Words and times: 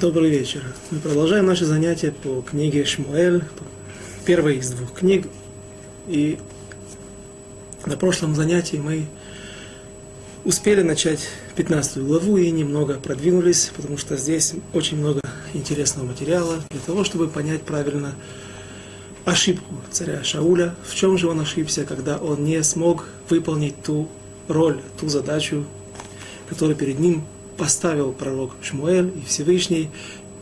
Добрый 0.00 0.30
вечер. 0.30 0.62
Мы 0.90 0.98
продолжаем 0.98 1.44
наши 1.44 1.66
занятия 1.66 2.10
по 2.10 2.40
книге 2.40 2.86
Шмуэль, 2.86 3.44
первой 4.24 4.56
из 4.56 4.70
двух 4.70 4.94
книг. 4.94 5.28
И 6.08 6.38
на 7.84 7.98
прошлом 7.98 8.34
занятии 8.34 8.78
мы 8.78 9.04
успели 10.46 10.80
начать 10.80 11.28
15 11.56 11.98
главу 11.98 12.38
и 12.38 12.50
немного 12.50 12.94
продвинулись, 12.94 13.72
потому 13.76 13.98
что 13.98 14.16
здесь 14.16 14.54
очень 14.72 14.96
много 14.96 15.20
интересного 15.52 16.06
материала 16.06 16.56
для 16.70 16.80
того, 16.80 17.04
чтобы 17.04 17.28
понять 17.28 17.60
правильно 17.60 18.14
ошибку 19.26 19.74
царя 19.90 20.24
Шауля, 20.24 20.74
в 20.82 20.94
чем 20.94 21.18
же 21.18 21.28
он 21.28 21.40
ошибся, 21.40 21.84
когда 21.84 22.16
он 22.16 22.42
не 22.42 22.62
смог 22.62 23.04
выполнить 23.28 23.82
ту 23.82 24.08
роль, 24.48 24.80
ту 24.98 25.10
задачу, 25.10 25.66
которую 26.48 26.74
перед 26.74 26.98
ним 26.98 27.22
поставил 27.60 28.12
пророк 28.12 28.52
Шмуэль 28.62 29.12
и 29.14 29.26
Всевышний, 29.26 29.90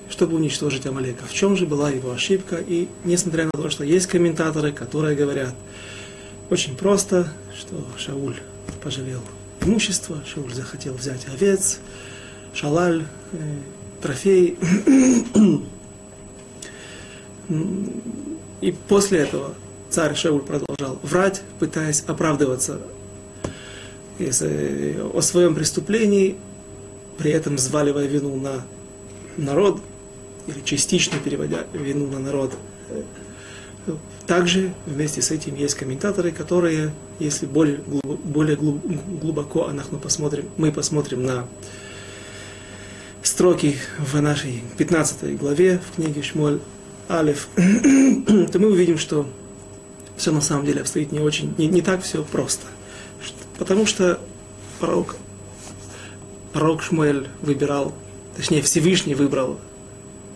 чтобы 0.08 0.36
уничтожить 0.36 0.86
Амалека. 0.86 1.26
В 1.26 1.34
чем 1.34 1.56
же 1.56 1.66
была 1.66 1.90
его 1.90 2.12
ошибка? 2.12 2.58
И 2.64 2.86
несмотря 3.02 3.46
на 3.46 3.50
то, 3.50 3.70
что 3.70 3.82
есть 3.82 4.06
комментаторы, 4.06 4.70
которые 4.70 5.16
говорят 5.16 5.52
очень 6.48 6.76
просто, 6.76 7.32
что 7.58 7.74
Шауль 7.98 8.36
пожалел 8.84 9.20
имущество, 9.60 10.22
Шауль 10.32 10.54
захотел 10.54 10.94
взять 10.94 11.26
овец, 11.26 11.80
шалаль, 12.54 13.02
э, 13.32 13.36
трофей. 14.00 14.56
И 18.60 18.72
после 18.86 19.18
этого 19.18 19.54
царь 19.90 20.14
Шауль 20.14 20.42
продолжал 20.42 21.00
врать, 21.02 21.42
пытаясь 21.58 22.04
оправдываться 22.06 22.80
о 24.20 25.20
своем 25.20 25.56
преступлении, 25.56 26.36
при 27.18 27.32
этом 27.32 27.56
взваливая 27.56 28.06
вину 28.06 28.36
на 28.36 28.64
народ, 29.36 29.82
или 30.46 30.60
частично 30.64 31.18
переводя 31.18 31.66
вину 31.72 32.06
на 32.06 32.18
народ. 32.18 32.54
Также 34.26 34.72
вместе 34.86 35.22
с 35.22 35.30
этим 35.30 35.54
есть 35.56 35.74
комментаторы, 35.74 36.30
которые, 36.30 36.92
если 37.18 37.46
более, 37.46 37.78
более 37.78 38.56
глубоко 38.56 39.70
посмотрим, 40.02 40.48
мы 40.56 40.70
посмотрим 40.70 41.24
на 41.24 41.46
строки 43.22 43.76
в 43.98 44.20
нашей 44.20 44.62
15 44.76 45.38
главе 45.38 45.80
в 45.80 45.96
книге 45.96 46.22
Шмоль 46.22 46.60
Алиф, 47.08 47.48
то 47.56 48.58
мы 48.58 48.70
увидим, 48.70 48.98
что 48.98 49.26
все 50.16 50.30
на 50.30 50.40
самом 50.40 50.66
деле 50.66 50.82
обстоит 50.82 51.10
не 51.10 51.20
очень, 51.20 51.54
не, 51.56 51.66
не 51.66 51.80
так 51.80 52.02
все 52.02 52.22
просто. 52.22 52.66
Потому 53.56 53.86
что 53.86 54.20
пророк 54.78 55.16
пророк 56.52 56.82
Шмуэль 56.82 57.28
выбирал, 57.42 57.94
точнее 58.36 58.62
Всевышний 58.62 59.14
выбрал 59.14 59.58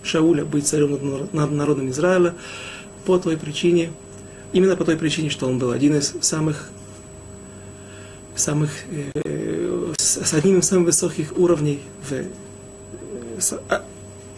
Шауля 0.03 0.45
быть 0.45 0.67
царем 0.67 1.27
над 1.31 1.51
народом 1.51 1.89
Израиля 1.89 2.35
по 3.05 3.17
той 3.17 3.37
причине, 3.37 3.91
именно 4.51 4.75
по 4.75 4.85
той 4.85 4.97
причине, 4.97 5.29
что 5.29 5.47
он 5.47 5.59
был 5.59 5.71
один 5.71 5.95
из 5.95 6.13
самых, 6.21 6.69
самых 8.35 8.71
э, 8.89 9.93
с 9.97 10.33
одним 10.33 10.59
из 10.59 10.67
самых 10.67 10.87
высоких 10.87 11.37
уровней 11.37 11.79
в, 12.09 13.41
с, 13.41 13.59
а, 13.69 13.83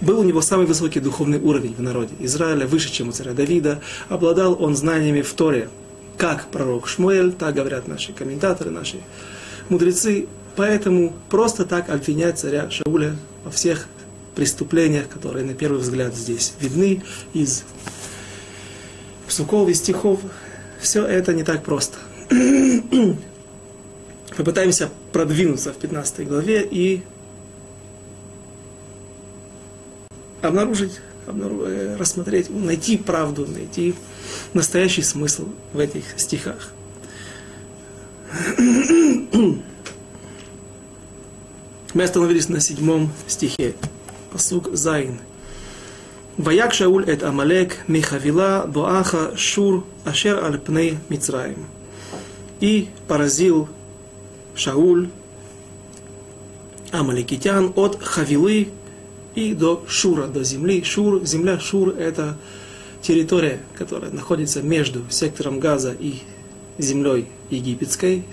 был 0.02 0.20
у 0.20 0.24
него 0.24 0.42
самый 0.42 0.66
высокий 0.66 1.00
духовный 1.00 1.40
уровень 1.40 1.74
в 1.74 1.82
народе 1.82 2.14
Израиля, 2.20 2.68
выше, 2.68 2.92
чем 2.92 3.10
у 3.10 3.12
царя 3.12 3.34
Давида. 3.34 3.82
Обладал 4.10 4.62
он 4.62 4.76
знаниями 4.76 5.22
в 5.22 5.34
Торе, 5.34 5.70
как 6.18 6.48
пророк 6.48 6.88
Шмуэль, 6.88 7.34
так 7.34 7.56
говорят 7.56 7.88
наши 7.88 8.14
комментаторы, 8.14 8.72
наши 8.72 9.00
мудрецы. 9.70 10.28
Поэтому 10.56 11.14
просто 11.30 11.66
так 11.66 11.90
обвинять 11.90 12.40
царя 12.40 12.70
Шауля 12.70 13.16
во 13.44 13.52
всех 13.52 13.88
преступлениях, 14.36 15.10
которые 15.10 15.46
на 15.46 15.54
первый 15.54 15.80
взгляд 15.82 16.16
здесь 16.16 16.54
видны 16.60 17.04
из 17.34 17.64
псуков 19.28 19.68
и 19.70 19.74
стихов, 19.74 20.20
все 20.80 21.06
это 21.06 21.34
не 21.34 21.44
так 21.44 21.64
просто. 21.64 21.98
Попытаемся 24.38 24.90
продвинуться 25.12 25.74
в 25.74 25.78
15 25.78 26.28
главе 26.28 26.66
и 26.70 27.04
обнаружить, 30.42 31.00
обнаружить, 31.28 31.68
э, 31.68 31.96
рассмотреть, 31.98 32.50
найти 32.50 32.98
правду, 32.98 33.48
найти 33.48 33.96
настоящий 34.54 35.02
смысл 35.02 35.48
в 35.74 35.80
этих 35.80 36.04
стихах. 36.18 36.72
Мы 41.96 42.04
остановились 42.04 42.50
на 42.50 42.60
седьмом 42.60 43.10
стихе. 43.26 43.74
Посук 44.30 44.68
Зайн. 44.74 45.22
Ваяк 46.36 46.74
Шауль 46.74 47.10
эт 47.10 47.24
Амалек 47.24 47.78
Михавила 47.88 48.66
Боаха 48.68 49.32
Шур 49.38 49.86
Ашер 50.04 50.44
Аль 50.44 50.60
Пней 50.60 50.98
Мицраим. 51.08 51.66
И 52.60 52.90
поразил 53.08 53.70
Шауль 54.56 55.08
Амаликитян 56.92 57.72
от 57.78 58.04
Хавилы 58.04 58.68
и 59.34 59.54
до 59.54 59.86
Шура, 59.88 60.28
до 60.28 60.44
земли. 60.44 60.84
Шур, 60.84 61.26
земля 61.26 61.62
Шур– 61.62 61.96
это 61.98 62.38
территория, 63.02 63.62
которая 63.74 64.12
находится 64.12 64.62
между 64.62 65.04
сектором 65.10 65.62
Газа 65.62 65.96
и 65.98 66.16
землей 66.78 67.28
египетской, 67.50 68.26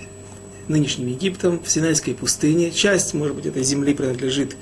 нынешним 0.67 1.07
Египтом, 1.07 1.61
в 1.63 1.69
Синайской 1.69 2.13
пустыне. 2.13 2.71
Часть, 2.71 3.13
может 3.13 3.35
быть, 3.35 3.45
этой 3.45 3.63
земли 3.63 3.93
принадлежит, 3.93 4.55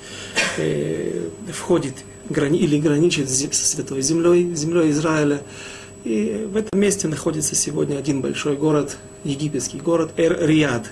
э, 0.58 1.28
входит 1.52 1.94
грани, 2.28 2.58
или 2.58 2.78
граничит 2.78 3.28
со 3.30 3.66
Святой 3.66 4.02
Землей, 4.02 4.54
землей 4.54 4.90
Израиля. 4.90 5.42
И 6.04 6.48
в 6.50 6.56
этом 6.56 6.80
месте 6.80 7.06
находится 7.08 7.54
сегодня 7.54 7.96
один 7.96 8.20
большой 8.20 8.56
город, 8.56 8.96
египетский 9.24 9.78
город 9.78 10.12
Эр-Риад. 10.16 10.90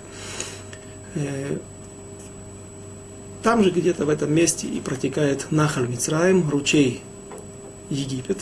Э, 1.14 1.58
там 3.42 3.64
же 3.64 3.70
где-то 3.70 4.04
в 4.04 4.08
этом 4.10 4.32
месте 4.32 4.68
и 4.68 4.80
протекает 4.80 5.46
Нахаль 5.50 5.88
Мицраим, 5.88 6.48
ручей 6.48 7.02
Египет, 7.90 8.38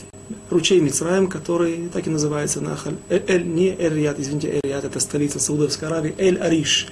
ручей 0.51 0.81
Мицраем, 0.81 1.27
который 1.27 1.89
так 1.93 2.07
и 2.07 2.11
называется 2.11 2.61
Нахаль. 2.61 2.97
Эль, 3.09 3.25
эль 3.27 3.47
не 3.47 3.69
Эль-Рияд, 3.69 4.21
извините, 4.21 4.49
Эль-Рияд 4.49 4.85
это 4.85 5.01
столица 5.01 5.41
Саудовской 5.41 5.89
Аравии, 5.89 6.15
Эль-Ариш. 6.19 6.87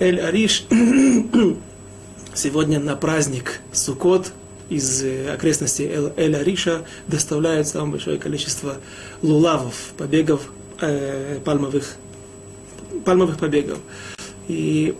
Эль-Ариш 0.00 0.66
сегодня 2.34 2.80
на 2.80 2.96
праздник 2.96 3.60
Сукот 3.72 4.32
из 4.70 5.04
э, 5.04 5.30
окрестностей 5.30 5.86
Эль-Ариша 6.16 6.86
доставляют 7.06 7.68
самое 7.68 7.92
большое 7.92 8.18
количество 8.18 8.78
лулавов, 9.20 9.92
побегов, 9.98 10.50
э, 10.80 11.38
пальмовых, 11.44 11.96
пальмовых 13.04 13.38
побегов. 13.38 13.78
И 14.48 14.94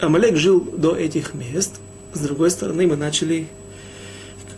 Амалек 0.00 0.36
жил 0.36 0.60
до 0.60 0.96
этих 0.96 1.34
мест. 1.34 1.80
С 2.12 2.20
другой 2.20 2.50
стороны, 2.50 2.86
мы 2.86 2.96
начали 2.96 3.48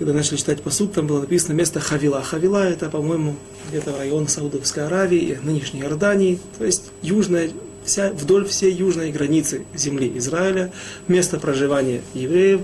когда 0.02 0.14
начали 0.14 0.36
читать 0.36 0.60
посуд, 0.60 0.94
там 0.94 1.06
было 1.06 1.20
написано 1.20 1.52
место 1.52 1.78
Хавила. 1.78 2.20
Хавила 2.24 2.68
это, 2.68 2.90
по-моему, 2.90 3.36
где-то 3.68 3.96
район 3.96 4.26
Саудовской 4.26 4.84
Аравии, 4.84 5.38
нынешней 5.44 5.82
Иордании, 5.82 6.40
то 6.58 6.64
есть 6.64 6.90
южная, 7.02 7.52
вся, 7.84 8.10
вдоль 8.10 8.44
всей 8.44 8.72
южной 8.72 9.12
границы 9.12 9.64
земли 9.76 10.12
Израиля, 10.16 10.72
место 11.06 11.38
проживания 11.38 12.02
евреев. 12.14 12.62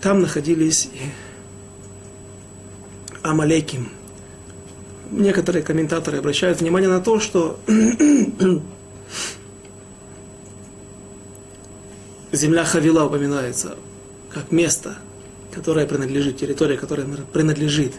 Там 0.00 0.20
находились 0.20 0.88
Амалеким. 3.22 3.90
Некоторые 5.12 5.62
комментаторы 5.62 6.18
обращают 6.18 6.60
внимание 6.60 6.90
на 6.90 7.00
то, 7.00 7.20
что 7.20 7.60
земля 12.32 12.64
Хавила 12.64 13.04
упоминается 13.04 13.76
как 14.32 14.50
место– 14.50 14.98
которая 15.58 15.86
принадлежит, 15.86 16.36
территория, 16.36 16.76
которая 16.76 17.04
принадлежит 17.32 17.92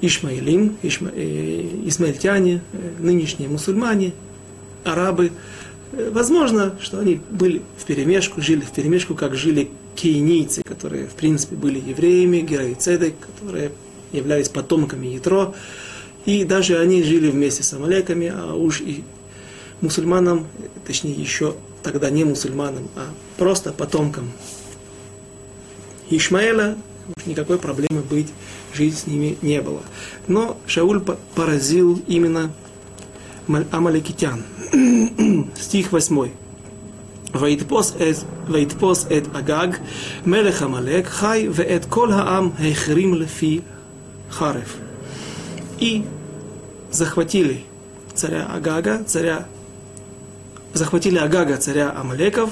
Ишмаилим, 0.00 0.76
Ишма, 0.82 1.10
э, 1.12 1.82
исмаильтяне, 1.86 2.62
э, 2.72 2.90
нынешние 3.00 3.48
мусульмане, 3.48 4.12
арабы. 4.84 5.32
Э, 5.90 6.10
возможно, 6.12 6.76
что 6.80 7.00
они 7.00 7.20
были 7.28 7.62
в 7.76 7.84
перемешку, 7.84 8.40
жили 8.40 8.60
в 8.60 8.70
перемешку, 8.70 9.16
как 9.16 9.34
жили 9.34 9.68
кейнийцы, 9.96 10.62
которые, 10.62 11.08
в 11.08 11.14
принципе, 11.14 11.56
были 11.56 11.80
евреями, 11.80 12.38
героицедек, 12.38 13.14
которые 13.18 13.72
являлись 14.12 14.48
потомками 14.48 15.08
Ятро. 15.08 15.54
И 16.24 16.44
даже 16.44 16.78
они 16.78 17.02
жили 17.02 17.30
вместе 17.30 17.64
с 17.64 17.72
амалеками, 17.72 18.32
а 18.32 18.54
уж 18.54 18.80
и 18.80 19.02
мусульманам, 19.80 20.46
точнее 20.86 21.14
еще 21.14 21.56
тогда 21.82 22.10
не 22.10 22.22
мусульманам, 22.22 22.88
а 22.94 23.06
просто 23.38 23.72
потомкам 23.72 24.30
Ишмаэля 26.09 26.77
никакой 27.25 27.57
проблемы 27.57 28.01
быть, 28.01 28.27
жить 28.73 28.97
с 28.97 29.07
ними 29.07 29.37
не 29.41 29.61
было. 29.61 29.81
Но 30.27 30.57
Шауль 30.65 31.01
поразил 31.35 32.01
именно 32.07 32.51
амаликитян. 33.71 34.43
Стих 35.55 35.91
8. 35.91 36.31
ויתפוס 37.33 37.93
את, 37.95 38.15
ויתפוס 38.47 39.05
את 39.17 39.35
אגג, 39.35 39.67
מלך 40.25 40.61
עמלק, 40.61 41.07
חי, 41.07 41.47
ואת 41.51 41.85
כל 41.85 42.11
העם 42.11 42.49
החרים 42.59 43.13
לפי 43.13 43.59
חרב. 44.31 44.75
И 45.79 46.01
захватили 46.91 47.63
царя 48.13 48.45
Агага, 48.45 49.03
царя, 49.05 49.47
захватили 50.73 51.17
Агага, 51.17 51.57
царя 51.57 51.91
Амалеков, 51.95 52.51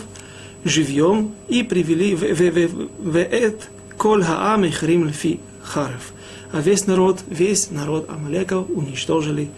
живьем, 0.64 1.32
и 1.48 1.64
привели 1.64 2.16
в, 2.16 2.22
в, 2.22 2.52
в, 2.52 2.90
в 3.00 3.18
эт 3.18 3.70
кол 3.98 4.22
хаам 4.22 4.70
хрим 4.72 5.08
лфи 5.08 5.40
харев. 5.64 6.14
А 6.52 6.62
весь 6.62 6.88
народ, 6.88 7.20
весь 7.28 7.72
народ 7.72 8.10
Амалеков 8.10 8.70
уничтожили 8.70 9.50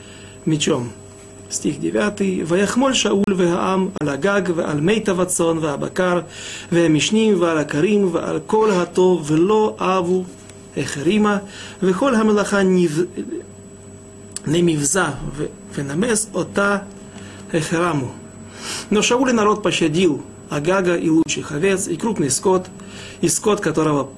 мечом. 0.45 0.91
стих 1.49 1.79
9, 1.79 2.21
ויחמול 2.47 2.93
שאול 2.93 3.23
והעם 3.35 3.89
על 4.01 4.09
הגג 4.09 4.41
ועל 4.55 4.81
מיטב 4.81 5.19
הצאן 5.19 5.57
והבקר 5.57 6.19
והמשנים 6.71 7.41
ועל 7.41 7.57
הכרים 7.57 8.09
ועל 8.11 8.39
כל 8.45 8.71
הטוב 8.71 9.31
ולא 9.31 9.75
אהבו 9.81 10.23
החרימה 10.77 11.37
וכל 11.83 12.15
המלאכה 12.15 12.61
немивза 14.47 15.15
венамес 15.75 16.29
ота 16.33 16.83
эхраму. 17.51 18.11
Но 18.89 19.01
Шауль 19.01 19.33
народ 19.33 19.63
пощадил 19.63 20.23
Агага 20.48 20.96
и 20.96 21.08
лучших 21.08 21.52
овец, 21.52 21.88
и 21.88 21.96
крупный 21.96 22.30
скот, 22.30 22.66
и 23.20 23.28
скот, 23.28 23.60
которого 23.60 24.10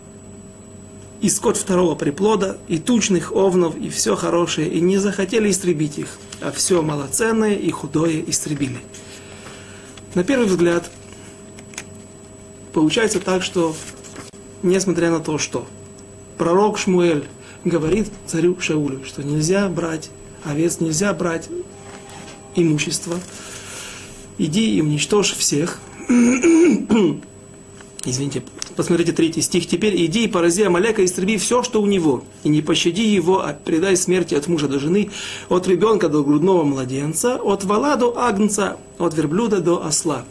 и 1.20 1.28
скот 1.28 1.56
второго 1.56 1.94
приплода, 1.94 2.58
и 2.68 2.78
тучных 2.78 3.32
овнов, 3.32 3.76
и 3.76 3.90
все 3.90 4.14
хорошее, 4.14 4.68
и 4.68 4.80
не 4.80 4.98
захотели 4.98 5.50
истребить 5.50 5.98
их, 5.98 6.18
а 6.40 6.52
все 6.52 6.80
малоценное 6.82 7.54
и 7.54 7.70
худое 7.70 8.22
истребили. 8.26 8.78
На 10.14 10.22
первый 10.22 10.46
взгляд, 10.46 10.88
получается 12.72 13.20
так, 13.20 13.42
что, 13.42 13.74
несмотря 14.62 15.10
на 15.10 15.20
то, 15.20 15.38
что 15.38 15.66
пророк 16.36 16.78
Шмуэль 16.78 17.24
говорит 17.64 18.08
царю 18.26 18.58
Шаулю, 18.60 19.04
что 19.04 19.22
нельзя 19.22 19.68
брать 19.68 20.10
овец, 20.44 20.78
нельзя 20.80 21.12
брать 21.12 21.48
имущество, 22.54 23.18
иди 24.38 24.76
и 24.76 24.80
уничтожь 24.80 25.34
всех, 25.34 25.80
извините, 28.04 28.42
посмотрите 28.76 29.12
третий 29.12 29.42
стих, 29.42 29.66
теперь 29.66 29.94
иди 30.06 30.24
и 30.24 30.28
порази 30.28 30.62
Амалека, 30.62 31.04
истреби 31.04 31.36
все, 31.36 31.62
что 31.62 31.82
у 31.82 31.86
него, 31.86 32.24
и 32.44 32.48
не 32.48 32.62
пощади 32.62 33.02
его, 33.02 33.40
а 33.40 33.52
предай 33.52 33.96
смерти 33.96 34.34
от 34.34 34.46
мужа 34.48 34.68
до 34.68 34.78
жены, 34.78 35.10
от 35.48 35.68
ребенка 35.68 36.08
до 36.08 36.22
грудного 36.22 36.64
младенца, 36.64 37.36
от 37.36 37.64
вала 37.64 37.96
до 37.96 38.16
агнца, 38.18 38.78
от 38.98 39.14
верблюда 39.14 39.60
до 39.60 39.84
осла. 39.84 40.24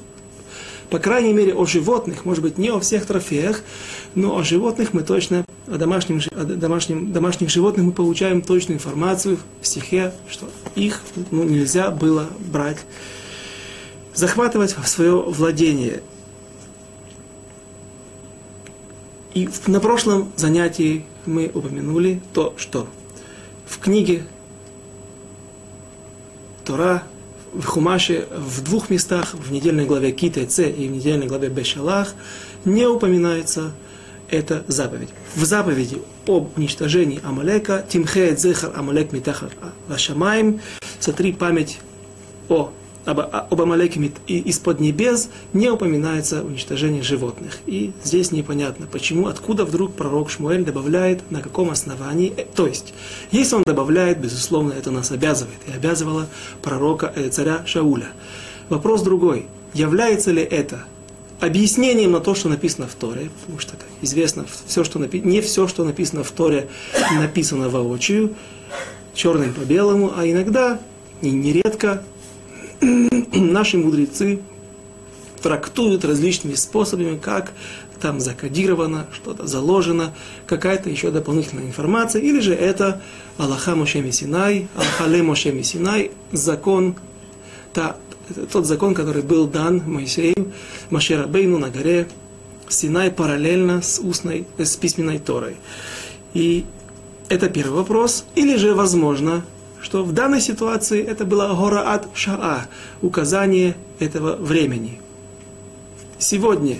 По 0.89 1.00
крайней 1.00 1.33
мере, 1.33 1.53
о 1.53 1.65
животных, 1.65 2.23
может 2.25 2.41
быть, 2.41 2.57
не 2.57 2.69
о 2.69 2.80
всех 2.80 3.06
трофеях, 3.06 3.62
но 4.15 4.38
о 4.38 4.44
животных 4.44 4.94
мы 4.94 5.03
точно, 5.03 5.45
о, 5.68 5.77
домашнем, 5.77 6.21
о 6.31 6.45
домашнем, 6.45 7.12
домашних 7.12 7.50
животных 7.50 7.85
мы 7.85 7.91
получаем 7.91 8.41
точную 8.41 8.77
информацию 8.77 9.38
в 9.62 9.68
стихе, 9.68 10.13
что 10.30 10.50
их 10.75 11.01
ну, 11.30 11.44
нельзя 11.44 11.91
было 11.91 12.27
брать, 12.51 12.80
захватывать 14.17 14.75
в 14.75 14.87
свое 14.87 15.15
владение. 15.21 16.01
И 19.35 19.47
на 19.67 19.79
прошлом 19.79 20.31
занятии 20.35 21.05
мы 21.27 21.51
упомянули 21.53 22.19
то, 22.33 22.55
что 22.57 22.87
в 23.67 23.77
книге 23.77 24.23
Тора, 26.65 27.03
в 27.53 27.63
Хумаше, 27.63 28.27
в 28.35 28.63
двух 28.63 28.89
местах, 28.89 29.35
в 29.35 29.51
недельной 29.51 29.85
главе 29.85 30.11
Кита 30.11 30.45
Ц 30.47 30.67
и 30.67 30.87
в 30.87 30.91
недельной 30.91 31.27
главе 31.27 31.49
Бешалах, 31.49 32.15
не 32.65 32.87
упоминается 32.87 33.71
эта 34.29 34.65
заповедь. 34.67 35.09
В 35.35 35.45
заповеди 35.45 36.01
об 36.25 36.57
уничтожении 36.57 37.21
Амалека, 37.23 37.85
Тимхеет 37.87 38.39
Зехар 38.39 38.71
Амалек 38.75 39.11
Митахар 39.11 39.51
Лашамаем, 39.87 40.59
сотри 40.99 41.33
память 41.33 41.79
о 42.49 42.71
об, 43.07 43.21
об 43.21 43.62
Амалеке 43.62 44.12
из-под 44.27 44.81
небес 44.81 45.30
не 45.54 45.69
упоминается 45.69 46.44
уничтожение 46.44 47.01
животных. 47.01 47.59
И 47.65 47.94
здесь 48.04 48.31
непонятно, 48.31 48.86
почему, 48.86 49.27
откуда 49.27 49.63
вдруг 49.63 49.94
пророк 49.94 50.30
Шмуэль 50.30 50.65
добавляет, 50.65 51.31
на 51.31 51.42
каком 51.42 51.69
основании. 51.71 52.33
Э, 52.36 52.44
то 52.54 52.68
есть, 52.68 52.94
если 53.31 53.56
он 53.56 53.63
добавляет, 53.63 54.19
безусловно, 54.19 54.74
это 54.74 54.92
нас 54.92 55.09
обязывает. 55.12 55.57
И 55.68 55.71
обязывало 55.71 56.27
пророка, 56.62 57.13
э, 57.15 57.30
царя 57.30 57.63
Шауля. 57.65 58.09
Вопрос 58.68 59.01
другой. 59.04 59.48
Является 59.74 60.31
ли 60.31 60.42
это 60.42 60.83
объяснением 61.39 62.12
на 62.12 62.19
то, 62.19 62.36
что 62.36 62.50
написано 62.50 62.88
в 62.88 62.95
Торе, 62.95 63.30
потому 63.39 63.59
что, 63.59 63.77
как 63.77 63.88
известно, 64.01 64.45
все, 64.65 64.83
что 64.83 65.00
напи... 65.00 65.21
не 65.21 65.39
все, 65.39 65.68
что 65.68 65.86
написано 65.86 66.25
в 66.25 66.31
Торе, 66.31 66.68
написано 67.13 67.69
воочию, 67.69 68.36
черным 69.13 69.54
по 69.54 69.62
белому, 69.62 70.12
а 70.13 70.25
иногда 70.25 70.80
и 71.21 71.30
нередко 71.30 72.04
наши 73.33 73.77
мудрецы 73.77 74.39
трактуют 75.41 76.06
различными 76.06 76.56
способами, 76.56 77.18
как 77.18 77.53
там 78.00 78.19
закодировано, 78.19 79.07
что-то 79.12 79.47
заложено, 79.47 80.13
какая-то 80.45 80.89
еще 80.89 81.12
дополнительная 81.12 81.65
информация, 81.65 82.21
или 82.21 82.39
же 82.39 82.53
это 82.53 83.01
Аллаха 83.38 83.75
Моше 83.75 84.12
Синай, 84.12 84.68
Аллахале 84.75 85.24
Моше 85.24 85.63
Синай, 85.63 86.12
закон, 86.31 86.95
та, 87.74 87.97
тот 88.51 88.65
закон, 88.65 88.94
который 88.94 89.23
был 89.23 89.47
дан 89.47 89.81
Моисею, 89.85 90.53
Машера 90.89 91.27
Бейну 91.27 91.57
на 91.57 91.69
горе 91.69 92.07
Синай 92.69 93.12
параллельно 93.12 93.81
с 93.81 94.00
устной, 94.00 94.45
с 94.57 94.75
письменной 94.75 95.19
Торой. 95.19 95.56
И 96.33 96.65
это 97.30 97.50
первый 97.50 97.77
вопрос. 97.77 98.25
Или 98.35 98.57
же, 98.57 98.73
возможно, 98.73 99.44
что 99.87 100.03
в 100.03 100.11
данной 100.11 100.41
ситуации 100.41 101.01
это 101.01 101.23
было 101.23 101.47
гораат 101.47 102.09
шаа, 102.13 102.67
указание 103.01 103.77
этого 103.99 104.35
времени. 104.35 104.99
Сегодня 106.19 106.79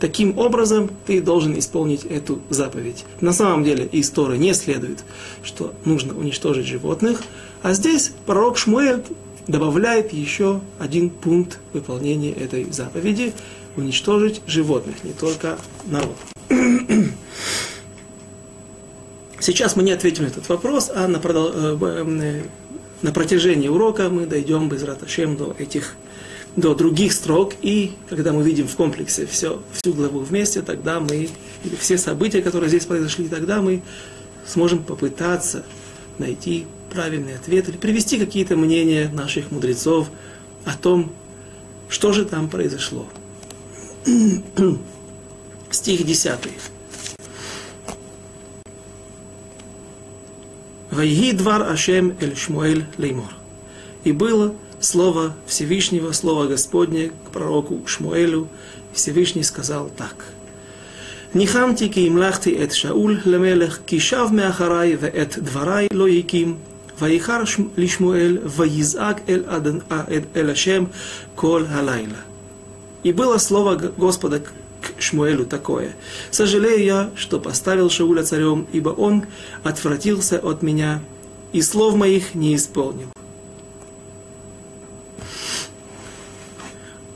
таким 0.00 0.38
образом 0.38 0.88
ты 1.04 1.20
должен 1.20 1.58
исполнить 1.58 2.06
эту 2.06 2.40
заповедь. 2.48 3.04
На 3.20 3.34
самом 3.34 3.64
деле 3.64 3.84
из 3.84 4.08
Торы 4.08 4.38
не 4.38 4.54
следует, 4.54 5.04
что 5.42 5.74
нужно 5.84 6.16
уничтожить 6.16 6.64
животных, 6.64 7.22
а 7.60 7.74
здесь 7.74 8.12
пророк 8.24 8.56
Шмуэль 8.56 9.02
добавляет 9.46 10.14
еще 10.14 10.62
один 10.78 11.10
пункт 11.10 11.58
выполнения 11.74 12.32
этой 12.32 12.64
заповеди– 12.72 13.34
уничтожить 13.76 14.40
животных, 14.46 15.04
не 15.04 15.12
только 15.12 15.58
народ. 15.84 16.16
Сейчас 19.40 19.76
мы 19.76 19.82
не 19.82 19.92
ответим 19.92 20.24
на 20.24 20.28
этот 20.28 20.48
вопрос, 20.48 20.90
а 20.94 21.06
на, 21.08 21.18
продол... 21.18 21.50
Э, 21.52 21.78
э, 21.80 22.42
на 23.02 23.12
протяжении 23.12 23.68
урока 23.68 24.08
мы 24.08 24.26
дойдем 24.26 24.68
без 24.68 24.82
раташем 24.82 25.36
до 25.36 25.54
этих 25.58 25.96
до 26.56 26.74
других 26.74 27.12
строк, 27.12 27.52
и 27.60 27.92
когда 28.08 28.32
мы 28.32 28.42
видим 28.42 28.66
в 28.66 28.74
комплексе 28.76 29.26
все, 29.26 29.62
всю 29.72 29.92
главу 29.92 30.20
вместе, 30.20 30.62
тогда 30.62 31.00
мы, 31.00 31.28
или 31.64 31.76
все 31.78 31.98
события, 31.98 32.40
которые 32.40 32.70
здесь 32.70 32.86
произошли, 32.86 33.28
тогда 33.28 33.60
мы 33.60 33.82
сможем 34.46 34.82
попытаться 34.82 35.64
найти 36.18 36.66
правильный 36.90 37.36
ответ 37.36 37.68
или 37.68 37.76
привести 37.76 38.18
какие-то 38.18 38.56
мнения 38.56 39.10
наших 39.12 39.50
мудрецов 39.50 40.08
о 40.64 40.72
том, 40.72 41.12
что 41.90 42.12
же 42.12 42.24
там 42.24 42.48
произошло. 42.48 43.06
Стих 45.70 46.06
10. 46.06 46.38
Вайги 50.95 51.31
двар 51.31 51.63
Ашем 51.63 52.15
эль 52.19 52.35
Шмуэль 52.35 52.85
леймор. 52.97 53.33
И 54.03 54.11
было 54.11 54.53
слово 54.79 55.35
Всевышнего, 55.45 56.11
слово 56.11 56.47
Господне 56.47 57.11
к 57.25 57.31
пророку 57.31 57.81
Шмуэлю. 57.85 58.47
Всевышний 58.93 59.43
сказал 59.43 59.89
так. 59.95 60.25
ניחמתי 61.33 61.91
כי 61.91 62.07
המלכתי 62.07 62.63
את 62.63 62.71
שאול 62.71 63.19
למלך, 63.25 63.79
כי 63.85 63.99
שב 63.99 64.27
מאחריי 64.31 64.97
ואת 64.99 65.39
דבריי 65.39 65.87
לא 65.93 66.07
הקים, 66.07 66.57
ויחר 66.99 67.43
לשמואל 67.77 68.37
ויזעק 68.45 69.21
אל, 69.29 69.43
אל 70.35 70.49
השם 70.49 70.83
כל 71.35 71.65
הלילה. 71.69 72.21
И 73.03 73.11
было 73.11 73.39
слово 73.39 73.75
Господа 73.97 74.41
Шмуэлю 74.98 75.46
такое. 75.46 75.94
«Сожалею 76.30 76.84
я, 76.84 77.10
что 77.16 77.38
поставил 77.38 77.90
Шауля 77.90 78.22
царем, 78.22 78.66
ибо 78.72 78.90
он 78.90 79.26
отвратился 79.62 80.38
от 80.38 80.62
меня 80.62 81.02
и 81.52 81.62
слов 81.62 81.96
моих 81.96 82.34
не 82.34 82.54
исполнил». 82.54 83.08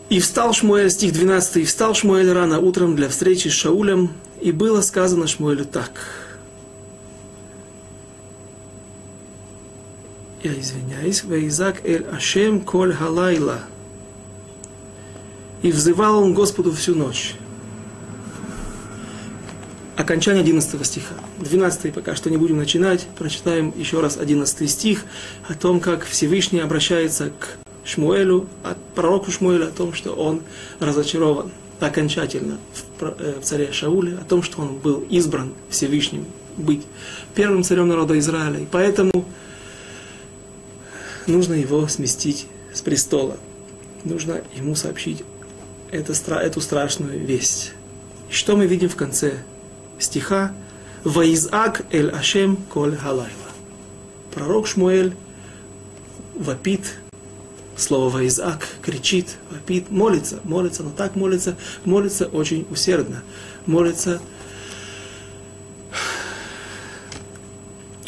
И 0.08 0.18
встал 0.18 0.52
Шмуэль, 0.52 0.90
стих 0.90 1.12
12, 1.12 1.56
и 1.58 1.64
встал 1.64 1.94
Шмуэль 1.94 2.32
рано 2.32 2.58
утром 2.58 2.96
для 2.96 3.08
встречи 3.08 3.48
с 3.48 3.52
Шаулем, 3.52 4.10
и 4.40 4.50
было 4.50 4.80
сказано 4.80 5.26
Шмуэлю 5.26 5.64
так. 5.64 5.92
Я 10.42 10.52
извиняюсь, 10.58 11.22
Вейзак 11.22 11.84
эль 11.84 12.06
Ашем 12.10 12.60
коль 12.60 12.92
халайла– 12.92 13.60
И 15.62 15.72
взывал 15.72 16.22
он 16.22 16.34
Господу 16.34 16.72
всю 16.72 16.94
ночь. 16.94 17.34
Окончание 20.00 20.40
11 20.40 20.86
стиха. 20.86 21.14
12 21.40 21.92
пока 21.92 22.16
что 22.16 22.30
не 22.30 22.38
будем 22.38 22.56
начинать. 22.56 23.06
Прочитаем 23.18 23.70
еще 23.76 24.00
раз 24.00 24.16
11 24.16 24.70
стих 24.70 25.04
о 25.46 25.52
том, 25.52 25.78
как 25.78 26.06
Всевышний 26.06 26.60
обращается 26.60 27.30
к 27.38 27.58
Шмуэлю, 27.84 28.48
от 28.64 28.78
пророку 28.94 29.30
Шмуэля 29.30 29.66
о 29.66 29.70
том, 29.70 29.92
что 29.92 30.12
он 30.12 30.40
разочарован 30.78 31.50
окончательно 31.80 32.56
в, 32.72 33.04
э, 33.04 33.40
в 33.42 33.44
царе 33.44 33.72
Шауле, 33.72 34.16
о 34.16 34.24
том, 34.24 34.42
что 34.42 34.62
он 34.62 34.78
был 34.78 35.04
избран 35.10 35.52
Всевышним 35.68 36.24
быть 36.56 36.80
первым 37.34 37.62
царем 37.62 37.88
народа 37.88 38.18
Израиля. 38.18 38.58
И 38.58 38.66
поэтому 38.70 39.26
нужно 41.26 41.52
его 41.52 41.86
сместить 41.88 42.46
с 42.72 42.80
престола. 42.80 43.36
Нужно 44.04 44.40
ему 44.56 44.74
сообщить 44.76 45.24
эту 45.90 46.14
страшную 46.14 47.20
весть. 47.20 47.74
И 48.30 48.32
что 48.32 48.56
мы 48.56 48.66
видим 48.66 48.88
в 48.88 48.96
конце 48.96 49.42
стиха? 50.00 50.52
«Ваизак 51.04 51.86
эль 51.92 52.10
Ашем 52.10 52.56
коль 52.56 52.96
халайла». 52.96 53.30
Пророк 54.34 54.66
Шмуэль 54.66 55.16
вопит, 56.34 56.98
слово 57.76 58.10
«ваизак» 58.10 58.68
кричит, 58.82 59.36
вопит, 59.50 59.90
молится, 59.90 60.40
молится, 60.44 60.82
но 60.82 60.90
так 60.90 61.16
молится, 61.16 61.56
молится 61.84 62.26
очень 62.26 62.66
усердно, 62.70 63.22
молится 63.66 64.20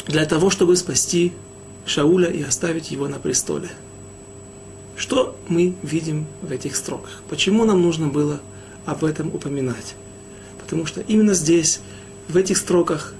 для 0.05 0.25
того, 0.25 0.49
чтобы 0.49 0.75
спасти 0.75 1.33
Шауля 1.85 2.29
и 2.29 2.43
оставить 2.43 2.91
его 2.91 3.07
на 3.07 3.17
престоле. 3.19 3.69
Что 4.95 5.35
мы 5.47 5.75
видим 5.81 6.27
в 6.41 6.51
этих 6.51 6.75
строках? 6.75 7.23
Почему 7.29 7.65
нам 7.65 7.81
нужно 7.81 8.07
было 8.07 8.39
об 8.85 9.03
этом 9.03 9.33
упоминать? 9.33 9.95
Потому 10.73 10.87
что 10.87 11.01
именно 11.01 11.35
здесь, 11.35 11.81
в 12.27 12.35
этих 12.35 12.57
строках, 12.57 13.13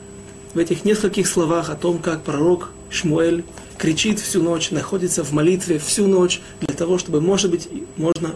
в 0.56 0.58
этих 0.58 0.86
нескольких 0.86 1.28
словах 1.28 1.70
о 1.70 1.76
том, 1.76 2.00
как 2.00 2.24
пророк 2.24 2.72
Шмуэль 2.90 3.44
кричит 3.78 4.20
всю 4.20 4.42
ночь, 4.42 4.72
находится 4.72 5.24
в 5.24 5.34
молитве 5.34 5.78
всю 5.78 6.08
ночь 6.08 6.42
для 6.62 6.76
того, 6.76 6.98
чтобы, 6.98 7.22
может 7.22 7.52
быть, 7.52 7.70
можно 7.96 8.32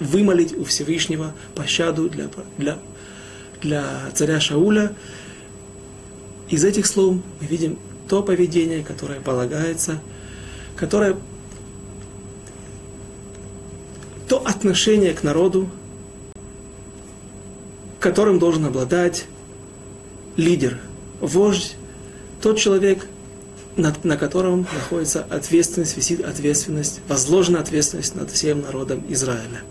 вымолить 0.00 0.56
у 0.56 0.64
Всевышнего 0.64 1.34
пощаду 1.54 2.08
для, 2.08 2.30
для, 2.56 2.78
для 3.60 4.10
царя 4.14 4.40
Шауля. 4.40 4.94
Из 6.48 6.64
этих 6.64 6.86
слов 6.86 7.16
мы 7.16 7.46
видим 7.46 7.78
то 8.08 8.22
поведение, 8.22 8.82
которое 8.82 9.20
полагается, 9.20 10.00
которое 10.74 11.16
то 14.26 14.38
отношение 14.38 15.12
к 15.12 15.22
народу, 15.22 15.68
которым 18.00 18.38
должен 18.38 18.64
обладать 18.66 19.26
лидер, 20.36 20.78
вождь, 21.20 21.76
тот 22.40 22.58
человек, 22.58 23.06
над, 23.76 24.04
на 24.04 24.16
котором 24.16 24.66
находится 24.72 25.24
ответственность, 25.28 25.96
висит 25.96 26.24
ответственность, 26.24 27.00
возложена 27.08 27.60
ответственность 27.60 28.14
над 28.14 28.30
всем 28.30 28.62
народом 28.62 29.04
Израиля. 29.08 29.62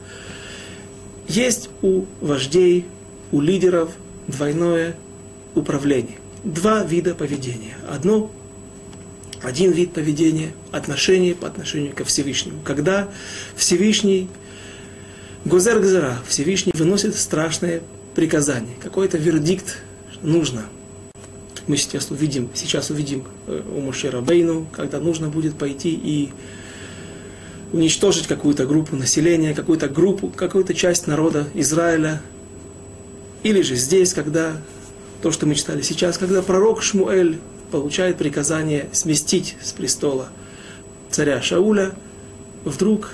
Есть 1.28 1.70
у 1.82 2.06
вождей, 2.22 2.86
у 3.32 3.42
лидеров 3.42 3.92
двойное 4.28 4.96
управление 5.56 6.18
два 6.44 6.84
вида 6.84 7.14
поведения. 7.14 7.78
Одно, 7.90 8.32
один 9.42 9.72
вид 9.72 9.94
поведения, 9.94 10.54
отношение 10.72 11.36
по 11.36 11.48
отношению 11.48 11.94
ко 11.94 12.04
Всевышнему. 12.06 12.62
Когда 12.64 13.10
Всевышний, 13.56 14.30
Гозер 15.46 15.80
Гзера, 15.80 16.18
Всевышний 16.28 16.74
выносит 16.76 17.16
страшное 17.16 17.82
приказание, 18.18 18.76
какой-то 18.82 19.20
вердикт 19.20 19.78
нужно. 20.24 20.66
Мы 21.68 21.78
сейчас 21.78 22.10
увидим, 22.10 22.50
сейчас 22.56 22.90
увидим 22.90 23.26
э, 23.46 23.62
у 23.76 23.80
Мушера 23.80 24.22
Бейну, 24.22 24.66
когда 24.72 25.00
нужно 25.00 25.30
будет 25.30 25.56
пойти 25.56 25.94
и 25.94 26.30
уничтожить 27.74 28.26
какую-то 28.26 28.66
группу 28.66 28.96
населения, 28.96 29.54
какую-то 29.54 29.88
группу, 29.88 30.30
какую-то 30.30 30.74
часть 30.74 31.06
народа 31.06 31.48
Израиля. 31.54 32.20
Или 33.44 33.62
же 33.62 33.76
здесь, 33.76 34.16
когда 34.16 34.60
то, 35.22 35.32
что 35.32 35.46
мы 35.46 35.54
читали 35.54 35.84
сейчас, 35.84 36.18
когда 36.18 36.42
пророк 36.42 36.82
Шмуэль 36.82 37.38
получает 37.70 38.18
приказание 38.18 38.90
сместить 38.94 39.58
с 39.62 39.74
престола 39.74 40.30
царя 41.12 41.40
Шауля, 41.40 41.92
вдруг 42.66 43.12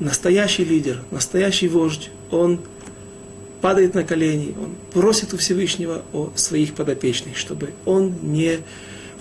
настоящий 0.00 0.64
лидер, 0.64 1.02
настоящий 1.10 1.68
вождь, 1.68 2.10
он 2.30 2.60
падает 3.62 3.94
на 3.94 4.04
колени, 4.04 4.54
он 4.58 4.74
просит 4.92 5.32
у 5.32 5.38
Всевышнего 5.38 6.02
о 6.12 6.30
своих 6.34 6.74
подопечных, 6.74 7.38
чтобы 7.38 7.72
он 7.86 8.14
не 8.20 8.58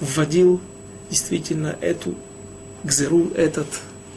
вводил 0.02 0.60
действительно 1.10 1.78
эту 1.80 2.16
гзеру, 2.84 3.32
этот, 3.36 3.68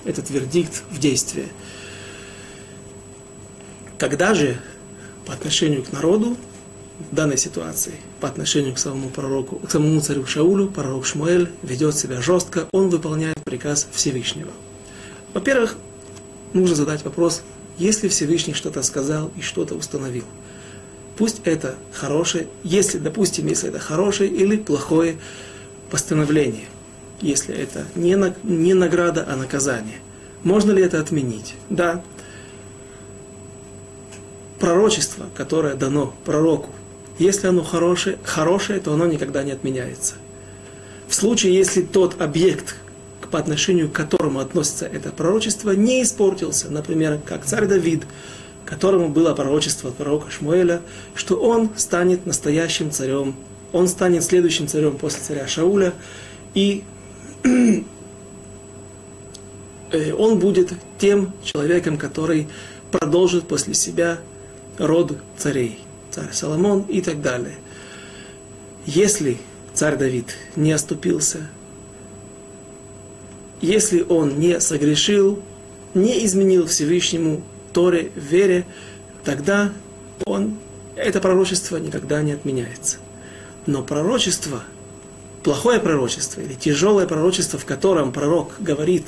этот 0.04 0.30
вердикт 0.30 0.82
в 0.90 0.98
действие. 0.98 1.46
Когда 3.98 4.34
же 4.34 4.58
по 5.26 5.34
отношению 5.34 5.84
к 5.84 5.92
народу 5.92 6.36
в 7.10 7.14
данной 7.14 7.38
ситуации 7.38 7.94
по 8.20 8.28
отношению 8.28 8.74
к 8.74 8.78
самому 8.78 9.10
пророку, 9.10 9.56
к 9.56 9.70
самому 9.70 10.00
царю 10.00 10.24
Шаулю, 10.24 10.68
пророк 10.68 11.04
Шмуэль 11.04 11.50
ведет 11.62 11.96
себя 11.96 12.22
жестко, 12.22 12.68
он 12.72 12.88
выполняет 12.88 13.36
приказ 13.44 13.86
Всевышнего. 13.92 14.50
Во-первых, 15.34 15.76
нужно 16.54 16.74
задать 16.74 17.04
вопрос, 17.04 17.42
если 17.78 18.08
Всевышний 18.08 18.54
что-то 18.54 18.82
сказал 18.82 19.30
и 19.36 19.40
что-то 19.40 19.74
установил. 19.74 20.24
Пусть 21.16 21.40
это 21.44 21.76
хорошее, 21.92 22.48
если, 22.62 22.98
допустим, 22.98 23.46
если 23.46 23.68
это 23.68 23.78
хорошее 23.78 24.30
или 24.30 24.56
плохое 24.56 25.16
постановление, 25.90 26.66
если 27.20 27.54
это 27.54 27.86
не, 27.94 28.16
на, 28.16 28.34
не 28.42 28.74
награда, 28.74 29.26
а 29.28 29.36
наказание. 29.36 29.98
Можно 30.42 30.72
ли 30.72 30.82
это 30.82 31.00
отменить? 31.00 31.54
Да. 31.70 32.02
Пророчество, 34.58 35.26
которое 35.34 35.74
дано 35.74 36.14
пророку, 36.24 36.70
если 37.18 37.46
оно 37.46 37.62
хорошее, 37.62 38.18
хорошее, 38.24 38.80
то 38.80 38.92
оно 38.92 39.06
никогда 39.06 39.42
не 39.44 39.52
отменяется. 39.52 40.14
В 41.06 41.14
случае, 41.14 41.54
если 41.54 41.82
тот 41.82 42.20
объект, 42.20 42.76
по 43.28 43.38
отношению 43.38 43.88
к 43.88 43.92
которому 43.92 44.40
относится 44.40 44.86
это 44.86 45.10
пророчество, 45.10 45.70
не 45.72 46.02
испортился, 46.02 46.70
например, 46.70 47.20
как 47.24 47.44
царь 47.44 47.66
Давид, 47.66 48.04
которому 48.64 49.08
было 49.08 49.34
пророчество 49.34 49.90
от 49.90 49.96
пророка 49.96 50.30
Шмуэля, 50.30 50.80
что 51.14 51.36
он 51.36 51.70
станет 51.76 52.26
настоящим 52.26 52.90
царем, 52.90 53.34
он 53.72 53.88
станет 53.88 54.24
следующим 54.24 54.68
царем 54.68 54.96
после 54.96 55.20
царя 55.20 55.46
Шауля, 55.46 55.92
и 56.54 56.84
э, 57.44 57.82
он 60.12 60.38
будет 60.38 60.72
тем 60.98 61.32
человеком, 61.42 61.98
который 61.98 62.48
продолжит 62.90 63.48
после 63.48 63.74
себя 63.74 64.18
род 64.78 65.18
царей 65.36 65.78
царь 66.10 66.32
Соломон 66.32 66.82
и 66.82 67.00
так 67.00 67.20
далее. 67.20 67.56
Если 68.86 69.38
царь 69.72 69.96
Давид 69.96 70.36
не 70.56 70.72
оступился, 70.72 71.48
если 73.64 74.02
он 74.02 74.38
не 74.38 74.60
согрешил, 74.60 75.40
не 75.94 76.24
изменил 76.26 76.66
Всевышнему 76.66 77.42
Торе, 77.72 78.12
вере, 78.14 78.66
тогда 79.24 79.72
он, 80.26 80.58
это 80.96 81.20
пророчество 81.20 81.78
никогда 81.78 82.22
не 82.22 82.32
отменяется. 82.32 82.98
Но 83.66 83.82
пророчество, 83.82 84.62
плохое 85.42 85.80
пророчество 85.80 86.42
или 86.42 86.52
тяжелое 86.52 87.06
пророчество, 87.06 87.58
в 87.58 87.64
котором 87.64 88.12
пророк 88.12 88.52
говорит 88.60 89.06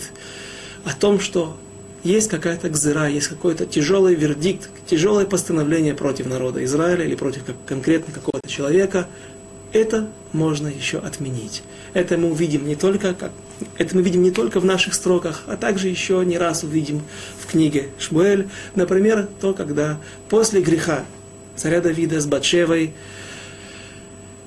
о 0.84 0.94
том, 0.94 1.20
что 1.20 1.56
есть 2.02 2.30
какая-то 2.30 2.70
гзыра, 2.70 3.08
есть 3.08 3.28
какой-то 3.28 3.66
тяжелый 3.66 4.14
вердикт, 4.14 4.70
тяжелое 4.86 5.26
постановление 5.26 5.94
против 5.94 6.26
народа 6.26 6.64
Израиля 6.64 7.04
или 7.04 7.14
против 7.14 7.42
конкретно 7.66 8.14
какого-то 8.14 8.48
человека, 8.48 9.06
это 9.72 10.08
можно 10.32 10.68
еще 10.68 10.98
отменить. 10.98 11.62
Это 11.92 12.16
мы 12.16 12.30
увидим 12.30 12.66
не 12.66 12.76
только, 12.76 13.12
как, 13.12 13.32
это 13.78 13.96
мы 13.96 14.02
видим 14.02 14.22
не 14.22 14.30
только 14.30 14.60
в 14.60 14.64
наших 14.64 14.94
строках, 14.94 15.44
а 15.46 15.56
также 15.56 15.88
еще 15.88 16.24
не 16.24 16.38
раз 16.38 16.62
увидим 16.62 17.02
в 17.40 17.50
книге 17.50 17.88
Шмуэль. 17.98 18.48
Например, 18.74 19.28
то, 19.40 19.54
когда 19.54 19.98
после 20.28 20.60
греха 20.60 21.04
царя 21.54 21.80
Давида 21.80 22.20
с 22.20 22.26
Батшевой, 22.26 22.94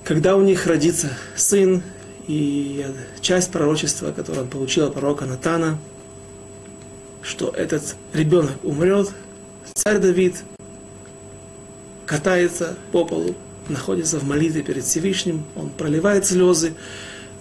когда 0.04 0.36
у 0.36 0.42
них 0.42 0.66
родится 0.66 1.10
сын, 1.36 1.84
и 2.28 2.86
часть 3.22 3.52
пророчества, 3.52 4.12
которое 4.12 4.42
он 4.42 4.48
получил 4.50 4.86
от 4.86 4.94
пророка 4.94 5.26
Натана, 5.26 5.80
что 7.24 7.50
этот 7.50 7.96
ребенок 8.14 8.64
умрет, 8.64 9.10
царь 9.74 9.98
Давид 9.98 10.36
катается 12.06 12.78
по 12.92 13.04
полу, 13.06 13.36
находится 13.68 14.20
в 14.20 14.26
молитве 14.26 14.62
перед 14.62 14.84
Всевышним, 14.84 15.44
он 15.56 15.72
проливает 15.72 16.28
слезы, 16.28 16.74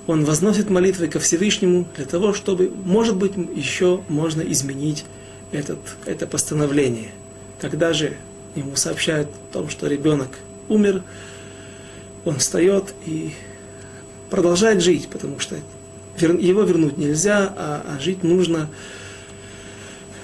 он 0.08 0.24
возносит 0.24 0.70
молитвы 0.70 1.06
ко 1.06 1.20
Всевышнему 1.20 1.86
для 1.94 2.06
того, 2.06 2.32
чтобы, 2.32 2.72
может 2.84 3.14
быть, 3.14 3.34
еще 3.54 4.00
можно 4.08 4.40
изменить 4.40 5.04
этот, 5.52 5.78
это 6.06 6.26
постановление. 6.26 7.10
когда 7.60 7.92
же 7.92 8.16
ему 8.54 8.74
сообщают 8.74 9.28
о 9.28 9.52
том, 9.52 9.68
что 9.68 9.86
ребенок 9.86 10.30
умер, 10.68 11.02
он 12.24 12.38
встает 12.38 12.94
и 13.04 13.32
продолжает 14.30 14.82
жить, 14.82 15.08
потому 15.08 15.38
что 15.38 15.56
его 16.18 16.62
вернуть 16.62 16.96
нельзя, 16.96 17.52
а, 17.54 17.84
а 17.86 18.00
жить 18.00 18.22
нужно. 18.22 18.70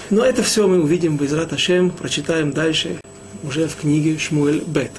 Но 0.08 0.24
это 0.24 0.42
все 0.42 0.66
мы 0.66 0.82
увидим 0.82 1.18
в 1.18 1.24
Израт 1.26 1.52
Ашем, 1.52 1.90
прочитаем 1.90 2.52
дальше 2.52 2.98
уже 3.42 3.68
в 3.68 3.76
книге 3.76 4.18
Шмуэль 4.18 4.62
Бет. 4.66 4.92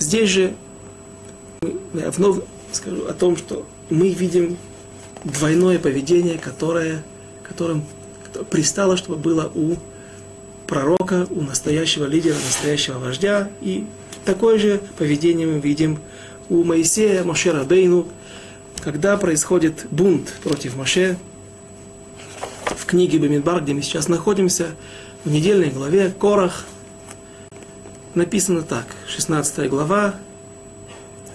Здесь 0.00 0.28
же 0.28 0.54
я 1.94 2.10
вновь 2.10 2.42
скажу 2.72 3.06
о 3.06 3.12
том, 3.12 3.36
что 3.36 3.64
мы 3.92 4.08
видим 4.08 4.56
двойное 5.24 5.78
поведение, 5.78 6.38
которое, 6.38 7.02
которым 7.42 7.84
пристало, 8.50 8.96
чтобы 8.96 9.18
было 9.18 9.52
у 9.54 9.76
пророка, 10.66 11.26
у 11.30 11.42
настоящего 11.42 12.06
лидера, 12.06 12.34
настоящего 12.34 12.98
вождя. 12.98 13.50
И 13.60 13.86
такое 14.24 14.58
же 14.58 14.80
поведение 14.98 15.46
мы 15.46 15.60
видим 15.60 15.98
у 16.48 16.64
Моисея, 16.64 17.22
Моше 17.22 17.52
Бейну, 17.64 18.08
когда 18.82 19.16
происходит 19.18 19.86
бунт 19.90 20.32
против 20.42 20.74
Моше, 20.76 21.18
в 22.64 22.86
книге 22.86 23.18
Бамидбар, 23.18 23.62
где 23.62 23.74
мы 23.74 23.82
сейчас 23.82 24.08
находимся, 24.08 24.74
в 25.24 25.30
недельной 25.30 25.68
главе 25.68 26.10
Корах, 26.10 26.64
написано 28.14 28.62
так, 28.62 28.86
16 29.06 29.68
глава, 29.68 30.14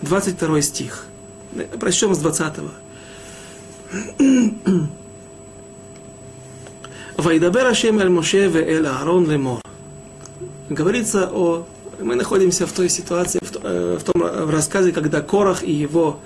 22 0.01 0.61
стих. 0.61 1.07
Прочтем 1.79 2.13
с 2.13 2.19
20. 2.19 2.53
Вайдабер 7.17 7.65
Ашем 7.65 7.99
эль 7.99 8.09
Моше 8.09 8.47
ве 8.47 8.61
эль 8.61 8.87
Аарон 8.87 9.29
лемор. 9.29 9.61
Говорится 10.69 11.29
о... 11.31 11.65
Мы 11.99 12.15
находимся 12.15 12.67
в 12.67 12.71
той 12.71 12.89
ситуации, 12.89 13.39
в, 13.41 13.55
э, 13.63 13.97
в 13.99 14.03
том 14.03 14.21
в 14.21 14.51
рассказе, 14.51 14.91
когда 14.91 15.21
Корах 15.21 15.63
и 15.63 15.71
его 15.71 16.19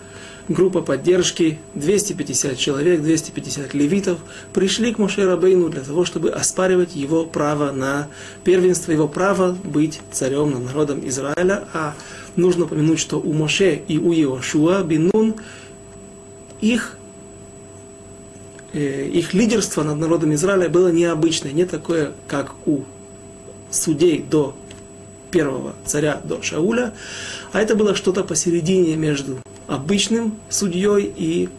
группа 0.48 0.82
поддержки, 0.82 1.60
250 1.76 2.58
человек, 2.58 3.02
250 3.02 3.74
левитов, 3.74 4.20
пришли 4.54 4.94
к 4.94 4.98
Моше 4.98 5.26
Рабейну 5.26 5.70
для 5.70 5.82
того, 5.82 6.06
чтобы 6.06 6.30
оспаривать 6.30 6.96
его 6.96 7.26
право 7.26 7.72
на 7.72 8.08
первенство, 8.44 8.92
его 8.92 9.08
право 9.08 9.58
быть 9.64 10.02
царем 10.12 10.52
над 10.52 10.66
народом 10.66 11.08
Израиля. 11.08 11.66
А 11.74 11.96
нужно 12.36 12.66
упомянуть, 12.66 13.00
что 13.00 13.20
у 13.20 13.34
Моше 13.34 13.82
и 13.88 13.98
у 13.98 14.14
Иошуа 14.14 14.84
Бинун 14.84 15.36
их 16.62 16.98
э, 18.74 19.08
их 19.08 19.34
лидерство 19.34 19.84
над 19.84 19.98
народом 19.98 20.34
Израиля 20.34 20.70
было 20.70 20.92
необычное, 20.92 21.52
не 21.52 21.66
такое, 21.66 22.12
как 22.28 22.54
у 22.66 22.84
судей 23.70 24.20
до 24.22 24.56
первого 25.32 25.74
царя, 25.86 26.22
до 26.24 26.42
Шауля, 26.42 26.94
а 27.52 27.62
это 27.62 27.76
было 27.76 27.96
что-то 27.96 28.24
посередине 28.24 28.96
между 28.96 29.40
обычным 29.68 30.38
судьей 30.50 31.12
и 31.16 31.50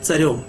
царем. 0.00 0.44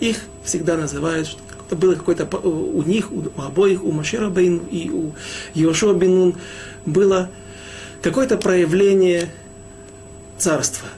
Их 0.00 0.18
всегда 0.42 0.76
называют, 0.76 1.28
что 1.28 1.76
было 1.76 1.94
какое-то 1.94 2.26
у 2.38 2.82
них, 2.82 3.12
у 3.12 3.22
обоих, 3.40 3.84
у 3.84 3.92
Машера 3.92 4.28
Бейну 4.28 4.62
и 4.70 4.90
у 4.90 5.14
Йошуа 5.54 5.94
Бинун 5.94 6.34
было 6.84 7.30
какое-то 8.02 8.36
проявление 8.36 9.30
царства. 10.38 10.88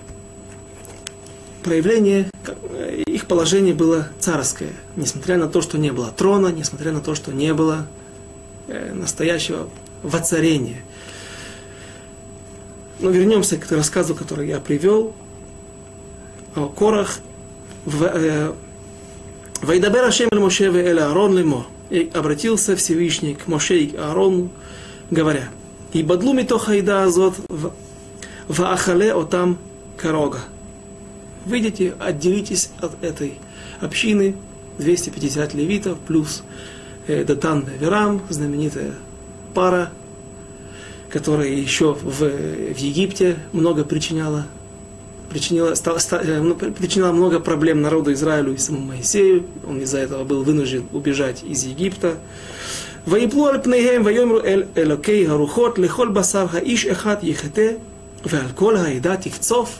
Проявление, 1.63 2.31
их 3.07 3.27
положение 3.27 3.75
было 3.75 4.09
царское, 4.19 4.73
несмотря 4.97 5.39
на 5.39 5.49
то, 5.49 5.63
что 5.63 5.79
не 5.79 5.93
было 5.93 6.11
трона, 6.11 6.49
несмотря 6.49 6.93
на 6.93 7.01
то, 7.01 7.15
что 7.15 7.33
не 7.33 7.55
было 7.55 7.87
э, 8.67 8.93
настоящего 8.93 9.69
воцарения. 10.05 10.83
Но 13.01 13.11
вернемся 13.11 13.57
к 13.57 13.71
рассказу, 13.73 14.15
который 14.15 14.49
я 14.49 14.61
привел 14.61 15.15
о 16.55 16.69
Корах. 16.69 17.19
Э, 17.87 18.53
Вайдабер 19.63 20.05
Ашем 20.05 20.29
эль 20.31 20.39
Моше 20.39 20.67
эль 20.67 20.97
лемо. 20.97 21.67
И 21.91 22.11
обратился 22.15 22.77
Всевышний 22.77 23.35
к 23.35 23.47
Моше 23.47 23.79
и 23.79 23.97
Аарону, 23.97 24.51
говоря, 25.11 25.49
и 25.93 26.03
бадлу 26.03 26.33
митоха 26.33 26.73
еда 26.73 27.05
азот 27.05 27.35
в 27.49 28.63
ахале 28.63 29.13
отам 29.13 29.59
корога. 29.97 30.41
Выйдите, 31.45 31.95
отделитесь 32.01 32.71
от 32.81 33.03
этой 33.05 33.35
общины, 33.81 34.35
250 34.79 35.55
левитов, 35.55 35.99
плюс 35.99 36.43
э, 37.07 37.23
Датан 37.25 37.67
Верам, 37.79 38.23
знаменитая 38.31 38.95
пара, 39.54 39.92
которая 41.10 41.50
еще 41.50 41.94
в, 41.94 42.22
в 42.22 42.78
Египте 42.78 43.38
много 43.52 43.84
причиняла, 43.84 44.46
причинила, 45.30 45.76
стала, 45.76 46.00
э, 46.12 46.42
ну, 46.42 46.56
причиняла 46.56 47.12
много 47.12 47.40
проблем 47.40 47.82
народу 47.82 48.14
Израилю 48.14 48.54
и 48.54 48.58
самому 48.58 48.88
Моисею. 48.88 49.46
Он 49.68 49.80
из-за 49.82 50.00
этого 50.00 50.24
был 50.24 50.44
вынужден 50.44 50.86
убежать 50.92 51.44
из 51.44 51.64
Египта. 51.64 52.18
ויפלו 53.08 53.48
על 53.48 53.62
פניהם 53.64 54.02
ויאמרו 54.06 54.40
אל 54.40 54.64
אלוקי 54.78 55.28
הרוחות 55.28 55.80
לכל 55.80 56.08
בשר 56.08 56.46
האיש 56.52 56.86
אחד 56.86 57.16
יחטא 57.24 57.72
ועל 58.26 58.48
כל 58.56 58.78
העדה 58.78 59.18
תקצוף. 59.18 59.80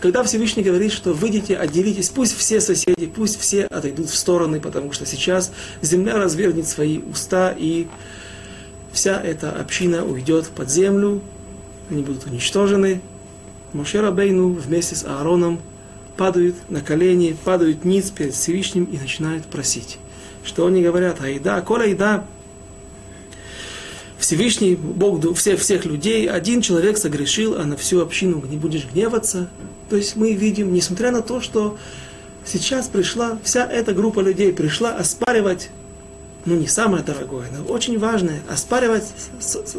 Когда 0.00 0.24
Всевышний 0.24 0.62
говорит, 0.62 0.92
что 0.92 1.12
выйдите, 1.12 1.58
отделитесь, 1.58 2.08
пусть 2.08 2.34
все 2.34 2.62
соседи, 2.62 3.06
пусть 3.06 3.38
все 3.38 3.66
отойдут 3.66 4.08
в 4.08 4.16
стороны, 4.16 4.58
потому 4.58 4.92
что 4.92 5.04
сейчас 5.04 5.52
земля 5.82 6.16
развернет 6.16 6.66
свои 6.66 7.00
уста, 7.00 7.54
и 7.54 7.86
вся 8.95 9.21
эта 9.21 9.51
община 9.51 10.05
уйдет 10.05 10.47
под 10.47 10.71
землю, 10.71 11.21
они 11.89 12.01
будут 12.01 12.25
уничтожены. 12.25 13.01
Моше 13.73 13.99
Рабейну 13.99 14.53
вместе 14.53 14.95
с 14.95 15.03
Аароном 15.03 15.59
падают 16.15 16.55
на 16.69 16.79
колени, 16.79 17.35
падают 17.43 17.83
ниц 17.83 18.09
перед 18.09 18.33
Всевышним 18.33 18.85
и 18.85 18.97
начинают 18.97 19.45
просить. 19.47 19.99
Что 20.45 20.65
они 20.65 20.81
говорят? 20.81 21.21
Айда, 21.21 21.59
кола 21.59 21.83
айда, 21.83 22.25
Всевышний 24.17 24.75
Бог 24.75 25.37
всех, 25.37 25.59
всех 25.59 25.83
людей, 25.83 26.29
один 26.29 26.61
человек 26.61 26.97
согрешил, 26.97 27.59
а 27.59 27.65
на 27.65 27.75
всю 27.75 27.99
общину 27.99 28.41
не 28.47 28.55
будешь 28.55 28.87
гневаться. 28.91 29.49
То 29.89 29.97
есть 29.97 30.15
мы 30.15 30.31
видим, 30.33 30.73
несмотря 30.73 31.11
на 31.11 31.21
то, 31.21 31.41
что 31.41 31.77
сейчас 32.45 32.87
пришла, 32.87 33.37
вся 33.43 33.69
эта 33.69 33.93
группа 33.93 34.21
людей 34.21 34.53
пришла 34.53 34.95
оспаривать, 34.95 35.69
ну 36.45 36.55
не 36.55 36.67
самое 36.67 37.03
дорогое, 37.03 37.47
но 37.51 37.65
очень 37.71 37.99
важное, 37.99 38.41
оспаривать 38.49 39.05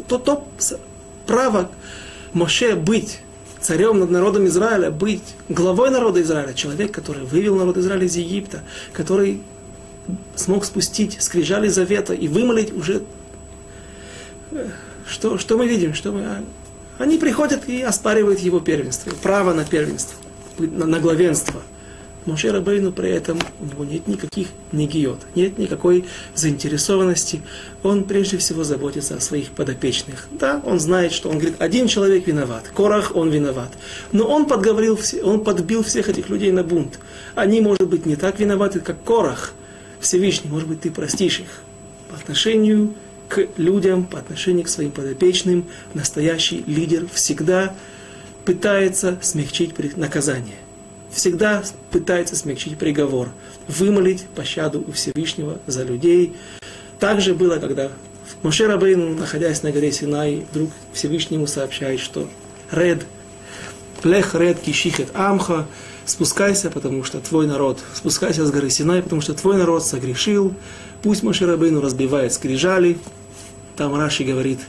то, 0.07 0.17
то 0.17 0.47
право 1.25 1.69
Моше 2.33 2.75
быть 2.75 3.19
царем 3.61 3.99
над 3.99 4.11
народом 4.11 4.45
Израиля, 4.47 4.91
быть 4.91 5.35
главой 5.49 5.89
народа 5.89 6.21
Израиля, 6.21 6.53
человек, 6.53 6.91
который 6.91 7.25
вывел 7.25 7.55
народ 7.55 7.77
Израиля 7.77 8.05
из 8.05 8.15
Египта, 8.15 8.63
который 8.93 9.41
смог 10.35 10.65
спустить 10.65 11.17
скрижали 11.21 11.67
завета 11.67 12.13
и 12.13 12.27
вымолить 12.27 12.71
уже 12.73 13.03
что, 15.05 15.37
что 15.37 15.57
мы 15.57 15.67
видим? 15.67 15.93
Что 15.93 16.11
мы, 16.11 16.25
они 16.97 17.17
приходят 17.17 17.67
и 17.67 17.81
оспаривают 17.81 18.39
его 18.39 18.59
первенство, 18.59 19.11
право 19.21 19.53
на 19.53 19.63
первенство, 19.63 20.17
на 20.57 20.99
главенство. 20.99 21.61
Моше 22.27 22.51
Рабейну 22.51 22.91
при 22.91 23.09
этом 23.09 23.39
у 23.59 23.65
него 23.65 23.85
нет 23.85 24.07
никаких 24.07 24.49
негиот, 24.73 25.21
нет 25.33 25.57
никакой 25.57 26.05
заинтересованности. 26.35 27.41
Он 27.83 28.03
прежде 28.03 28.37
всего 28.37 28.63
заботится 28.63 29.15
о 29.15 29.21
своих 29.21 29.51
подопечных. 29.51 30.27
Да, 30.31 30.61
он 30.65 30.79
знает, 30.79 31.13
что 31.13 31.29
он 31.29 31.39
говорит, 31.39 31.55
один 31.59 31.87
человек 31.87 32.27
виноват, 32.27 32.69
Корах 32.75 33.15
он 33.15 33.29
виноват. 33.29 33.71
Но 34.11 34.25
он 34.27 34.45
подговорил, 34.45 34.99
он 35.23 35.43
подбил 35.43 35.83
всех 35.83 36.09
этих 36.09 36.29
людей 36.29 36.51
на 36.51 36.63
бунт. 36.63 36.99
Они, 37.33 37.61
может 37.61 37.87
быть, 37.87 38.05
не 38.05 38.17
так 38.17 38.39
виноваты, 38.39 38.81
как 38.81 39.01
Корах. 39.03 39.53
Всевышний, 40.01 40.49
может 40.49 40.67
быть, 40.67 40.81
ты 40.81 40.91
простишь 40.91 41.39
их 41.39 41.61
по 42.09 42.17
отношению 42.17 42.93
к 43.29 43.47
людям, 43.57 44.05
по 44.05 44.19
отношению 44.19 44.65
к 44.65 44.69
своим 44.69 44.91
подопечным, 44.91 45.65
настоящий 45.93 46.63
лидер 46.67 47.07
всегда 47.11 47.75
пытается 48.45 49.17
смягчить 49.21 49.97
наказание. 49.97 50.55
Всегда 51.11 51.63
пытается 51.91 52.35
смягчить 52.35 52.77
приговор, 52.77 53.29
вымолить 53.67 54.25
пощаду 54.35 54.83
у 54.87 54.91
Всевышнего 54.91 55.59
за 55.65 55.83
людей. 55.83 56.35
Так 56.99 57.21
же 57.21 57.33
было, 57.33 57.57
когда 57.57 57.91
Моше 58.43 58.67
Рабейну, 58.67 59.15
находясь 59.15 59.63
на 59.63 59.71
горе 59.71 59.91
Синай, 59.91 60.45
вдруг 60.51 60.69
Всевышнему 60.93 61.47
сообщает, 61.47 61.99
что 61.99 62.29
Ред, 62.71 63.05
Лех 64.03 64.35
Ред 64.35 64.59
Кишихет 64.59 65.09
Амха, 65.13 65.65
спускайся, 66.05 66.69
потому 66.69 67.03
что 67.03 67.19
твой 67.19 67.47
народ, 67.47 67.79
спускайся 67.93 68.45
с 68.45 68.51
горы 68.51 68.69
Синай, 68.69 69.01
потому 69.01 69.21
что 69.21 69.33
твой 69.33 69.57
народ 69.57 69.85
согрешил, 69.85 70.53
пусть 71.03 71.23
Моше 71.23 71.45
Рабейну 71.45 71.81
разбивает 71.81 72.33
скрижали, 72.33 72.97
там 73.77 73.95
Раши 73.95 74.23
говорит, 74.23 74.59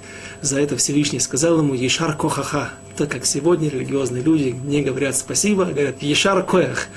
за 0.42 0.60
это 0.60 0.76
Всевышний 0.76 1.18
сказал 1.18 1.58
ему 1.58 1.74
«Ешар 1.74 2.14
кохаха», 2.14 2.70
так 2.96 3.10
как 3.10 3.24
сегодня 3.24 3.70
религиозные 3.70 4.22
люди 4.22 4.54
не 4.64 4.82
говорят 4.82 5.16
спасибо, 5.16 5.66
а 5.66 5.72
говорят 5.72 6.02
«Ешар 6.02 6.44
коях». 6.44 6.88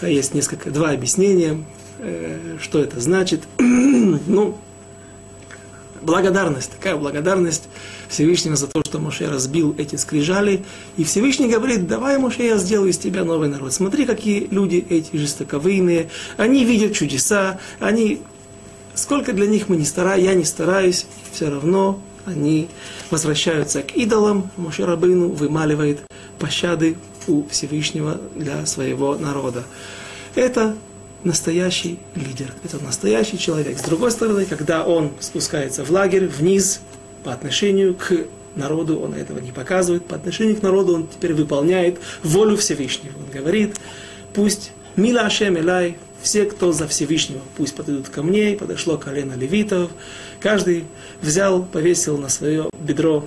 Есть 0.00 0.32
несколько, 0.32 0.70
два 0.70 0.90
объяснения, 0.90 1.62
э, 1.98 2.56
что 2.62 2.78
это 2.78 3.00
значит. 3.00 3.42
ну, 3.58 4.56
благодарность, 6.02 6.70
такая 6.72 6.96
благодарность 6.96 7.64
Всевышнего 8.08 8.56
за 8.56 8.66
то, 8.66 8.82
что 8.84 8.98
Моше 8.98 9.28
разбил 9.28 9.74
эти 9.76 9.96
скрижали. 9.96 10.64
И 10.96 11.04
Всевышний 11.04 11.48
говорит, 11.48 11.86
давай, 11.86 12.18
Моше, 12.18 12.44
я 12.44 12.56
сделаю 12.56 12.90
из 12.90 12.98
тебя 12.98 13.24
новый 13.24 13.48
народ. 13.48 13.72
Смотри, 13.72 14.06
какие 14.06 14.46
люди 14.50 14.84
эти 14.88 15.16
жестоковыйные. 15.16 16.10
Они 16.36 16.64
видят 16.64 16.94
чудеса, 16.94 17.58
они... 17.78 18.22
Сколько 19.00 19.32
для 19.32 19.46
них 19.46 19.70
мы 19.70 19.76
не 19.76 19.86
стараемся, 19.86 20.30
я 20.30 20.34
не 20.34 20.44
стараюсь, 20.44 21.06
все 21.32 21.48
равно 21.48 22.02
они 22.26 22.68
возвращаются 23.10 23.82
к 23.82 23.96
идолам. 23.96 24.50
Моше 24.58 24.84
Рабыну 24.84 25.30
вымаливает 25.30 26.00
пощады 26.38 26.98
у 27.26 27.46
Всевышнего 27.48 28.20
для 28.34 28.66
своего 28.66 29.14
народа. 29.14 29.64
Это 30.34 30.76
настоящий 31.24 31.98
лидер, 32.14 32.52
это 32.62 32.78
настоящий 32.84 33.38
человек. 33.38 33.78
С 33.78 33.82
другой 33.84 34.10
стороны, 34.10 34.44
когда 34.44 34.84
он 34.84 35.12
спускается 35.18 35.82
в 35.82 35.90
лагерь, 35.90 36.26
вниз, 36.26 36.82
по 37.24 37.32
отношению 37.32 37.94
к 37.94 38.26
народу 38.54 39.00
он 39.00 39.14
этого 39.14 39.38
не 39.38 39.50
показывает, 39.50 40.04
по 40.04 40.16
отношению 40.16 40.56
к 40.56 40.62
народу 40.62 40.96
он 40.96 41.08
теперь 41.08 41.32
выполняет 41.32 41.98
волю 42.22 42.58
Всевышнего. 42.58 43.14
Он 43.16 43.30
говорит, 43.32 43.80
пусть 44.34 44.72
Мила 44.96 45.22
Ашем 45.22 45.56
Элай, 45.56 45.96
все, 46.22 46.44
кто 46.44 46.72
за 46.72 46.86
Всевышнего, 46.86 47.40
пусть 47.56 47.74
подойдут 47.74 48.08
ко 48.08 48.22
мне, 48.22 48.52
и 48.52 48.56
подошло 48.56 48.98
колено 48.98 49.34
левитов, 49.34 49.90
каждый 50.40 50.84
взял, 51.22 51.62
повесил 51.64 52.18
на 52.18 52.28
свое 52.28 52.68
бедро 52.78 53.26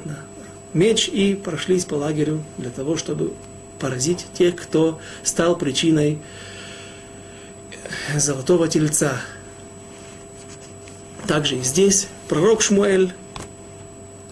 меч 0.73 1.08
и 1.08 1.36
прошлись 1.36 1.86
по 1.86 1.95
лагерю 1.95 2.43
для 2.58 2.69
того, 2.69 2.97
чтобы 2.97 3.34
поразить 3.79 4.25
тех, 4.34 4.56
кто 4.56 4.99
стал 5.23 5.58
причиной 5.58 6.19
золотого 8.15 8.67
тельца. 8.67 9.21
Также 11.27 11.58
и 11.58 11.62
здесь 11.62 12.08
пророк 12.27 12.62
Шмуэль 12.62 13.13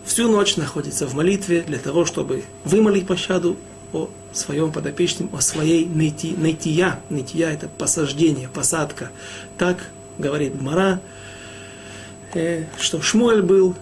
всю 0.06 0.30
ночь 0.30 0.58
находится 0.58 1.08
в 1.08 1.14
молитве 1.14 1.62
для 1.62 1.80
того, 1.80 2.06
чтобы 2.06 2.44
вымолить 2.64 3.08
пощаду 3.08 3.58
о 3.94 4.10
своем 4.34 4.72
подопечном, 4.72 5.30
о 5.34 5.42
своей 5.42 5.86
найти, 5.86 6.36
найтия. 6.38 7.00
Найтия– 7.10 7.50
это 7.52 7.68
посаждение, 7.68 8.50
посадка. 8.50 9.12
Так 9.58 9.78
говорит 10.18 10.58
Гмара, 10.58 11.02
э, 12.34 12.66
что 12.80 13.02
Шмуэль 13.02 13.42
был 13.42 13.76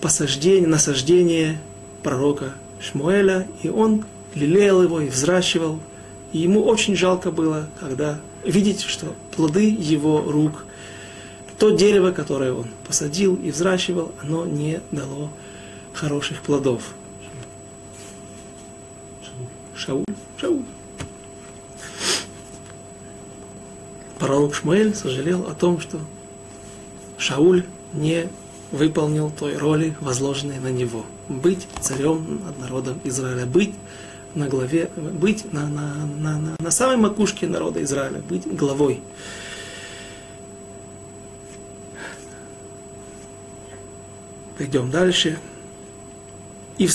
посаждение, 0.00 0.68
насаждение 0.68 1.58
пророка 2.02 2.54
Шмуэля, 2.80 3.46
и 3.62 3.68
он 3.68 4.04
лелеял 4.34 4.82
его 4.82 5.00
и 5.00 5.08
взращивал. 5.08 5.80
И 6.32 6.38
ему 6.38 6.62
очень 6.62 6.96
жалко 6.96 7.30
было, 7.30 7.68
когда 7.78 8.20
видеть, 8.44 8.82
что 8.82 9.14
плоды 9.36 9.68
его 9.68 10.22
рук, 10.22 10.64
то 11.58 11.70
дерево, 11.70 12.10
которое 12.10 12.52
он 12.52 12.66
посадил 12.86 13.34
и 13.34 13.50
взращивал, 13.50 14.12
оно 14.22 14.46
не 14.46 14.80
дало 14.90 15.30
хороших 15.92 16.40
плодов. 16.40 16.94
Шауль, 19.80 20.04
Шауль. 20.36 20.64
Пророк 24.18 24.54
Шмуэль 24.54 24.94
сожалел 24.94 25.46
о 25.46 25.54
том, 25.54 25.80
что 25.80 25.98
Шауль 27.16 27.64
не 27.94 28.28
выполнил 28.72 29.30
той 29.30 29.56
роли, 29.56 29.96
возложенной 30.02 30.58
на 30.58 30.68
него. 30.70 31.06
Быть 31.30 31.66
царем 31.80 32.42
над 32.44 32.58
народом 32.58 33.00
Израиля, 33.04 33.46
быть 33.46 33.72
на 34.34 34.48
главе, 34.48 34.90
быть 34.96 35.50
на, 35.50 35.66
на, 35.66 35.94
на, 35.94 36.38
на, 36.38 36.56
на 36.58 36.70
самой 36.70 36.98
макушке 36.98 37.46
народа 37.46 37.82
Израиля, 37.82 38.20
быть 38.20 38.46
главой. 38.54 39.00
Пойдем 44.58 44.90
дальше. 44.90 45.38
И 46.76 46.86
в 46.86 46.92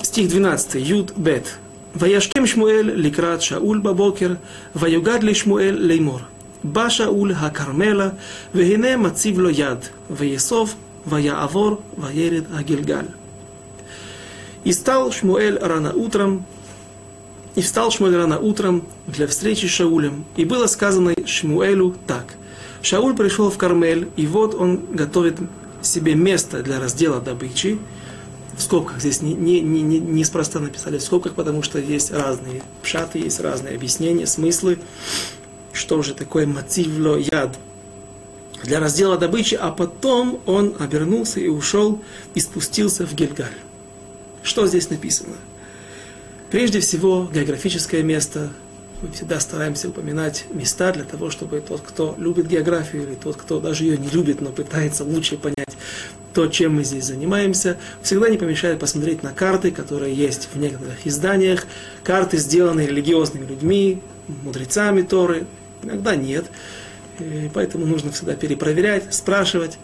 стих 0.00 0.30
12, 0.30 0.76
Юд 0.76 1.14
Бет. 1.14 1.58
וישכם 1.95 2.47
שמואל 2.47 2.91
לקראת 2.93 3.41
שאול 3.41 3.79
בבוקר, 3.79 4.33
ויוגד 4.75 5.23
לשמואל 5.23 5.75
לאמור. 5.79 6.19
בא 6.63 6.89
שאול 6.89 7.31
הכרמלה, 7.31 8.09
והנה 8.55 8.97
מציב 8.97 9.39
לו 9.39 9.49
יד, 9.49 9.77
ויאסוף, 10.09 10.75
ויעבור, 11.07 11.81
וירד 11.97 12.43
הגלגל. 12.53 13.05
И 14.65 14.71
стал 14.71 15.11
Шмуэль 15.11 15.57
рано 15.59 15.91
утром, 15.93 16.45
и 17.55 17.61
встал 17.61 17.91
Шмуэль 17.91 18.15
рано 18.15 18.39
утром 18.39 18.83
для 19.07 19.27
встречи 19.27 19.65
с 19.65 19.69
Шаулем. 19.69 20.23
И 20.37 20.45
было 20.45 20.67
сказано 20.67 21.13
Шмуэлю 21.25 21.95
так. 22.07 22.35
Шауль 22.81 23.13
пришел 23.13 23.49
в 23.49 23.57
Кармель, 23.57 24.07
и 24.15 24.25
вот 24.25 24.55
он 24.55 24.79
готовит 24.91 25.37
себе 25.81 26.15
место 26.15 26.63
для 26.63 26.79
раздела 26.79 27.19
добычи. 27.19 27.77
в 28.58 28.62
скобках 28.62 28.98
здесь 28.98 29.22
не, 29.22 29.34
не, 29.34 29.60
не, 29.60 29.82
не, 29.82 30.00
неспроста 30.00 30.58
написали 30.58 30.98
в 30.98 31.02
скобках, 31.02 31.34
потому 31.34 31.62
что 31.62 31.78
есть 31.78 32.10
разные 32.10 32.62
пшаты, 32.82 33.20
есть 33.20 33.38
разные 33.38 33.76
объяснения, 33.76 34.26
смыслы. 34.26 34.80
Что 35.72 36.02
же 36.02 36.12
такое 36.12 36.44
мотивло 36.44 37.16
яд? 37.16 37.56
Для 38.64 38.80
раздела 38.80 39.16
добычи, 39.16 39.54
а 39.54 39.70
потом 39.70 40.40
он 40.44 40.74
обернулся 40.80 41.38
и 41.38 41.46
ушел 41.46 42.02
и 42.34 42.40
спустился 42.40 43.06
в 43.06 43.14
Гильгаль. 43.14 43.46
Что 44.42 44.66
здесь 44.66 44.90
написано? 44.90 45.36
Прежде 46.50 46.80
всего, 46.80 47.30
географическое 47.32 48.02
место. 48.02 48.50
Мы 49.00 49.12
всегда 49.12 49.38
стараемся 49.38 49.88
упоминать 49.88 50.46
места 50.50 50.92
для 50.92 51.04
того, 51.04 51.30
чтобы 51.30 51.60
тот, 51.60 51.82
кто 51.82 52.16
любит 52.18 52.48
географию, 52.48 53.04
или 53.04 53.14
тот, 53.14 53.36
кто 53.36 53.60
даже 53.60 53.84
ее 53.84 53.96
не 53.96 54.08
любит, 54.08 54.40
но 54.40 54.50
пытается 54.50 55.04
лучше 55.04 55.36
понять 55.36 55.68
то, 56.34 56.48
чем 56.48 56.74
мы 56.74 56.84
здесь 56.84 57.04
занимаемся, 57.04 57.78
всегда 58.02 58.28
не 58.28 58.38
помешает 58.38 58.78
посмотреть 58.78 59.22
на 59.22 59.32
карты, 59.32 59.70
которые 59.70 60.14
есть 60.14 60.48
в 60.52 60.58
некоторых 60.58 61.06
изданиях. 61.06 61.66
Карты, 62.02 62.38
сделанные 62.38 62.86
религиозными 62.88 63.46
людьми, 63.46 64.02
мудрецами 64.42 65.02
Торы. 65.02 65.46
Иногда 65.82 66.16
нет. 66.16 66.46
И 67.20 67.50
поэтому 67.54 67.86
нужно 67.86 68.12
всегда 68.12 68.34
перепроверять, 68.34 69.14
спрашивать. 69.14 69.78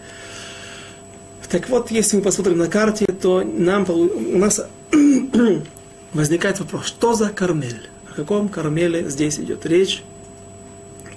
Так 1.50 1.68
вот, 1.68 1.90
если 1.90 2.16
мы 2.16 2.22
посмотрим 2.22 2.58
на 2.58 2.68
карте, 2.68 3.06
то 3.06 3.42
нам, 3.42 3.88
у 3.88 4.38
нас 4.38 4.60
возникает 6.12 6.58
вопрос, 6.58 6.86
что 6.86 7.14
за 7.14 7.28
Кармель? 7.30 7.88
О 8.14 8.16
каком 8.16 8.48
Кармеле 8.48 9.10
здесь 9.10 9.40
идет 9.40 9.66
речь? 9.66 10.04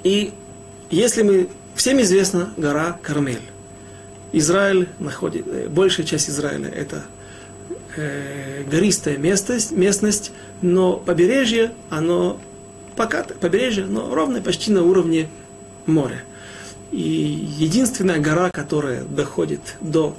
И 0.04 0.34
если 0.90 1.22
мы... 1.22 1.48
Всем 1.76 2.02
известна 2.02 2.52
гора 2.58 2.98
Кармель. 3.04 3.42
Израиль 4.34 4.90
находит... 4.98 5.46
Э, 5.48 5.68
большая 5.70 6.08
часть 6.08 6.28
Израиля 6.28 6.70
это 6.70 7.04
э, 7.96 8.64
гористая 8.64 9.18
местность, 9.18 9.72
местность, 9.72 10.32
но 10.64 10.98
побережье, 10.98 11.72
оно 11.92 12.40
пока 12.96 13.24
побережье, 13.24 13.86
но 13.86 14.16
ровно 14.16 14.42
почти 14.42 14.72
на 14.72 14.82
уровне 14.82 15.30
моря. 15.86 16.24
И 16.92 17.00
единственная 17.60 18.18
гора, 18.18 18.50
которая 18.50 19.04
доходит 19.04 19.76
до 19.82 20.18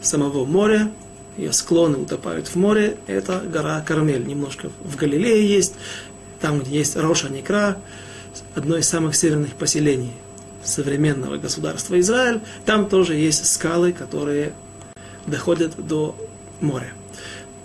самого 0.00 0.44
моря, 0.44 0.92
ее 1.36 1.52
склоны 1.52 1.98
утопают 1.98 2.48
в 2.48 2.56
море, 2.56 2.96
это 3.06 3.40
гора 3.40 3.80
Кармель. 3.80 4.26
Немножко 4.26 4.70
в 4.82 4.96
Галилее 4.96 5.46
есть, 5.46 5.74
там, 6.40 6.60
где 6.60 6.78
есть 6.78 6.96
Роша 6.96 7.28
Некра, 7.28 7.76
одно 8.54 8.76
из 8.76 8.88
самых 8.88 9.16
северных 9.16 9.54
поселений 9.54 10.12
современного 10.62 11.36
государства 11.36 11.98
Израиль, 12.00 12.40
там 12.64 12.88
тоже 12.88 13.14
есть 13.14 13.44
скалы, 13.46 13.92
которые 13.92 14.52
доходят 15.26 15.74
до 15.76 16.16
моря. 16.60 16.92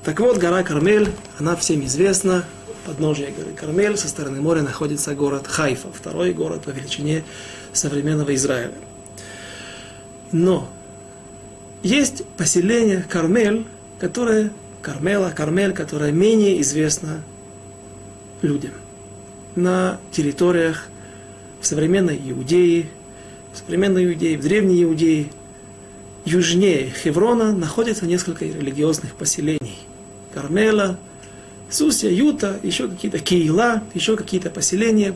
Так 0.04 0.20
вот, 0.20 0.38
гора 0.38 0.64
Кармель, 0.64 1.10
она 1.38 1.56
всем 1.56 1.86
известна, 1.86 2.46
подножие 2.86 3.32
горы 3.32 3.52
Кармель, 3.56 3.98
со 3.98 4.08
стороны 4.08 4.42
моря 4.42 4.62
находится 4.62 5.14
город 5.14 5.48
Хайфа, 5.48 5.90
второй 5.94 6.34
город 6.34 6.64
по 6.64 6.70
величине 6.70 7.24
современного 7.74 8.34
Израиля. 8.36 8.74
Но 10.32 10.70
есть 11.84 12.26
поселение 12.38 13.06
Кармель, 13.08 13.66
которое, 14.00 14.52
Кармела, 14.82 15.32
Кармель, 15.32 15.74
которое 15.74 16.12
менее 16.12 16.62
известно 16.62 17.24
людям. 18.42 18.72
На 19.56 20.00
территориях 20.12 20.88
в 21.62 21.66
современной 21.66 22.20
Иудеи, 22.26 22.90
в 23.54 23.58
современной 23.58 24.06
Иудеи, 24.06 24.36
в 24.36 24.42
древней 24.42 24.84
Иудеи, 24.84 25.32
южнее 26.26 26.92
Хеврона 26.92 27.54
находится 27.54 28.06
несколько 28.06 28.46
религиозных 28.46 29.16
поселений. 29.16 29.78
Кармела, 30.34 30.98
Сусия, 31.70 32.12
Юта, 32.12 32.60
еще 32.64 32.88
какие-то 32.88 33.20
Киила, 33.20 33.84
еще 33.94 34.16
какие-то 34.16 34.50
поселения. 34.50 35.16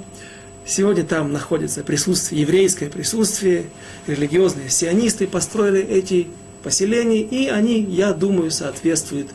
Сегодня 0.66 1.04
там 1.04 1.32
находится 1.32 1.84
присутствие, 1.84 2.42
еврейское 2.42 2.90
присутствие, 2.90 3.66
религиозные 4.08 4.70
сионисты 4.70 5.28
построили 5.28 5.82
эти 5.82 6.28
поселений, 6.64 7.22
и 7.22 7.48
они, 7.48 7.80
я 7.82 8.14
думаю, 8.14 8.50
соответствуют 8.52 9.30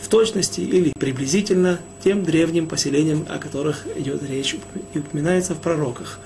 в 0.00 0.08
точности 0.08 0.60
или 0.60 0.92
приблизительно 0.98 1.78
тем 2.02 2.24
древним 2.24 2.66
поселениям, 2.66 3.26
о 3.28 3.38
которых 3.38 3.86
идет 3.96 4.22
речь 4.28 4.56
и 4.94 4.98
упоминается 4.98 5.54
в 5.54 5.60
пророках. 5.60 6.18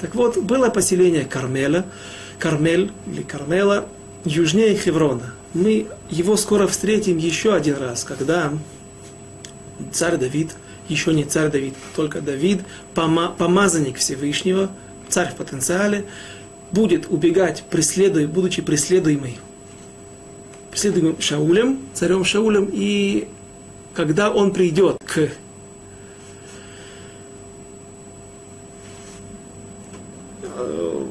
Так 0.00 0.14
вот, 0.14 0.38
было 0.38 0.68
поселение 0.68 1.24
Кармеля, 1.24 1.84
Кармель 2.38 2.90
или 3.06 3.22
Кармела, 3.22 3.88
южнее 4.24 4.76
Хеврона. 4.76 5.32
Мы 5.54 5.86
его 6.10 6.36
скоро 6.36 6.66
встретим 6.66 7.16
еще 7.16 7.54
один 7.54 7.76
раз, 7.76 8.04
когда 8.04 8.52
царь 9.92 10.16
Давид, 10.16 10.54
еще 10.88 11.14
не 11.14 11.24
царь 11.24 11.50
Давид, 11.50 11.74
только 11.96 12.20
Давид, 12.20 12.60
помазанник 12.94 13.98
Всевышнего, 13.98 14.70
царь 15.08 15.30
в 15.30 15.36
потенциале, 15.36 16.04
будет 16.72 17.06
убегать, 17.08 17.62
преследуя, 17.70 18.26
будучи 18.26 18.60
преследуемый, 18.60 19.38
преследуемым 20.74 21.20
Шаулем, 21.20 21.78
царем 21.94 22.24
Шаулем, 22.24 22.68
и 22.72 23.28
когда 23.94 24.32
он 24.32 24.52
придет 24.52 24.96
к 25.06 25.30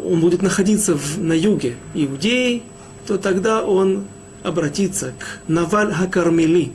он 0.05 0.19
будет 0.19 0.41
находиться 0.41 0.95
в, 0.97 1.17
на 1.17 1.31
юге 1.31 1.77
Иудеи, 1.93 2.61
то 3.07 3.17
тогда 3.17 3.63
он 3.63 4.05
обратится 4.43 5.13
к 5.17 5.47
Наваль 5.47 5.93
Хакармели, 5.93 6.73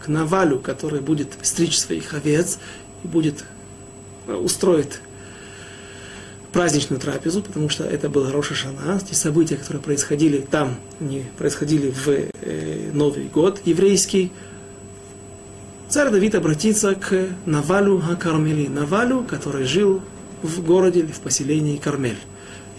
к 0.00 0.08
Навалю, 0.08 0.58
который 0.58 1.00
будет 1.00 1.28
стричь 1.42 1.78
своих 1.78 2.14
овец 2.14 2.58
и 3.04 3.06
будет 3.06 3.44
э, 4.26 4.34
устроить 4.34 5.00
праздничную 6.52 7.00
трапезу, 7.00 7.42
потому 7.42 7.68
что 7.68 7.84
это 7.84 8.08
был 8.08 8.30
Роша 8.30 8.54
Шана, 8.54 9.00
те 9.00 9.14
события, 9.14 9.56
которые 9.56 9.82
происходили 9.82 10.38
там, 10.38 10.76
не 11.00 11.24
происходили 11.36 11.90
в 11.90 12.08
э, 12.08 12.90
Новый 12.92 13.24
год 13.24 13.60
еврейский. 13.64 14.32
Царь 15.88 16.10
Давид 16.10 16.34
обратится 16.34 16.94
к 16.94 17.28
Навалю 17.46 18.00
Хакармели, 18.00 18.68
Навалю, 18.68 19.24
который 19.24 19.64
жил 19.64 20.02
в 20.42 20.62
городе 20.62 21.00
или 21.00 21.12
в 21.12 21.20
поселении 21.20 21.76
Кармель. 21.76 22.18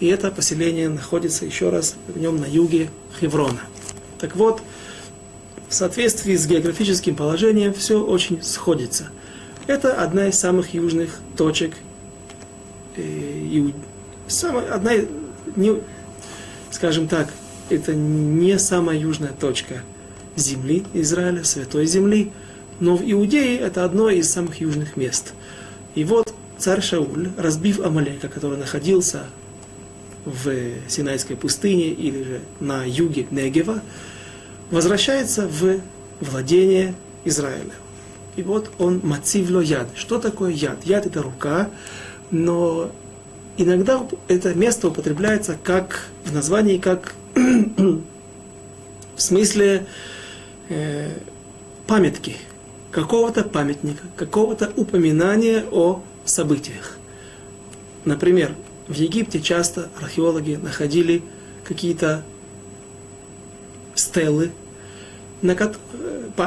И 0.00 0.06
это 0.06 0.30
поселение 0.30 0.88
находится 0.88 1.44
еще 1.44 1.70
раз 1.70 1.96
в 2.08 2.18
нем 2.18 2.40
на 2.40 2.46
юге 2.46 2.90
Хеврона. 3.20 3.60
Так 4.18 4.34
вот, 4.36 4.62
в 5.68 5.74
соответствии 5.74 6.34
с 6.34 6.46
географическим 6.46 7.14
положением 7.14 7.74
все 7.74 8.02
очень 8.02 8.42
сходится. 8.42 9.10
Это 9.66 9.94
одна 9.94 10.28
из 10.28 10.38
самых 10.38 10.74
южных 10.74 11.10
точек, 11.36 11.74
и 13.00 13.74
самая, 14.26 14.72
одна, 14.72 14.92
не, 15.56 15.80
скажем 16.70 17.08
так, 17.08 17.28
это 17.68 17.94
не 17.94 18.58
самая 18.58 18.98
южная 18.98 19.32
точка 19.32 19.82
земли 20.36 20.84
Израиля, 20.94 21.44
святой 21.44 21.86
земли, 21.86 22.32
но 22.80 22.96
в 22.96 23.02
Иудее 23.02 23.58
это 23.58 23.84
одно 23.84 24.10
из 24.10 24.30
самых 24.30 24.60
южных 24.60 24.96
мест. 24.96 25.34
И 25.94 26.04
вот 26.04 26.34
царь 26.58 26.80
Шауль, 26.80 27.30
разбив 27.36 27.80
Амалека, 27.80 28.28
который 28.28 28.58
находился 28.58 29.24
в 30.24 30.52
Синайской 30.88 31.36
пустыне 31.36 31.88
или 31.88 32.22
же 32.22 32.40
на 32.60 32.84
юге 32.84 33.26
Негева, 33.30 33.82
возвращается 34.70 35.48
в 35.48 35.80
владение 36.20 36.94
Израиля. 37.24 37.72
И 38.36 38.42
вот 38.42 38.70
он 38.78 39.00
мацивло 39.02 39.60
яд. 39.60 39.88
Что 39.94 40.18
такое 40.18 40.52
яд? 40.52 40.84
Яд 40.84 41.06
это 41.06 41.22
рука, 41.22 41.70
но 42.30 42.90
иногда 43.56 44.06
это 44.28 44.54
место 44.54 44.88
употребляется 44.88 45.56
как 45.62 46.08
в 46.24 46.32
названии, 46.32 46.78
как 46.78 47.14
в 47.34 48.02
смысле 49.16 49.86
э, 50.68 51.10
памятки, 51.86 52.36
какого-то 52.90 53.44
памятника, 53.44 54.04
какого-то 54.16 54.72
упоминания 54.76 55.64
о 55.70 56.02
событиях. 56.24 56.96
Например, 58.04 58.54
в 58.88 58.94
Египте 58.94 59.40
часто 59.40 59.88
археологи 60.00 60.54
находили 60.54 61.22
какие-то 61.64 62.22
стелы, 63.94 64.52
на, 65.42 65.54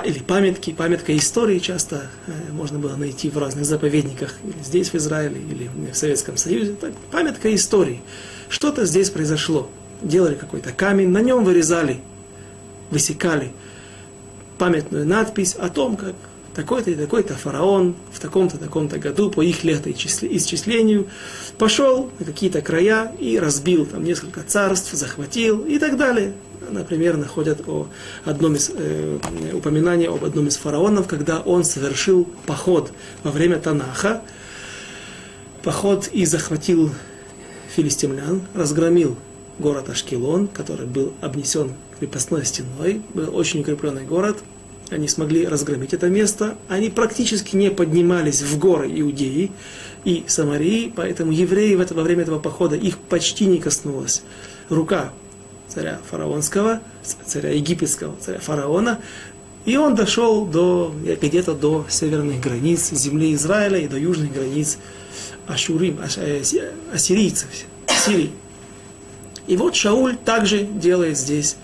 или 0.05 0.19
памятки, 0.19 0.71
памятка 0.71 1.15
истории 1.15 1.59
часто 1.59 2.09
э, 2.27 2.51
можно 2.51 2.79
было 2.79 2.95
найти 2.95 3.29
в 3.29 3.37
разных 3.37 3.65
заповедниках, 3.65 4.35
здесь 4.63 4.89
в 4.89 4.95
Израиле, 4.95 5.39
или 5.39 5.69
в 5.91 5.95
Советском 5.95 6.37
Союзе. 6.37 6.73
Так, 6.73 6.93
памятка 7.11 7.53
истории. 7.53 8.01
Что-то 8.49 8.85
здесь 8.85 9.09
произошло. 9.09 9.69
Делали 10.01 10.35
какой-то 10.35 10.71
камень, 10.71 11.09
на 11.09 11.21
нем 11.21 11.43
вырезали, 11.43 12.01
высекали 12.89 13.51
памятную 14.57 15.05
надпись 15.05 15.55
о 15.55 15.69
том, 15.69 15.97
как 15.97 16.15
такой-то 16.53 16.91
и 16.91 16.95
такой-то 16.95 17.33
фараон 17.33 17.95
в 18.11 18.19
таком-то, 18.19 18.57
таком-то 18.57 18.99
году 18.99 19.29
по 19.29 19.41
их 19.41 19.63
летоисчислению 19.63 21.07
пошел 21.57 22.11
на 22.19 22.25
какие-то 22.25 22.61
края 22.61 23.11
и 23.19 23.39
разбил 23.39 23.85
там 23.85 24.03
несколько 24.03 24.41
царств, 24.43 24.93
захватил 24.93 25.65
и 25.65 25.79
так 25.79 25.97
далее. 25.97 26.33
Например, 26.69 27.17
находят 27.17 27.67
о 27.67 27.87
одном 28.25 28.55
из, 28.55 28.71
э, 28.73 29.19
упоминания 29.53 30.09
об 30.09 30.23
одном 30.23 30.47
из 30.47 30.57
фараонов, 30.57 31.07
когда 31.07 31.39
он 31.39 31.63
совершил 31.63 32.27
поход 32.45 32.91
во 33.23 33.31
время 33.31 33.59
Танаха, 33.59 34.21
поход 35.63 36.09
и 36.11 36.25
захватил 36.25 36.91
филистимлян, 37.75 38.41
разгромил 38.53 39.15
город 39.59 39.89
Ашкелон, 39.89 40.47
который 40.47 40.87
был 40.87 41.13
обнесен 41.21 41.73
крепостной 41.99 42.45
стеной, 42.45 43.01
был 43.13 43.35
очень 43.35 43.61
укрепленный 43.61 44.03
город– 44.03 44.37
они 44.93 45.07
смогли 45.07 45.47
разгромить 45.47 45.93
это 45.93 46.07
место, 46.07 46.57
они 46.67 46.89
практически 46.89 47.55
не 47.55 47.71
поднимались 47.71 48.41
в 48.41 48.59
горы 48.59 48.89
Иудеи 48.99 49.51
и 50.03 50.23
Самарии, 50.27 50.91
поэтому 50.95 51.31
евреи 51.31 51.75
в 51.75 51.81
это, 51.81 51.93
во 51.93 52.03
время 52.03 52.23
этого 52.23 52.39
похода 52.39 52.75
их 52.75 52.97
почти 52.97 53.45
не 53.45 53.59
коснулась 53.59 54.23
рука 54.69 55.11
царя 55.73 55.99
фараонского, 56.09 56.81
царя 57.25 57.49
египетского, 57.51 58.15
царя 58.19 58.39
фараона, 58.39 58.99
и 59.65 59.77
он 59.77 59.95
дошел 59.95 60.45
до, 60.45 60.93
где-то 61.21 61.53
до 61.53 61.85
северных 61.89 62.41
границ 62.41 62.91
земли 62.91 63.33
Израиля 63.33 63.79
и 63.79 63.87
до 63.87 63.97
южных 63.97 64.33
границ 64.33 64.77
Ашурим, 65.47 65.99
э, 66.17 66.41
ассирийцев, 66.93 67.47
Сирии. 67.87 68.31
И 69.47 69.57
вот 69.57 69.75
Шауль 69.75 70.15
также 70.15 70.63
делает 70.63 71.17
здесь 71.17 71.57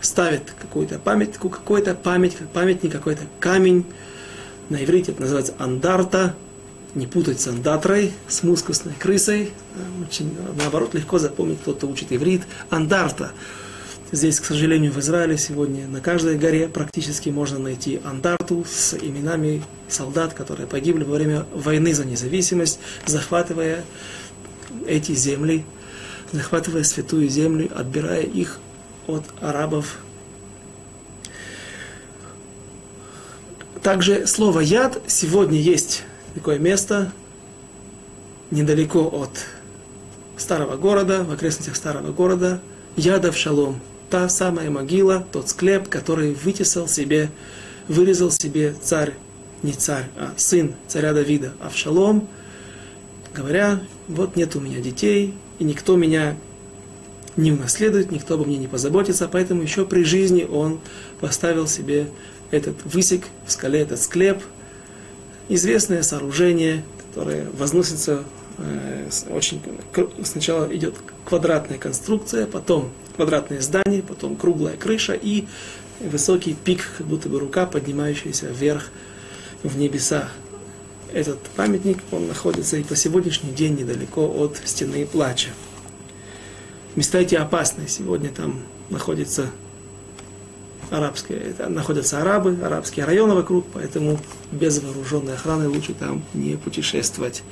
ставит 0.00 0.52
какую-то 0.60 0.98
памятку, 0.98 1.48
какой-то 1.48 1.94
память, 1.94 2.36
памятник, 2.52 2.92
какой-то 2.92 3.22
камень. 3.40 3.84
На 4.68 4.82
иврите 4.82 5.12
это 5.12 5.22
называется 5.22 5.54
андарта. 5.58 6.34
Не 6.94 7.08
путать 7.08 7.40
с 7.40 7.48
андатрой, 7.48 8.12
с 8.28 8.44
мускусной 8.44 8.94
крысой. 8.94 9.50
Очень, 10.06 10.36
наоборот, 10.56 10.94
легко 10.94 11.18
запомнить, 11.18 11.60
кто-то 11.60 11.86
учит 11.86 12.12
иврит. 12.12 12.42
Андарта. 12.70 13.32
Здесь, 14.12 14.38
к 14.38 14.44
сожалению, 14.44 14.92
в 14.92 15.00
Израиле 15.00 15.36
сегодня 15.36 15.88
на 15.88 16.00
каждой 16.00 16.38
горе 16.38 16.68
практически 16.68 17.30
можно 17.30 17.58
найти 17.58 18.00
андарту 18.04 18.64
с 18.64 18.94
именами 18.94 19.64
солдат, 19.88 20.34
которые 20.34 20.68
погибли 20.68 21.02
во 21.02 21.16
время 21.16 21.46
войны 21.52 21.92
за 21.94 22.04
независимость, 22.04 22.78
захватывая 23.06 23.84
эти 24.86 25.16
земли, 25.16 25.64
захватывая 26.30 26.84
святую 26.84 27.28
землю, 27.28 27.72
отбирая 27.74 28.22
их 28.22 28.60
от 29.08 29.24
арабов. 29.40 29.98
Также 33.82 34.28
слово 34.28 34.60
яд 34.60 35.02
сегодня 35.08 35.58
есть 35.58 36.04
такое 36.34 36.58
место 36.58 37.12
недалеко 38.50 39.02
от 39.02 39.30
старого 40.36 40.76
города, 40.76 41.24
в 41.24 41.32
окрестностях 41.32 41.76
старого 41.76 42.12
города, 42.12 42.60
Ядов 42.96 43.36
Шалом. 43.36 43.80
Та 44.10 44.28
самая 44.28 44.70
могила, 44.70 45.26
тот 45.32 45.48
склеп, 45.48 45.88
который 45.88 46.34
вытесал 46.34 46.86
себе, 46.88 47.30
вырезал 47.88 48.30
себе 48.30 48.74
царь, 48.82 49.14
не 49.62 49.72
царь, 49.72 50.04
а 50.16 50.34
сын 50.36 50.74
царя 50.86 51.12
Давида, 51.12 51.54
Авшалом, 51.60 52.28
говоря, 53.34 53.80
вот 54.08 54.36
нет 54.36 54.54
у 54.56 54.60
меня 54.60 54.80
детей, 54.80 55.34
и 55.58 55.64
никто 55.64 55.96
меня 55.96 56.36
не 57.36 57.50
унаследует, 57.50 58.12
никто 58.12 58.34
обо 58.34 58.44
мне 58.44 58.58
не 58.58 58.68
позаботится, 58.68 59.26
поэтому 59.26 59.62
еще 59.62 59.84
при 59.84 60.04
жизни 60.04 60.44
он 60.44 60.80
поставил 61.20 61.66
себе 61.66 62.08
этот 62.50 62.76
высек 62.84 63.24
в 63.46 63.52
скале, 63.52 63.80
этот 63.80 64.00
склеп, 64.00 64.42
известное 65.48 66.02
сооружение, 66.02 66.84
которое 66.98 67.48
возносится 67.50 68.24
э, 68.58 69.08
очень 69.30 69.60
сначала 70.22 70.74
идет 70.74 70.94
квадратная 71.24 71.78
конструкция, 71.78 72.46
потом 72.46 72.92
квадратное 73.16 73.60
здание, 73.60 74.02
потом 74.02 74.36
круглая 74.36 74.76
крыша 74.76 75.14
и 75.14 75.44
высокий 76.00 76.54
пик, 76.54 76.88
как 76.98 77.06
будто 77.06 77.28
бы 77.28 77.38
рука, 77.38 77.66
поднимающаяся 77.66 78.46
вверх 78.46 78.90
в 79.62 79.76
небеса. 79.76 80.28
Этот 81.12 81.38
памятник, 81.56 81.98
он 82.10 82.26
находится 82.26 82.76
и 82.76 82.82
по 82.82 82.96
сегодняшний 82.96 83.52
день 83.52 83.76
недалеко 83.76 84.26
от 84.26 84.60
стены 84.64 85.06
плача. 85.06 85.50
Места 86.96 87.18
эти 87.18 87.36
опасные. 87.36 87.88
Сегодня 87.88 88.30
там 88.30 88.62
находится 88.90 89.50
арабские, 90.94 91.54
находятся 91.68 92.20
арабы, 92.20 92.58
арабские 92.62 93.04
районы 93.04 93.34
вокруг, 93.34 93.66
поэтому 93.72 94.18
без 94.52 94.80
вооруженной 94.80 95.34
охраны 95.34 95.68
лучше 95.68 95.94
там 95.94 96.22
не 96.34 96.56
путешествовать. 96.56 97.42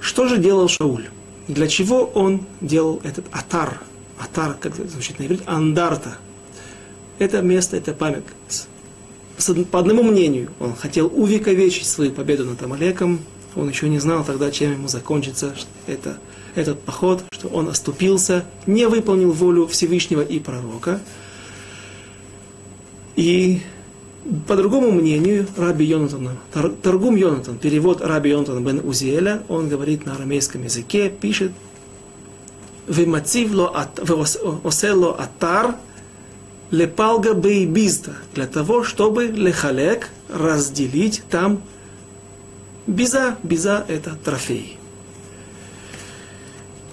Что 0.00 0.28
же 0.28 0.38
делал 0.38 0.68
Шауль? 0.68 1.08
Для 1.48 1.68
чего 1.68 2.04
он 2.04 2.46
делал 2.60 3.00
этот 3.04 3.26
атар, 3.32 3.80
Атар, 4.18 4.56
как 4.58 4.74
звучит 4.74 5.18
на 5.18 5.24
иврите, 5.24 5.42
андарта. 5.46 6.16
Это 7.18 7.42
место, 7.42 7.76
это 7.76 7.92
память. 7.92 8.24
По 9.70 9.80
одному 9.80 10.02
мнению, 10.02 10.50
он 10.60 10.74
хотел 10.74 11.06
увековечить 11.14 11.86
свою 11.86 12.12
победу 12.12 12.44
над 12.44 12.62
Амалеком. 12.62 13.20
Он 13.54 13.68
еще 13.68 13.88
не 13.88 13.98
знал 13.98 14.24
тогда, 14.24 14.50
чем 14.50 14.72
ему 14.72 14.88
закончится 14.88 15.54
это, 15.86 16.18
этот 16.56 16.80
поход, 16.80 17.24
что 17.30 17.48
он 17.48 17.68
оступился, 17.68 18.44
не 18.66 18.86
выполнил 18.86 19.32
волю 19.32 19.66
Всевышнего 19.66 20.22
и 20.22 20.38
пророка. 20.38 21.00
И 23.14 23.62
по 24.46 24.56
другому 24.56 24.90
мнению 24.90 25.46
Раби 25.56 25.84
Йонатана, 25.84 26.36
Торгум 26.82 27.16
Йонатан, 27.16 27.58
перевод 27.58 28.00
Раби 28.00 28.30
Йонатана 28.30 28.60
бен 28.60 28.80
Узиэля, 28.84 29.42
он 29.48 29.68
говорит 29.68 30.04
на 30.04 30.14
арамейском 30.14 30.64
языке, 30.64 31.08
пишет 31.10 31.52
«Вемацивло 32.88 33.88
осело 34.64 35.14
атар 35.16 35.76
лепалга 36.70 37.34
бейбизда» 37.34 38.14
для 38.34 38.46
того, 38.46 38.84
чтобы 38.84 39.26
лехалек 39.26 40.10
разделить 40.28 41.22
там 41.30 41.62
биза. 42.86 43.36
Биза– 43.42 43.84
это 43.88 44.16
трофей. 44.16 44.78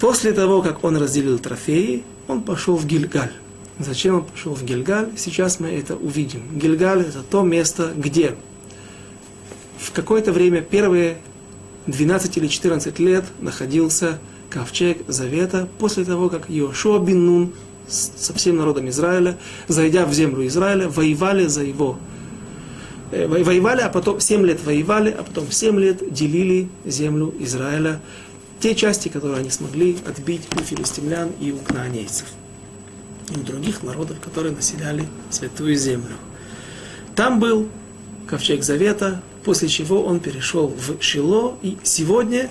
После 0.00 0.32
того, 0.32 0.62
как 0.62 0.84
он 0.84 0.96
разделил 0.96 1.38
трофеи, 1.38 2.04
он 2.28 2.42
пошел 2.42 2.76
в 2.76 2.86
Гильгаль. 2.86 3.32
Зачем 3.78 4.16
он 4.16 4.24
пошел 4.24 4.54
в 4.54 4.64
Гильгаль? 4.64 5.10
Сейчас 5.16 5.60
мы 5.60 5.68
это 5.68 5.96
увидим. 5.96 6.42
Гильгаль 6.56 7.02
это 7.02 7.22
то 7.22 7.42
место, 7.42 7.92
где 7.96 8.36
в 9.78 9.92
какое-то 9.92 10.32
время, 10.32 10.62
первые 10.62 11.18
12 11.86 12.36
или 12.38 12.46
14 12.46 12.98
лет, 12.98 13.24
находился 13.40 14.18
ковчег 14.48 14.98
Завета 15.08 15.68
после 15.78 16.04
того, 16.04 16.28
как 16.28 16.48
Йошуа 16.48 16.98
бин 16.98 17.26
Нун 17.26 17.52
со 17.88 18.32
всем 18.32 18.56
народом 18.56 18.88
Израиля, 18.88 19.36
зайдя 19.68 20.06
в 20.06 20.14
землю 20.14 20.46
Израиля, 20.46 20.88
воевали 20.88 21.46
за 21.46 21.62
его 21.64 21.98
э, 23.10 23.26
воевали, 23.26 23.82
а 23.82 23.90
потом 23.90 24.20
7 24.20 24.46
лет 24.46 24.64
воевали, 24.64 25.10
а 25.10 25.22
потом 25.22 25.50
7 25.50 25.78
лет 25.78 26.12
делили 26.12 26.68
землю 26.84 27.34
Израиля, 27.40 28.00
те 28.60 28.74
части, 28.74 29.08
которые 29.08 29.40
они 29.40 29.50
смогли 29.50 29.98
отбить 30.06 30.42
у 30.54 30.62
филистимлян 30.62 31.30
и 31.40 31.52
у 31.52 31.58
кнаанейцев 31.58 32.26
и 33.30 33.38
у 33.38 33.42
других 33.42 33.82
народов, 33.82 34.20
которые 34.20 34.54
населяли 34.54 35.08
Святую 35.30 35.76
Землю. 35.76 36.16
Там 37.14 37.40
был 37.40 37.68
ковчег 38.28 38.62
Завета, 38.62 39.22
после 39.44 39.68
чего 39.68 40.02
он 40.04 40.20
перешел 40.20 40.68
в 40.68 41.00
Шило, 41.02 41.56
и 41.62 41.76
сегодня, 41.82 42.50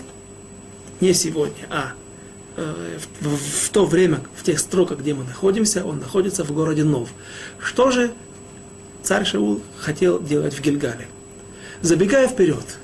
не 1.01 1.13
сегодня, 1.13 1.67
а 1.69 1.93
э, 2.55 2.97
в, 3.21 3.27
в, 3.27 3.65
в 3.65 3.69
то 3.69 3.85
время, 3.85 4.21
в 4.35 4.43
тех 4.43 4.59
строках, 4.59 4.99
где 4.99 5.13
мы 5.13 5.23
находимся, 5.23 5.83
он 5.83 5.99
находится 5.99 6.43
в 6.43 6.51
городе 6.51 6.83
Нов. 6.83 7.09
Что 7.59 7.91
же 7.91 8.13
царь 9.01 9.25
Шаул 9.25 9.61
хотел 9.77 10.21
делать 10.21 10.53
в 10.53 10.61
Гильгале? 10.61 11.07
Забегая 11.81 12.27
вперед, 12.27 12.77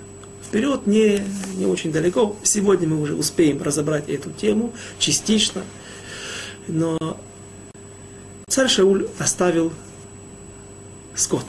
вперед 0.50 0.88
не, 0.88 1.22
не 1.56 1.68
очень 1.68 1.92
далеко, 1.92 2.36
сегодня 2.42 2.88
мы 2.88 3.00
уже 3.00 3.14
успеем 3.16 3.62
разобрать 3.62 4.10
эту 4.10 4.32
тему 4.32 4.74
частично, 4.98 5.62
но 6.68 7.18
Царь 8.48 8.68
Шауль 8.68 9.08
оставил 9.20 9.72
скот. 11.14 11.46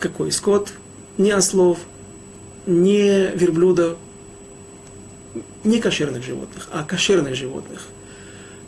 Какой 0.00 0.32
скот? 0.32 0.72
Не 1.18 1.30
ослов, 1.30 1.78
не 2.66 3.28
верблюдов, 3.28 3.96
не 5.62 5.80
кошерных 5.80 6.24
животных, 6.24 6.68
а 6.72 6.82
кошерных 6.82 7.36
животных. 7.36 7.86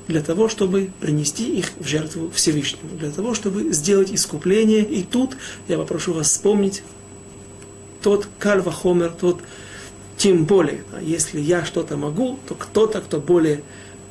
Для 0.06 0.22
того, 0.22 0.48
чтобы 0.48 0.90
принести 1.00 1.58
их 1.58 1.72
в 1.80 1.86
жертву 1.86 2.30
Всевышнему. 2.30 2.96
Для 2.96 3.10
того, 3.10 3.34
чтобы 3.34 3.72
сделать 3.72 4.12
искупление. 4.12 4.84
И 4.84 5.02
тут 5.02 5.36
я 5.66 5.78
попрошу 5.78 6.12
вас 6.12 6.28
вспомнить 6.28 6.82
тот 8.04 8.28
кальва 8.38 8.70
хомер, 8.70 9.12
тот 9.18 9.40
тем 10.18 10.44
более, 10.44 10.84
если 11.00 11.40
я 11.40 11.64
что-то 11.64 11.96
могу, 11.96 12.38
то 12.46 12.54
кто-то, 12.54 13.00
кто 13.00 13.18
более 13.18 13.62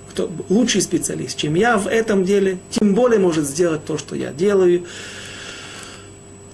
кто 0.09 0.31
лучший 0.49 0.81
специалист, 0.81 1.37
чем 1.37 1.53
я 1.53 1.77
в 1.77 1.87
этом 1.87 2.25
деле, 2.25 2.57
тем 2.71 2.95
более 2.95 3.19
может 3.19 3.45
сделать 3.45 3.85
то, 3.85 3.97
что 3.99 4.15
я 4.15 4.31
делаю. 4.31 4.85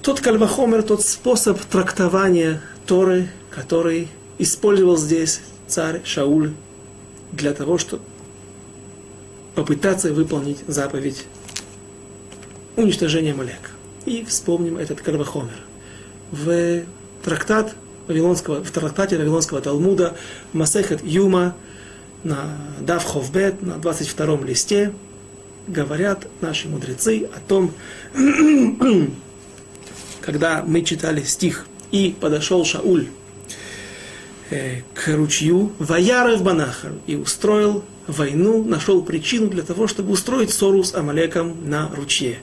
Тот 0.01 0.19
кальвахомер, 0.19 0.83
тот 0.83 1.01
способ 1.01 1.59
трактования 1.61 2.61
Торы, 2.85 3.29
который 3.49 4.09
использовал 4.37 4.97
здесь 4.97 5.41
царь 5.67 6.01
Шауль 6.03 6.53
для 7.31 7.53
того, 7.53 7.77
чтобы 7.77 8.03
попытаться 9.55 10.13
выполнить 10.13 10.59
заповедь 10.67 11.25
уничтожения 12.75 13.33
Малека. 13.33 13.71
И 14.05 14.25
вспомним 14.25 14.77
этот 14.77 15.01
кальвахомер. 15.01 15.59
В 16.31 16.83
трактат 17.29 17.75
Вавилонского, 18.07 18.63
в 18.63 18.71
трактате 18.71 19.17
Вавилонского 19.17 19.61
Талмуда 19.61 20.15
Масехет 20.51 21.03
Юма 21.03 21.55
на 22.23 22.57
Дав 22.81 23.03
Ховбет, 23.03 23.61
на 23.61 23.75
22 23.75 24.37
листе, 24.45 24.93
говорят 25.67 26.27
наши 26.41 26.67
мудрецы 26.67 27.29
о 27.35 27.39
том, 27.47 27.71
когда 30.21 30.63
мы 30.65 30.81
читали 30.81 31.21
стих, 31.21 31.67
и 31.91 32.15
подошел 32.19 32.65
Шауль 32.65 33.07
э, 34.49 34.81
к 34.93 35.07
ручью 35.15 35.71
Ваяров 35.79 36.43
Банахар 36.43 36.93
и 37.07 37.15
устроил 37.15 37.83
войну, 38.07 38.63
нашел 38.63 39.03
причину 39.03 39.49
для 39.49 39.63
того, 39.63 39.87
чтобы 39.87 40.11
устроить 40.11 40.51
ссору 40.51 40.83
с 40.83 40.95
Амалеком 40.95 41.69
на 41.69 41.89
ручье. 41.95 42.39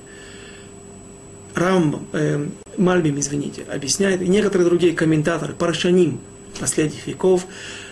Рамбам, 1.56 2.06
э, 2.12 2.46
Мальбим, 2.76 3.18
извините, 3.18 3.64
объясняет, 3.72 4.20
и 4.20 4.28
некоторые 4.28 4.68
другие 4.68 4.92
комментаторы, 4.92 5.54
Парашаним 5.54 6.20
последних 6.60 7.06
веков, 7.06 7.46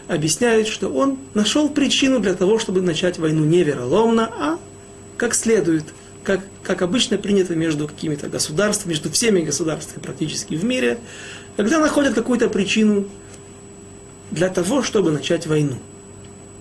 объясняет, 0.06 0.68
что 0.68 0.90
он 0.90 1.18
нашел 1.32 1.70
причину 1.70 2.20
для 2.20 2.34
того, 2.34 2.58
чтобы 2.58 2.82
начать 2.82 3.18
войну 3.18 3.42
не 3.44 3.64
вероломно, 3.64 4.30
а 4.38 4.58
как 5.16 5.34
следует, 5.34 5.84
как, 6.22 6.40
как 6.62 6.82
обычно 6.82 7.16
принято 7.16 7.54
между 7.56 7.88
какими-то 7.88 8.28
государствами, 8.28 8.92
между 8.92 9.10
всеми 9.10 9.40
государствами 9.40 10.02
практически 10.02 10.54
в 10.54 10.64
мире, 10.64 10.98
когда 11.56 11.78
находят 11.78 12.12
какую-то 12.12 12.50
причину 12.50 13.08
для 14.30 14.50
того, 14.50 14.82
чтобы 14.82 15.10
начать 15.10 15.46
войну. 15.46 15.78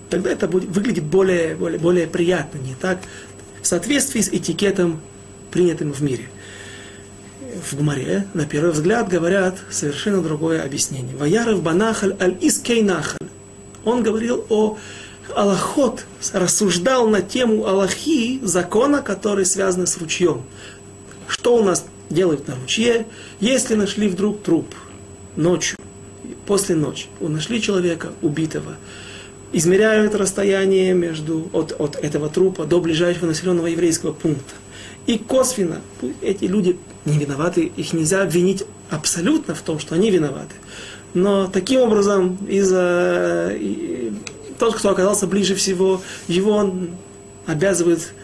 Тогда 0.08 0.30
это 0.30 0.48
будет, 0.48 0.70
выглядит 0.70 1.04
более, 1.04 1.54
более, 1.54 1.78
более 1.78 2.06
приятно, 2.06 2.58
не 2.58 2.74
так, 2.74 2.98
в 3.60 3.66
соответствии 3.66 4.22
с 4.22 4.28
этикетом, 4.28 5.02
принятым 5.50 5.92
в 5.92 6.00
мире 6.00 6.28
в 7.62 7.76
Гмаре, 7.76 8.26
на 8.34 8.46
первый 8.46 8.72
взгляд, 8.72 9.08
говорят 9.08 9.56
совершенно 9.70 10.22
другое 10.22 10.62
объяснение. 10.62 11.16
Ваяров 11.16 11.62
банахаль 11.62 12.16
аль 12.20 12.36
искей 12.40 12.82
нахаль. 12.82 13.28
Он 13.84 14.02
говорил 14.02 14.44
о 14.48 14.78
Аллахот, 15.34 16.04
рассуждал 16.32 17.08
на 17.08 17.22
тему 17.22 17.66
Аллахи, 17.66 18.40
закона, 18.42 19.02
который 19.02 19.46
связан 19.46 19.86
с 19.86 19.96
ручьем. 19.98 20.42
Что 21.26 21.56
у 21.56 21.64
нас 21.64 21.86
делают 22.10 22.46
на 22.48 22.54
ручье, 22.56 23.06
если 23.40 23.74
нашли 23.74 24.08
вдруг 24.08 24.42
труп 24.42 24.74
ночью, 25.36 25.78
после 26.46 26.74
ночи, 26.76 27.06
нашли 27.20 27.60
человека 27.60 28.12
убитого, 28.22 28.76
измеряют 29.52 30.14
расстояние 30.14 30.94
между, 30.94 31.48
от, 31.52 31.72
от 31.72 31.96
этого 31.96 32.28
трупа 32.28 32.64
до 32.64 32.80
ближайшего 32.80 33.26
населенного 33.26 33.68
еврейского 33.68 34.12
пункта. 34.12 34.54
И 35.06 35.18
косвенно 35.18 35.80
эти 36.22 36.44
люди 36.44 36.78
не 37.04 37.18
виноваты, 37.18 37.72
их 37.76 37.92
нельзя 37.92 38.22
обвинить 38.22 38.64
абсолютно 38.90 39.54
в 39.54 39.60
том, 39.60 39.78
что 39.78 39.94
они 39.94 40.10
виноваты. 40.10 40.54
Но 41.12 41.46
таким 41.46 41.82
образом, 41.82 42.38
из-за 42.48 43.54
тот, 44.58 44.76
кто 44.76 44.90
оказался 44.90 45.26
ближе 45.26 45.54
всего, 45.54 46.00
его 46.26 46.52
он 46.52 46.90
обязывает, 47.46 48.14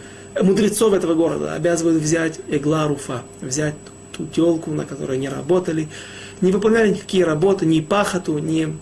мудрецов 0.40 0.94
этого 0.94 1.14
города, 1.14 1.54
обязывает 1.54 2.00
взять 2.00 2.40
Эгларуфа, 2.48 3.22
взять 3.40 3.74
ту 4.16 4.26
телку, 4.26 4.70
на 4.70 4.84
которой 4.86 5.18
они 5.18 5.28
работали, 5.28 5.88
не 6.40 6.52
выполняли 6.52 6.90
никакие 6.90 7.24
работы, 7.24 7.66
ни 7.66 7.80
пахоту, 7.80 8.38
ни... 8.38 8.76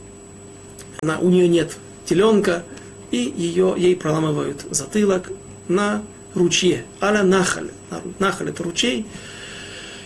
Она, 1.03 1.18
у 1.18 1.28
нее 1.28 1.49
нет 1.49 1.76
теленка, 2.07 2.64
и 3.11 3.32
ее, 3.36 3.74
ей 3.76 3.96
проламывают 3.96 4.64
затылок 4.70 5.30
на 5.68 6.03
ручье, 6.35 6.85
аля 7.01 7.22
нахаль. 7.22 7.70
Нахаль 8.18 8.51
это 8.51 8.62
ручей. 8.62 9.07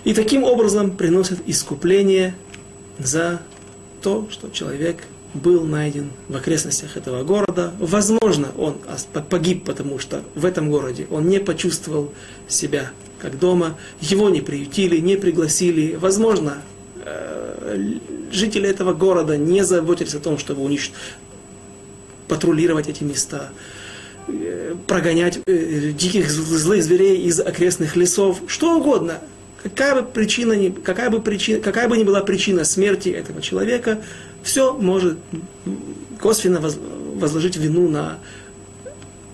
И 0.05 0.15
таким 0.15 0.45
образом 0.45 0.97
приносят 0.97 1.39
искупление 1.47 2.35
за 2.99 3.41
то, 4.03 4.29
что 4.31 4.51
человек 4.51 5.05
был 5.35 5.65
найден 5.65 6.11
в 6.29 6.37
окрестностях 6.37 6.97
этого 6.97 7.23
города. 7.25 7.73
Возможно, 7.79 8.49
он 8.59 8.77
погиб, 9.31 9.65
потому 9.65 9.99
что 9.99 10.23
в 10.35 10.45
этом 10.45 10.71
городе 10.71 11.07
он 11.11 11.29
не 11.29 11.39
почувствовал 11.39 12.13
себя 12.49 12.91
как 13.19 13.39
дома, 13.39 13.79
его 14.01 14.29
не 14.29 14.41
приютили, 14.41 14.99
не 14.99 15.17
пригласили. 15.17 15.95
Возможно, 15.95 16.59
э, 17.05 17.99
жители 18.33 18.69
этого 18.69 18.93
города 18.93 19.37
не 19.37 19.65
заботились 19.65 20.15
о 20.15 20.21
том, 20.21 20.39
чтобы 20.39 20.63
уничтожить, 20.63 20.97
патрулировать 22.29 22.89
эти 22.89 23.05
места. 23.05 23.51
Э, 24.29 24.77
прогонять 24.87 25.41
э, 25.47 25.93
диких 25.93 26.31
злых 26.31 26.83
зверей 26.83 27.23
из 27.23 27.41
окрестных 27.41 27.97
лесов, 27.97 28.41
что 28.47 28.79
угодно. 28.79 29.19
Какая 29.63 30.01
бы, 30.01 30.09
причина 30.09 30.53
ни, 30.53 30.71
какая, 30.71 31.11
бы 31.11 31.21
причина, 31.21 31.61
какая 31.61 31.89
бы 31.89 31.97
ни 31.97 32.05
была 32.05 32.21
причина 32.21 32.65
смерти 32.65 33.09
этого 33.09 33.43
человека, 33.43 34.01
все 34.43 34.75
может 34.75 35.19
косвенно 36.21 36.61
возложить 36.61 37.57
вину 37.57 37.89
на 37.89 38.19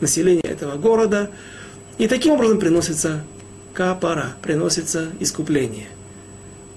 население 0.00 0.42
этого 0.42 0.76
города. 0.76 1.30
И 1.98 2.08
таким 2.08 2.32
образом 2.32 2.58
приносится 2.58 3.24
капара, 3.74 4.36
приносится 4.42 5.08
искупление. 5.20 5.88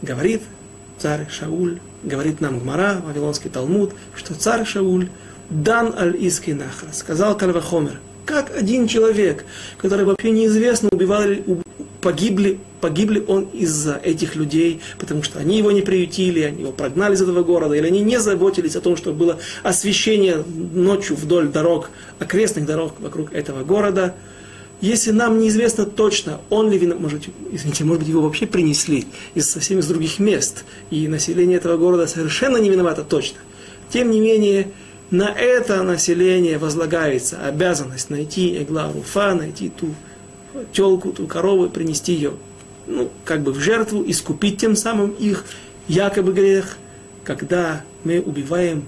Говорит 0.01 0.41
царь 0.97 1.27
Шауль, 1.29 1.79
говорит 2.03 2.41
нам 2.41 2.59
Гмара, 2.59 3.01
Вавилонский 3.05 3.49
Талмуд, 3.49 3.93
что 4.15 4.33
царь 4.33 4.65
Шауль 4.65 5.09
дан 5.51 5.93
аль 5.97 6.15
иски 6.17 6.51
нахра, 6.51 6.89
сказал 6.93 7.37
Кальвахомер, 7.37 7.99
как 8.25 8.55
один 8.55 8.87
человек, 8.87 9.45
который 9.77 10.05
вообще 10.05 10.31
неизвестно, 10.31 10.89
убивали, 10.91 11.43
погибли, 11.99 12.59
погибли 12.79 13.23
он 13.27 13.43
из-за 13.53 13.95
этих 13.95 14.35
людей, 14.35 14.79
потому 14.97 15.23
что 15.23 15.39
они 15.39 15.57
его 15.57 15.71
не 15.71 15.81
приютили, 15.81 16.41
они 16.41 16.61
его 16.61 16.71
прогнали 16.71 17.15
из 17.15 17.21
этого 17.21 17.43
города, 17.43 17.75
или 17.75 17.85
они 17.85 17.99
не 17.99 18.19
заботились 18.19 18.77
о 18.77 18.81
том, 18.81 18.95
чтобы 18.95 19.17
было 19.17 19.39
освещение 19.61 20.43
ночью 20.73 21.17
вдоль 21.17 21.49
дорог, 21.49 21.89
окрестных 22.19 22.65
дорог 22.65 22.93
вокруг 22.99 23.33
этого 23.33 23.63
города. 23.63 24.15
Если 24.79 25.11
нам 25.11 25.37
неизвестно 25.37 25.85
точно, 25.85 26.39
он 26.49 26.71
ли 26.71 26.77
виноват, 26.77 27.01
может, 27.01 27.23
извините, 27.51 27.83
может 27.83 27.99
быть, 27.99 28.09
его 28.09 28.21
вообще 28.21 28.47
принесли 28.47 29.05
из 29.35 29.51
совсем 29.51 29.79
из 29.79 29.87
других 29.87 30.17
мест, 30.17 30.63
и 30.89 31.07
население 31.07 31.57
этого 31.57 31.77
города 31.77 32.07
совершенно 32.07 32.57
не 32.57 32.69
виновато 32.69 33.03
точно. 33.03 33.37
Тем 33.91 34.09
не 34.09 34.19
менее, 34.21 34.71
на 35.11 35.29
это 35.29 35.83
население 35.83 36.57
возлагается 36.57 37.45
обязанность 37.45 38.09
найти 38.09 38.61
Эгла 38.63 38.91
Руфа, 38.93 39.35
найти 39.35 39.69
ту 39.69 39.93
телку, 40.71 41.11
ту 41.11 41.27
корову, 41.27 41.69
принести 41.69 42.13
ее 42.13 42.33
ну, 42.87 43.09
как 43.25 43.41
бы 43.41 43.51
в 43.51 43.59
жертву, 43.59 44.03
искупить 44.07 44.57
тем 44.57 44.75
самым 44.75 45.11
их 45.11 45.45
якобы 45.87 46.33
грех, 46.33 46.77
когда 47.23 47.83
мы 48.03 48.21
убиваем 48.21 48.85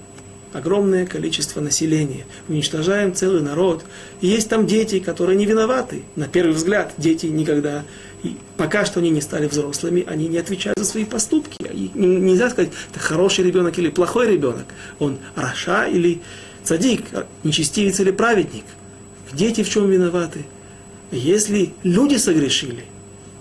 огромное 0.54 1.04
количество 1.04 1.60
населения, 1.60 2.24
уничтожаем 2.48 3.12
целый 3.12 3.42
народ. 3.42 3.84
И 4.20 4.28
есть 4.28 4.48
там 4.48 4.66
дети, 4.66 5.00
которые 5.00 5.36
не 5.36 5.44
виноваты. 5.44 6.04
На 6.16 6.28
первый 6.28 6.54
взгляд, 6.54 6.94
дети 6.96 7.26
никогда, 7.26 7.84
и 8.22 8.36
пока 8.56 8.86
что 8.86 9.00
они 9.00 9.10
не 9.10 9.20
стали 9.20 9.48
взрослыми, 9.48 10.04
они 10.06 10.28
не 10.28 10.38
отвечают 10.38 10.78
за 10.78 10.84
свои 10.84 11.04
поступки. 11.04 11.56
И 11.60 11.90
нельзя 11.94 12.48
сказать, 12.50 12.70
это 12.90 13.00
хороший 13.00 13.44
ребенок 13.44 13.78
или 13.78 13.90
плохой 13.90 14.28
ребенок. 14.30 14.64
Он 14.98 15.18
раша 15.34 15.86
или 15.86 16.22
цадик, 16.62 17.02
нечестивец 17.42 18.00
или 18.00 18.12
праведник. 18.12 18.64
Дети 19.32 19.62
в 19.62 19.68
чем 19.68 19.90
виноваты? 19.90 20.46
Если 21.10 21.74
люди 21.82 22.16
согрешили, 22.16 22.84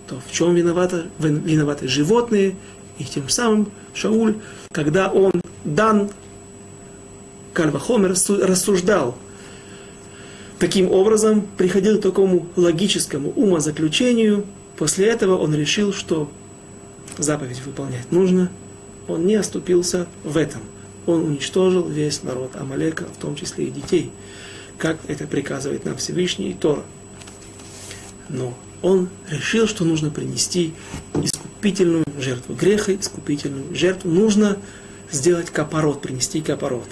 то 0.07 0.20
в 0.28 0.32
чем 0.34 0.55
виноваты, 0.55 1.03
виноваты 1.20 1.88
животные, 1.88 2.55
и 2.99 3.03
тем 3.03 3.30
самым 3.30 3.72
Шауль, 3.93 4.36
когда 4.72 5.09
он 5.09 5.32
дан 5.64 6.09
Кальвахомер 7.54 8.12
рассуждал 8.12 9.16
таким 10.60 10.91
образом, 10.91 11.45
приходил 11.58 11.99
к 11.99 12.01
такому 12.01 12.47
логическому 12.56 13.32
умозаключению. 13.32 14.45
После 14.78 15.08
этого 15.08 15.38
он 15.38 15.54
решил, 15.54 15.93
что 15.93 16.32
заповедь 17.18 17.62
выполнять 17.66 18.12
нужно. 18.12 18.49
Он 19.08 19.26
не 19.26 19.36
оступился 19.36 20.08
в 20.24 20.38
этом. 20.38 20.62
Он 21.06 21.24
уничтожил 21.24 21.88
весь 21.88 22.24
народ 22.24 22.56
Амалека, 22.56 23.04
в 23.06 23.22
том 23.22 23.36
числе 23.36 23.66
и 23.66 23.72
детей, 23.72 24.10
как 24.78 24.97
это 25.08 25.28
приказывает 25.28 25.86
нам 25.86 25.97
Всевышний 25.97 26.54
Тора. 26.54 26.84
Но 28.30 28.58
он 28.82 29.10
решил, 29.30 29.68
что 29.68 29.84
нужно 29.84 30.10
принести 30.10 30.74
искупительную 31.22 32.06
жертву. 32.18 32.56
Греха, 32.56 32.93
искупительную 32.95 33.76
жертву. 33.76 34.10
Нужно 34.10 34.58
сделать 35.12 35.49
капорот, 35.49 36.01
принести 36.01 36.41
капорот. 36.41 36.88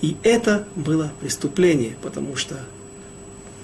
И 0.00 0.16
это 0.22 0.66
было 0.76 1.12
преступление, 1.20 1.96
потому 2.02 2.36
что 2.36 2.56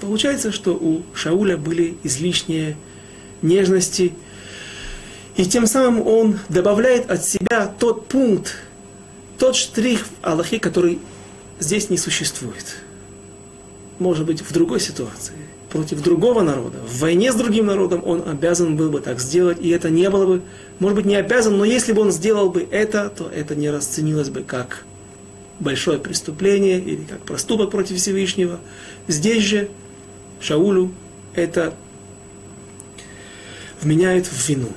получается, 0.01 0.51
что 0.51 0.73
у 0.73 1.03
Шауля 1.13 1.57
были 1.57 1.97
излишние 2.03 2.75
нежности, 3.41 4.13
и 5.37 5.45
тем 5.45 5.67
самым 5.67 6.05
он 6.05 6.39
добавляет 6.49 7.09
от 7.09 7.25
себя 7.25 7.73
тот 7.79 8.07
пункт, 8.07 8.57
тот 9.37 9.55
штрих 9.55 10.05
в 10.05 10.09
Аллахе, 10.21 10.59
который 10.59 10.99
здесь 11.59 11.89
не 11.89 11.97
существует. 11.97 12.77
Может 13.99 14.25
быть, 14.25 14.41
в 14.41 14.51
другой 14.51 14.81
ситуации, 14.81 15.35
против 15.69 16.01
другого 16.01 16.41
народа, 16.41 16.79
в 16.79 16.99
войне 16.99 17.31
с 17.31 17.35
другим 17.35 17.67
народом 17.67 18.01
он 18.05 18.27
обязан 18.27 18.75
был 18.75 18.89
бы 18.89 18.99
так 18.99 19.21
сделать, 19.21 19.57
и 19.61 19.69
это 19.69 19.89
не 19.89 20.09
было 20.09 20.25
бы, 20.25 20.41
может 20.79 20.97
быть, 20.97 21.05
не 21.05 21.15
обязан, 21.15 21.57
но 21.57 21.63
если 21.63 21.93
бы 21.93 22.01
он 22.01 22.11
сделал 22.11 22.49
бы 22.49 22.67
это, 22.69 23.09
то 23.09 23.29
это 23.29 23.55
не 23.55 23.69
расценилось 23.69 24.29
бы 24.29 24.41
как 24.41 24.85
большое 25.59 25.99
преступление 25.99 26.79
или 26.79 27.03
как 27.03 27.21
проступок 27.21 27.71
против 27.71 27.97
Всевышнего. 27.97 28.59
Здесь 29.07 29.43
же 29.43 29.69
Шаулю 30.39 30.93
это 31.33 31.73
вменяет 33.81 34.25
в 34.27 34.49
вину. 34.49 34.69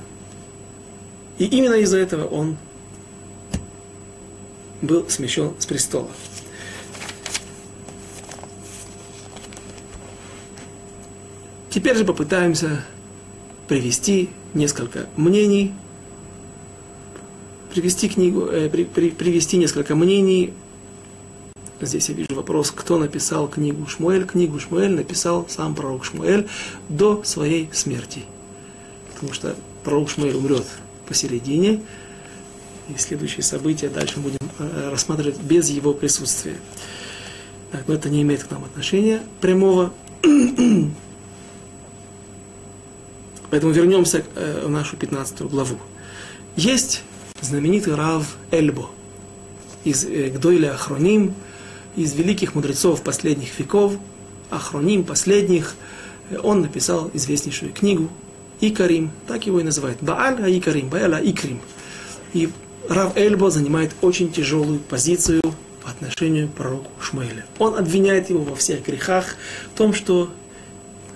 И 1.37 1.45
именно 1.45 1.75
из-за 1.75 1.97
этого 1.97 2.25
он 2.25 2.57
был 4.81 5.09
смещен 5.09 5.53
с 5.59 5.65
престола. 5.65 6.09
Теперь 11.69 11.95
же 11.95 12.03
попытаемся 12.03 12.83
привести 13.67 14.29
несколько 14.53 15.07
мнений, 15.15 15.73
привести 17.73 18.09
книгу, 18.09 18.45
э, 18.47 18.69
при, 18.69 18.83
при, 18.83 19.11
привести 19.11 19.57
несколько 19.57 19.95
мнений 19.95 20.53
Здесь 21.81 22.09
я 22.09 22.15
вижу 22.15 22.35
вопрос, 22.35 22.71
кто 22.71 22.97
написал 22.97 23.47
книгу 23.47 23.87
Шмуэль. 23.87 24.25
Книгу 24.25 24.59
Шмуэль 24.59 24.91
написал 24.91 25.45
сам 25.47 25.75
пророк 25.75 26.03
Шмуэль 26.03 26.47
до 26.89 27.23
своей 27.23 27.69
смерти. 27.71 28.23
Потому 29.13 29.31
что 29.33 29.55
пророк 29.83 30.09
Шмуэль 30.09 30.35
умрет 30.35 30.65
посередине, 31.07 31.81
и 32.89 32.97
следующие 32.97 33.43
события 33.43 33.87
дальше 33.87 34.19
будем 34.19 34.39
э, 34.59 34.89
рассматривать 34.91 35.39
без 35.39 35.69
его 35.69 35.93
присутствия. 35.93 36.57
Так, 37.71 37.87
но 37.87 37.93
это 37.93 38.09
не 38.09 38.23
имеет 38.23 38.43
к 38.43 38.51
нам 38.51 38.65
отношения 38.65 39.21
прямого. 39.39 39.93
Поэтому 43.49 43.71
вернемся 43.71 44.23
э, 44.35 44.65
в 44.65 44.69
нашу 44.69 44.97
15 44.97 45.41
главу. 45.43 45.77
Есть 46.55 47.03
знаменитый 47.41 47.95
Рав 47.95 48.37
Эльбо 48.51 48.89
из 49.83 50.03
э, 50.05 50.29
Гдойля 50.29 50.73
Ахроним, 50.73 51.35
из 51.99 52.13
великих 52.13 52.55
мудрецов 52.55 53.03
последних 53.03 53.59
веков, 53.59 53.93
Ахроним 54.49 55.03
последних, 55.03 55.75
он 56.43 56.61
написал 56.61 57.11
известнейшую 57.13 57.73
книгу 57.73 58.09
Икарим, 58.61 59.11
так 59.27 59.45
его 59.45 59.59
и 59.59 59.63
называют, 59.63 59.97
Бааль 60.01 60.57
Икарим, 60.57 60.87
Бааль 60.87 61.29
Икрим. 61.29 61.59
И 62.31 62.49
Рав 62.87 63.17
Эльбо 63.17 63.51
занимает 63.51 63.91
очень 64.01 64.31
тяжелую 64.31 64.79
позицию 64.79 65.41
по 65.83 65.91
отношению 65.91 66.47
к 66.47 66.53
пророку 66.53 66.89
Шмуэля. 67.01 67.45
Он 67.57 67.77
обвиняет 67.77 68.29
его 68.29 68.43
во 68.43 68.55
всех 68.55 68.85
грехах, 68.85 69.35
в 69.73 69.77
том, 69.77 69.93
что 69.93 70.29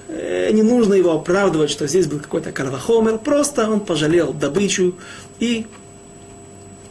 э, 0.10 0.52
не 0.52 0.64
нужно 0.64 0.96
его 0.96 1.14
оправдывать, 1.14 1.70
что 1.70 1.88
здесь 1.88 2.08
был 2.08 2.20
какой-то 2.20 2.52
карвахомер, 2.52 3.20
просто 3.20 3.70
он 3.70 3.80
пожалел 3.80 4.34
добычу 4.34 4.96
и 5.40 5.66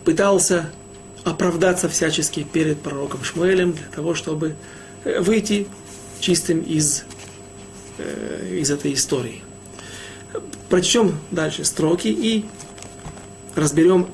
пытался 0.07 0.71
оправдаться 1.25 1.89
всячески 1.89 2.43
перед 2.43 2.81
пророком 2.81 3.23
Шмуэлем 3.23 3.73
для 3.73 3.87
того, 3.87 4.15
чтобы 4.15 4.57
э, 5.05 5.21
выйти 5.21 5.67
чистым 6.21 6.61
из, 6.61 7.05
э, 7.99 8.59
из 8.61 8.71
этой 8.71 8.95
истории. 8.95 9.43
Прочтем 10.69 11.19
дальше 11.31 11.65
строки 11.65 12.09
и 12.09 12.45
разберем, 13.55 14.09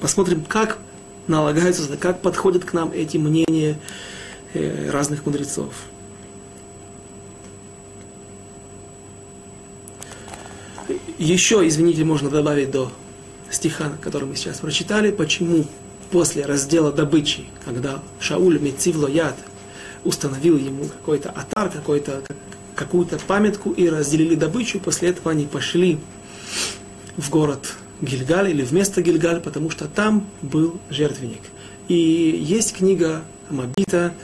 посмотрим, 0.00 0.44
как 0.44 0.78
налагаются, 1.26 1.96
как 1.96 2.20
подходят 2.20 2.64
к 2.64 2.72
нам 2.72 2.92
эти 2.92 3.16
мнения 3.16 3.78
э, 4.52 4.90
разных 4.90 5.24
мудрецов. 5.24 5.72
Еще, 11.18 11.66
извините, 11.68 12.02
можно 12.04 12.30
добавить 12.30 12.70
до 12.70 12.90
стиха, 13.50 13.92
который 14.02 14.24
мы 14.24 14.36
сейчас 14.36 14.58
прочитали, 14.58 15.10
почему 15.10 15.66
после 16.10 16.44
раздела 16.44 16.92
добычи, 16.92 17.44
когда 17.64 18.02
Шауль 18.18 18.58
Мецивлояд 18.58 19.36
установил 20.04 20.56
ему 20.56 20.84
какой-то 20.84 21.30
атар, 21.30 21.70
какой-то, 21.70 22.22
какую-то 22.74 23.18
памятку 23.26 23.70
и 23.70 23.88
разделили 23.88 24.34
добычу, 24.34 24.80
после 24.80 25.10
этого 25.10 25.30
они 25.30 25.46
пошли 25.46 25.98
в 27.16 27.30
город 27.30 27.74
Гильгаль 28.00 28.50
или 28.50 28.62
вместо 28.62 29.02
Гильгаль, 29.02 29.40
потому 29.40 29.70
что 29.70 29.86
там 29.86 30.26
был 30.42 30.80
жертвенник. 30.88 31.42
И 31.88 31.94
есть 31.94 32.74
книга 32.76 33.22
Мабита, 33.50 34.14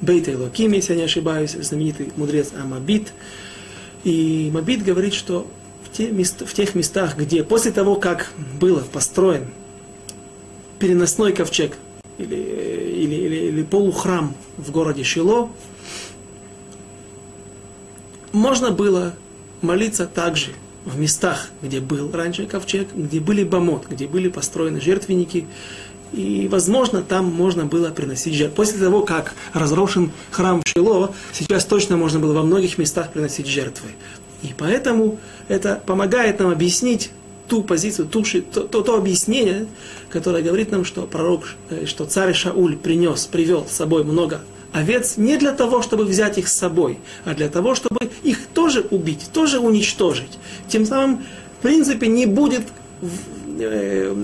Бейта 0.00 0.36
Локим, 0.36 0.72
если 0.72 0.92
я 0.94 0.98
не 0.98 1.04
ошибаюсь, 1.04 1.52
знаменитый 1.52 2.12
мудрец 2.16 2.48
Амабит. 2.60 3.12
И 4.04 4.50
Мабит 4.52 4.84
говорит, 4.84 5.14
что 5.14 5.46
в, 5.84 5.96
те 5.96 6.10
мест, 6.10 6.42
в 6.44 6.52
тех 6.52 6.74
местах, 6.74 7.16
где 7.16 7.44
после 7.44 7.70
того, 7.70 7.94
как 7.96 8.32
было 8.60 8.80
построен 8.80 9.46
переносной 10.82 11.32
ковчег 11.32 11.76
или, 12.18 12.34
или, 12.34 13.14
или, 13.14 13.36
или 13.36 13.62
полухрам 13.62 14.34
в 14.56 14.72
городе 14.72 15.04
Шило, 15.04 15.48
можно 18.32 18.72
было 18.72 19.14
молиться 19.60 20.06
также 20.06 20.50
в 20.84 20.98
местах, 20.98 21.50
где 21.62 21.78
был 21.78 22.10
раньше 22.12 22.46
ковчег, 22.46 22.88
где 22.96 23.20
были 23.20 23.44
бомот, 23.44 23.86
где 23.88 24.08
были 24.08 24.28
построены 24.28 24.80
жертвенники, 24.80 25.46
и, 26.12 26.48
возможно, 26.50 27.00
там 27.02 27.26
можно 27.26 27.64
было 27.64 27.90
приносить 27.90 28.34
жертвы. 28.34 28.56
После 28.56 28.80
того, 28.80 29.02
как 29.02 29.34
разрушен 29.52 30.10
храм 30.32 30.64
Шило, 30.66 31.14
сейчас 31.32 31.64
точно 31.64 31.96
можно 31.96 32.18
было 32.18 32.32
во 32.32 32.42
многих 32.42 32.76
местах 32.76 33.12
приносить 33.12 33.46
жертвы. 33.46 33.90
И 34.42 34.52
поэтому 34.58 35.20
это 35.46 35.80
помогает 35.86 36.40
нам 36.40 36.50
объяснить 36.50 37.12
ту 37.52 37.62
позицию, 37.62 38.08
ту, 38.08 38.22
то, 38.50 38.62
то, 38.62 38.80
то 38.80 38.96
объяснение, 38.96 39.66
которое 40.08 40.42
говорит 40.42 40.70
нам, 40.70 40.86
что 40.86 41.02
пророк, 41.02 41.42
э, 41.68 41.84
что 41.84 42.06
царь 42.06 42.32
Шауль 42.32 42.78
принес, 42.78 43.26
привел 43.26 43.66
с 43.66 43.72
собой 43.72 44.04
много 44.04 44.40
овец 44.72 45.18
не 45.18 45.36
для 45.36 45.52
того, 45.52 45.82
чтобы 45.82 46.06
взять 46.06 46.38
их 46.38 46.48
с 46.48 46.54
собой, 46.54 46.98
а 47.26 47.34
для 47.34 47.50
того, 47.50 47.74
чтобы 47.74 48.10
их 48.22 48.46
тоже 48.54 48.86
убить, 48.90 49.28
тоже 49.34 49.58
уничтожить. 49.58 50.38
Тем 50.66 50.86
самым, 50.86 51.26
в 51.58 51.62
принципе, 51.62 52.06
не 52.06 52.24
будет, 52.24 52.62
э, 53.58 54.14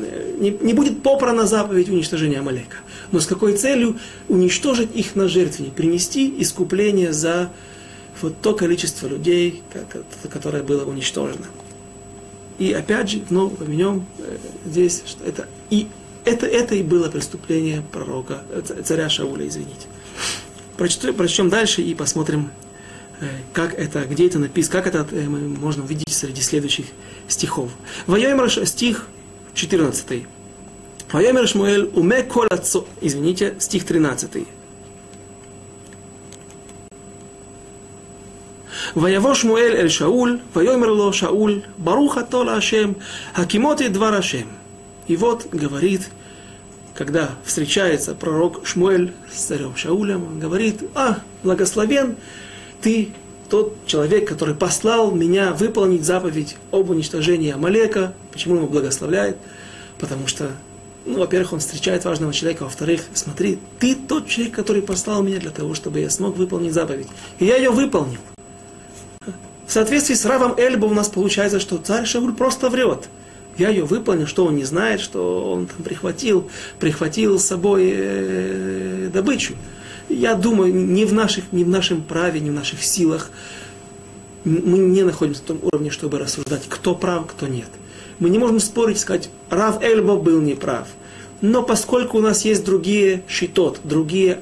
не, 0.40 0.48
не 0.62 0.72
будет 0.72 1.02
попрана 1.02 1.44
заповедь 1.44 1.90
уничтожения 1.90 2.38
Амалека. 2.38 2.78
Но 3.12 3.20
с 3.20 3.26
какой 3.26 3.58
целью? 3.58 3.98
Уничтожить 4.30 4.96
их 4.96 5.16
на 5.16 5.28
жертвенник, 5.28 5.74
принести 5.74 6.34
искупление 6.38 7.12
за 7.12 7.50
вот 8.22 8.40
то 8.40 8.54
количество 8.54 9.06
людей, 9.06 9.62
которое 10.32 10.62
было 10.62 10.86
уничтожено. 10.86 11.44
И 12.58 12.72
опять 12.72 13.10
же, 13.10 13.22
ну, 13.30 13.50
поменем 13.50 14.06
э, 14.18 14.36
здесь, 14.66 15.02
что 15.06 15.24
это 15.24 15.48
и 15.70 15.86
это, 16.24 16.46
это 16.46 16.74
и 16.74 16.82
было 16.82 17.08
преступление 17.08 17.82
пророка, 17.92 18.42
э, 18.50 18.82
царя 18.84 19.08
Шауля, 19.08 19.46
извините. 19.46 19.86
Прочтем, 20.76 21.14
прочтем 21.14 21.48
дальше 21.48 21.82
и 21.82 21.94
посмотрим, 21.94 22.50
э, 23.20 23.26
как 23.52 23.74
это, 23.74 24.04
где 24.04 24.26
это 24.26 24.38
написано, 24.38 24.82
как 24.82 24.94
это 24.94 25.06
мы 25.14 25.38
можно 25.38 25.84
увидеть 25.84 26.12
среди 26.12 26.42
следующих 26.42 26.86
стихов. 27.28 27.70
Воемер 28.06 28.50
стих 28.66 29.06
14. 29.54 30.26
Воемер 31.10 31.48
Шмуэль 31.48 31.90
уме 31.94 32.22
кол 32.22 32.44
Извините, 33.00 33.54
стих 33.58 33.84
13. 33.84 34.46
ויבוא 38.97 39.33
שמואל 39.33 39.73
אל 39.75 39.89
שאול, 39.89 40.39
ויאמר 40.55 40.87
לו 40.87 41.13
שאול, 41.13 41.59
ברוך 41.77 42.17
אתה 42.17 42.43
להשם, 42.43 42.91
הקימותי 43.35 43.89
דבר 43.89 44.15
השם. 44.15 44.47
И 45.07 45.15
вот 45.17 45.47
говорит, 45.51 46.09
когда 46.93 47.31
встречается 47.43 48.15
пророк 48.15 48.65
Шмуэль 48.65 49.11
с 49.31 49.41
царем 49.43 49.75
Шаулем, 49.75 50.23
он 50.25 50.39
говорит, 50.39 50.83
а, 50.95 51.19
благословен 51.43 52.15
ты 52.81 53.09
тот 53.49 53.75
человек, 53.85 54.27
который 54.27 54.55
послал 54.55 55.11
меня 55.11 55.53
выполнить 55.53 56.03
заповедь 56.03 56.57
об 56.71 56.89
уничтожении 56.89 57.51
Амалека. 57.51 58.13
Почему 58.31 58.55
он 58.55 58.61
его 58.61 58.69
благословляет? 58.69 59.37
Потому 59.99 60.27
что, 60.27 60.51
ну, 61.05 61.19
во-первых, 61.19 61.53
он 61.53 61.59
встречает 61.59 62.03
важного 62.03 62.33
человека, 62.33 62.63
во-вторых, 62.63 63.01
смотри, 63.13 63.59
ты 63.79 63.95
тот 63.95 64.27
человек, 64.27 64.55
который 64.55 64.81
послал 64.81 65.23
меня 65.23 65.39
для 65.39 65.51
того, 65.51 65.75
чтобы 65.75 65.99
я 65.99 66.09
смог 66.09 66.35
выполнить 66.35 66.73
заповедь. 66.73 67.07
И 67.39 67.45
я 67.45 67.57
ее 67.57 67.69
выполнил. 67.69 68.19
В 69.68 69.72
соответствии 69.72 70.14
с 70.14 70.24
Равом 70.24 70.54
Эльбо 70.56 70.86
у 70.86 70.94
нас 70.94 71.10
получается, 71.10 71.60
что 71.60 71.76
царь 71.76 72.06
Шауль 72.06 72.32
просто 72.32 72.70
врет. 72.70 73.10
Я 73.58 73.68
ее 73.68 73.84
выполнил, 73.84 74.26
что 74.26 74.46
он 74.46 74.56
не 74.56 74.64
знает, 74.64 74.98
что 74.98 75.52
он 75.52 75.66
там 75.66 75.82
прихватил, 75.84 76.48
прихватил 76.80 77.38
с 77.38 77.44
собой 77.44 77.92
э, 77.94 79.10
добычу. 79.12 79.56
Я 80.08 80.36
думаю, 80.36 80.74
не 80.74 81.04
в, 81.04 81.12
наших, 81.12 81.52
не 81.52 81.64
в 81.64 81.68
нашем 81.68 82.00
праве, 82.00 82.40
не 82.40 82.48
в 82.48 82.54
наших 82.54 82.82
силах 82.82 83.30
мы 84.44 84.78
не 84.78 85.02
находимся 85.02 85.42
на 85.42 85.48
том 85.48 85.58
уровне, 85.62 85.90
чтобы 85.90 86.18
рассуждать, 86.18 86.62
кто 86.66 86.94
прав, 86.94 87.26
кто 87.26 87.46
нет. 87.46 87.68
Мы 88.20 88.30
не 88.30 88.38
можем 88.38 88.60
спорить, 88.60 88.98
сказать, 88.98 89.28
Рав 89.50 89.82
Эльбо 89.82 90.16
был 90.16 90.40
неправ. 90.40 90.88
Но 91.42 91.62
поскольку 91.62 92.16
у 92.16 92.22
нас 92.22 92.46
есть 92.46 92.64
другие 92.64 93.22
щитот, 93.28 93.80
другие 93.84 94.40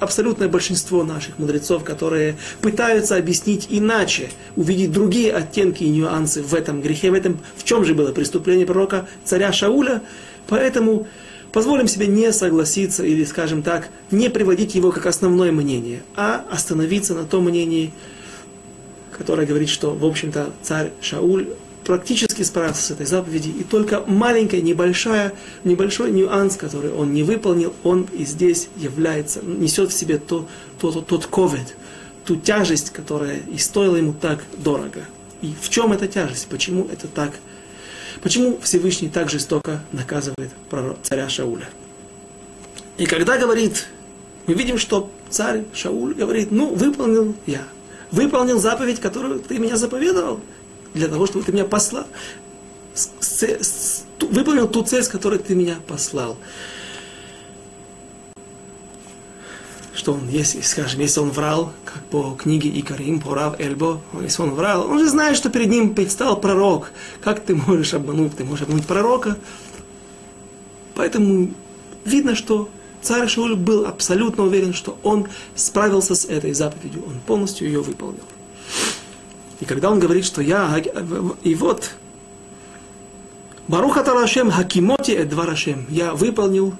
абсолютное 0.00 0.48
большинство 0.48 1.04
наших 1.04 1.38
мудрецов, 1.38 1.84
которые 1.84 2.36
пытаются 2.60 3.16
объяснить 3.16 3.66
иначе, 3.70 4.30
увидеть 4.56 4.92
другие 4.92 5.32
оттенки 5.32 5.84
и 5.84 5.88
нюансы 5.88 6.42
в 6.42 6.54
этом 6.54 6.80
грехе, 6.80 7.10
в 7.10 7.14
этом, 7.14 7.38
в 7.56 7.64
чем 7.64 7.84
же 7.84 7.94
было 7.94 8.12
преступление 8.12 8.66
пророка 8.66 9.08
царя 9.24 9.52
Шауля, 9.52 10.02
поэтому 10.46 11.06
позволим 11.52 11.88
себе 11.88 12.06
не 12.06 12.32
согласиться 12.32 13.04
или, 13.04 13.24
скажем 13.24 13.62
так, 13.62 13.88
не 14.10 14.28
приводить 14.28 14.74
его 14.74 14.92
как 14.92 15.06
основное 15.06 15.52
мнение, 15.52 16.02
а 16.16 16.44
остановиться 16.50 17.14
на 17.14 17.24
том 17.24 17.44
мнении, 17.44 17.92
которое 19.16 19.46
говорит, 19.46 19.68
что, 19.68 19.92
в 19.92 20.04
общем-то, 20.04 20.50
царь 20.62 20.92
Шауль 21.00 21.48
практически 21.88 22.42
справился 22.42 22.82
с 22.82 22.90
этой 22.90 23.06
заповедью, 23.06 23.54
и 23.58 23.64
только 23.64 24.04
маленькая, 24.06 24.60
небольшая, 24.60 25.32
небольшой 25.64 26.10
нюанс, 26.10 26.56
который 26.56 26.92
он 26.92 27.14
не 27.14 27.22
выполнил, 27.22 27.72
он 27.82 28.06
и 28.12 28.26
здесь 28.26 28.68
является, 28.76 29.40
несет 29.42 29.90
в 29.90 29.94
себе 29.94 30.18
то, 30.18 30.46
то, 30.78 30.92
то, 30.92 31.00
тот 31.00 31.26
ковид, 31.26 31.76
ту 32.26 32.36
тяжесть, 32.36 32.90
которая 32.90 33.38
и 33.38 33.56
стоила 33.56 33.96
ему 33.96 34.12
так 34.12 34.44
дорого. 34.58 35.00
И 35.40 35.54
в 35.58 35.70
чем 35.70 35.94
эта 35.94 36.06
тяжесть? 36.06 36.48
Почему 36.48 36.86
это 36.92 37.08
так? 37.08 37.32
Почему 38.20 38.60
Всевышний 38.62 39.08
так 39.08 39.30
жестоко 39.30 39.82
наказывает 39.92 40.50
царя 41.02 41.30
Шауля? 41.30 41.70
И 42.98 43.06
когда 43.06 43.38
говорит, 43.38 43.86
мы 44.46 44.52
видим, 44.52 44.76
что 44.76 45.10
царь 45.30 45.64
Шауль 45.72 46.12
говорит, 46.12 46.50
ну, 46.50 46.74
выполнил 46.74 47.34
я, 47.46 47.62
выполнил 48.10 48.60
заповедь, 48.60 49.00
которую 49.00 49.40
ты 49.40 49.58
меня 49.58 49.78
заповедовал 49.78 50.40
для 50.94 51.08
того, 51.08 51.26
чтобы 51.26 51.44
ты 51.44 51.52
меня 51.52 51.64
послал, 51.64 52.06
выполнил 54.20 54.68
ту 54.68 54.82
цель, 54.82 55.02
с 55.02 55.08
которой 55.08 55.38
ты 55.38 55.54
меня 55.54 55.76
послал. 55.86 56.36
Что 59.94 60.12
он, 60.12 60.28
если, 60.28 60.60
скажем, 60.60 61.00
если 61.00 61.20
он 61.20 61.30
врал, 61.30 61.72
как 61.84 62.04
по 62.04 62.36
книге 62.36 62.70
Икарим, 62.78 63.20
по 63.20 63.34
Рав 63.34 63.58
Эльбо, 63.58 64.00
если 64.22 64.42
он 64.42 64.52
врал, 64.52 64.88
он 64.88 65.00
же 65.00 65.08
знает, 65.08 65.36
что 65.36 65.50
перед 65.50 65.68
ним 65.68 65.94
предстал 65.94 66.40
пророк. 66.40 66.92
Как 67.20 67.40
ты 67.40 67.54
можешь 67.56 67.94
обмануть? 67.94 68.36
Ты 68.36 68.44
можешь 68.44 68.62
обмануть 68.62 68.86
пророка. 68.86 69.36
Поэтому 70.94 71.50
видно, 72.04 72.36
что 72.36 72.68
царь 73.02 73.28
Шауль 73.28 73.56
был 73.56 73.86
абсолютно 73.86 74.44
уверен, 74.44 74.72
что 74.72 74.98
он 75.02 75.26
справился 75.54 76.14
с 76.14 76.24
этой 76.24 76.52
заповедью, 76.52 77.04
он 77.06 77.20
полностью 77.26 77.66
ее 77.66 77.80
выполнил. 77.80 78.24
И 79.60 79.64
когда 79.64 79.90
он 79.90 79.98
говорит, 79.98 80.24
что 80.24 80.40
я, 80.40 80.82
и 81.42 81.54
вот, 81.54 81.90
Баруха 83.66 84.02
Тарашем 84.02 84.50
Хакимоти 84.50 85.12
Эдварашем, 85.12 85.86
я 85.88 86.14
выполнил 86.14 86.74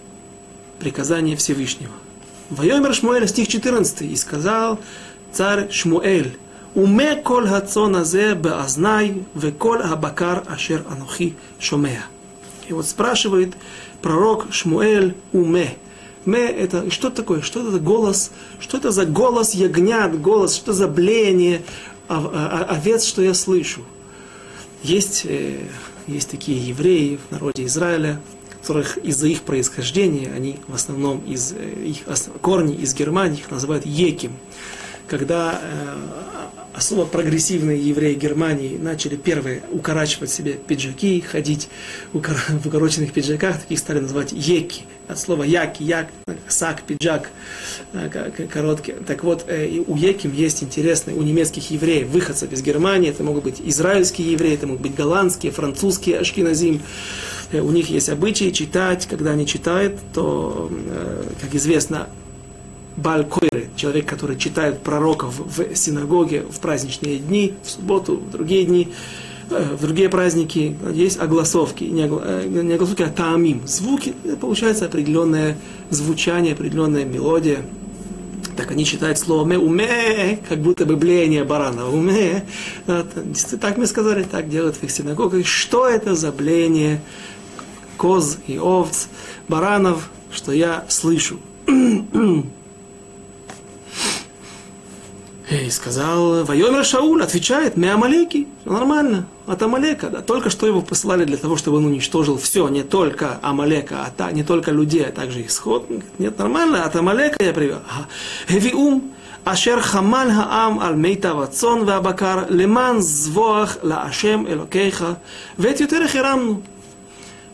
приказание 0.78 1.36
Всевышнего. 1.36 1.92
Вайомер 2.50 2.94
Шмуэль, 2.94 3.28
стих 3.28 3.48
14, 3.48 4.02
и 4.02 4.16
сказал 4.16 4.78
царь 5.32 5.70
Шмуэль, 5.70 6.38
Уме 6.74 7.16
кол 7.16 7.46
хацон 7.46 7.96
азе 7.96 8.34
беазнай, 8.34 9.24
ве 9.34 9.52
кол 9.52 9.82
абакар 9.82 10.44
ашер 10.46 10.84
анухи 10.88 11.34
шомея. 11.58 12.04
И 12.68 12.72
вот 12.72 12.86
спрашивает 12.86 13.54
пророк 14.00 14.46
Шмуэль 14.52 15.16
Уме. 15.32 15.76
Ме 16.24 16.46
это 16.46 16.90
что 16.90 17.10
такое? 17.10 17.40
Что 17.40 17.60
это 17.60 17.70
за 17.70 17.80
голос? 17.80 18.30
Что 18.60 18.76
это 18.76 18.92
за 18.92 19.06
голос 19.06 19.54
ягнят, 19.54 20.20
голос? 20.20 20.54
Что 20.54 20.72
за 20.72 20.88
блеяние? 20.88 21.62
Овец, 22.08 23.04
что 23.04 23.22
я 23.22 23.34
слышу. 23.34 23.82
Есть, 24.82 25.22
э, 25.24 25.66
есть 26.06 26.30
такие 26.30 26.66
евреи 26.68 27.18
в 27.28 27.32
народе 27.32 27.64
Израиля, 27.64 28.20
которых 28.60 28.96
из-за 28.98 29.28
их 29.28 29.42
происхождения, 29.42 30.32
они 30.34 30.58
в 30.68 30.74
основном 30.74 31.18
из 31.26 31.52
э, 31.52 31.84
их 31.84 32.04
корни 32.40 32.74
из 32.74 32.94
Германии, 32.94 33.40
их 33.40 33.50
называют 33.50 33.84
Еким. 33.86 34.32
Когда 35.06 35.60
э, 35.62 35.96
особо 36.78 37.06
прогрессивные 37.06 37.76
евреи 37.76 38.14
Германии 38.14 38.78
начали 38.78 39.16
первые 39.16 39.62
укорачивать 39.72 40.30
себе 40.30 40.52
пиджаки, 40.52 41.20
ходить 41.20 41.68
в 42.12 42.18
укороченных 42.66 43.12
пиджаках, 43.12 43.60
таких 43.60 43.80
стали 43.80 43.98
называть 43.98 44.30
еки, 44.30 44.82
от 45.08 45.18
слова 45.18 45.42
яки, 45.42 45.82
як, 45.82 46.06
сак, 46.46 46.82
пиджак, 46.82 47.30
э, 47.92 48.30
короткий. 48.46 48.94
Так 49.06 49.24
вот, 49.24 49.44
э, 49.48 49.82
у 49.88 49.96
еким 49.96 50.32
есть 50.32 50.62
интересный, 50.62 51.14
у 51.14 51.22
немецких 51.22 51.68
евреев, 51.70 52.08
выходцев 52.08 52.52
из 52.52 52.62
Германии, 52.62 53.10
это 53.10 53.24
могут 53.24 53.42
быть 53.42 53.60
израильские 53.64 54.32
евреи, 54.32 54.54
это 54.54 54.68
могут 54.68 54.82
быть 54.82 54.94
голландские, 54.94 55.50
французские 55.50 56.20
ашкиназим, 56.20 56.80
э, 57.50 57.60
у 57.60 57.72
них 57.72 57.90
есть 57.90 58.08
обычаи 58.08 58.50
читать, 58.50 59.06
когда 59.10 59.32
они 59.32 59.46
читают, 59.46 59.98
то, 60.14 60.70
как 61.40 61.54
известно, 61.54 62.08
Балькойры, 62.98 63.70
человек, 63.76 64.06
который 64.06 64.36
читает 64.36 64.82
пророков 64.82 65.38
в 65.38 65.76
синагоге 65.76 66.42
в 66.42 66.58
праздничные 66.58 67.18
дни, 67.18 67.54
в 67.62 67.70
субботу, 67.70 68.16
в 68.16 68.30
другие 68.32 68.64
дни, 68.64 68.88
э, 69.50 69.76
в 69.78 69.82
другие 69.82 70.08
праздники, 70.08 70.76
есть 70.92 71.20
огласовки, 71.20 71.84
не, 71.84 72.04
огласовки, 72.04 73.02
а 73.02 73.08
таамим. 73.08 73.62
Звуки, 73.68 74.14
получается 74.40 74.86
определенное 74.86 75.56
звучание, 75.90 76.54
определенная 76.54 77.04
мелодия. 77.04 77.58
Так 78.56 78.72
они 78.72 78.84
читают 78.84 79.16
слово 79.16 79.46
ме, 79.46 79.58
уме, 79.58 80.40
как 80.48 80.58
будто 80.58 80.84
бы 80.84 80.96
блеяние 80.96 81.44
барана. 81.44 81.88
Уме. 81.88 82.44
Так 82.86 83.76
мы 83.76 83.86
сказали, 83.86 84.24
так 84.24 84.48
делают 84.48 84.74
в 84.74 84.82
их 84.82 84.90
синагогах. 84.90 85.46
Что 85.46 85.86
это 85.86 86.16
за 86.16 86.32
блеяние 86.32 87.00
коз 87.96 88.38
и 88.48 88.58
овц, 88.58 89.06
баранов, 89.46 90.10
что 90.32 90.50
я 90.50 90.84
слышу? 90.88 91.38
И 95.50 95.70
сказал, 95.70 96.44
Вайомер 96.44 96.84
Шауль 96.84 97.22
отвечает, 97.22 97.78
мы 97.78 97.90
Амалеки, 97.90 98.46
нормально, 98.66 99.26
от 99.46 99.62
Амалека, 99.62 100.10
да, 100.10 100.20
только 100.20 100.50
что 100.50 100.66
его 100.66 100.82
посылали 100.82 101.24
для 101.24 101.38
того, 101.38 101.56
чтобы 101.56 101.78
он 101.78 101.86
уничтожил 101.86 102.36
все, 102.36 102.68
не 102.68 102.82
только 102.82 103.38
Амалека, 103.40 104.04
а 104.04 104.10
та, 104.14 104.30
не 104.30 104.44
только 104.44 104.72
людей, 104.72 105.06
а 105.06 105.10
также 105.10 105.46
исход. 105.46 105.88
Нет, 106.18 106.38
нормально, 106.38 106.84
от 106.84 106.94
Амалека 106.96 107.42
я 107.42 107.54
привел. 107.54 107.78
Виум, 108.46 109.10
Ашер 109.44 109.80
Хамаль 109.80 110.30
Хаам 110.30 110.80
Алмейта 110.80 111.32
Вацон 111.32 111.88
абакар 111.88 112.46
Леман 112.50 113.00
Звоах 113.00 113.78
Лаашем 113.82 114.46
Элокейха, 114.46 115.18
Ветютерех 115.56 116.14
Ирамну. 116.14 116.62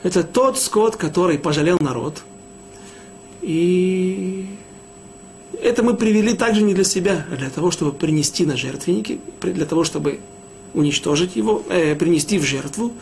Это 0.02 0.24
тот 0.24 0.58
скот, 0.58 0.96
который 0.96 1.38
пожалел 1.38 1.78
народ, 1.78 2.24
и 3.40 4.48
это 5.64 5.82
мы 5.82 5.94
привели 5.94 6.34
также 6.34 6.62
не 6.62 6.74
для 6.74 6.84
себя, 6.84 7.26
а 7.32 7.36
для 7.36 7.48
того, 7.48 7.70
чтобы 7.70 7.92
принести 7.92 8.44
на 8.44 8.54
жертвенники, 8.54 9.18
для 9.40 9.64
того, 9.64 9.82
чтобы 9.82 10.20
уничтожить 10.74 11.36
его, 11.36 11.62
э, 11.70 11.94
принести 11.94 12.38
в 12.38 12.44
жертву. 12.44 12.92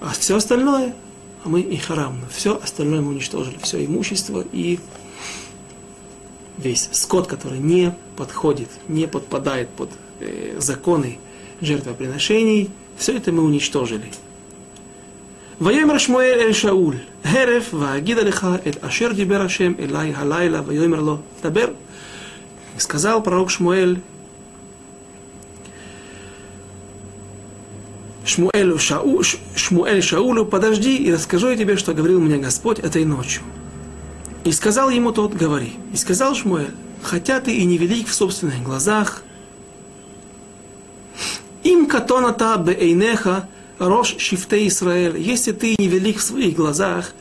А 0.00 0.10
все 0.10 0.36
остальное, 0.36 0.94
а 1.42 1.48
мы 1.48 1.60
и 1.62 1.76
харам, 1.78 2.20
все 2.30 2.60
остальное 2.62 3.00
мы 3.00 3.08
уничтожили, 3.08 3.56
все 3.62 3.82
имущество 3.84 4.44
и 4.52 4.78
весь 6.58 6.90
скот, 6.92 7.26
который 7.26 7.58
не 7.58 7.94
подходит, 8.16 8.68
не 8.86 9.08
подпадает 9.08 9.70
под 9.70 9.90
э, 10.20 10.56
законы 10.58 11.18
жертвоприношений, 11.62 12.68
все 12.98 13.16
это 13.16 13.32
мы 13.32 13.42
уничтожили. 13.42 14.04
ויאמר 15.61 15.97
שמואל 15.97 16.37
אל 16.39 16.53
שאול, 16.53 16.95
הרף 17.23 17.73
ואגידה 17.73 18.21
לך 18.21 18.47
את 18.67 18.83
אשר 18.83 19.11
דיבר 19.11 19.41
השם 19.41 19.73
אלי 19.79 20.13
הלילה, 20.15 20.61
ויאמר 20.65 20.99
לו, 20.99 21.17
דבר. 21.43 21.67
сказал 22.77 23.23
пророк 23.23 23.49
Шмуэль, 23.49 24.01
Шмуэлю 28.25 28.79
Шау, 28.79 29.21
Шмуэль 29.55 30.01
Шаулю, 30.01 30.45
подожди 30.45 30.97
и 30.97 31.13
расскажу 31.13 31.49
я 31.49 31.57
тебе, 31.57 31.77
что 31.77 31.93
говорил 31.93 32.19
мне 32.19 32.37
Господь 32.37 32.79
этой 32.79 33.05
ночью. 33.05 33.43
И 34.43 34.51
сказал 34.51 34.89
ему 34.89 35.11
тот, 35.11 35.33
говори. 35.33 35.73
И 35.93 35.95
сказал 35.95 36.35
Шмуэль, 36.35 36.73
хотя 37.01 37.39
ты 37.39 37.55
и 37.55 37.65
невелик 37.65 38.07
в 38.07 38.13
собственных 38.13 38.63
глазах, 38.63 39.23
им 41.63 41.87
катоната 41.87 42.57
бейнеха 42.57 43.47
Рош 43.80 44.16
Шифте 44.18 44.66
Израиль, 44.68 45.16
если 45.16 45.52
ты 45.52 45.74
невелик 45.78 46.18
в 46.18 46.22
своих 46.22 46.54
глазах 46.54 47.12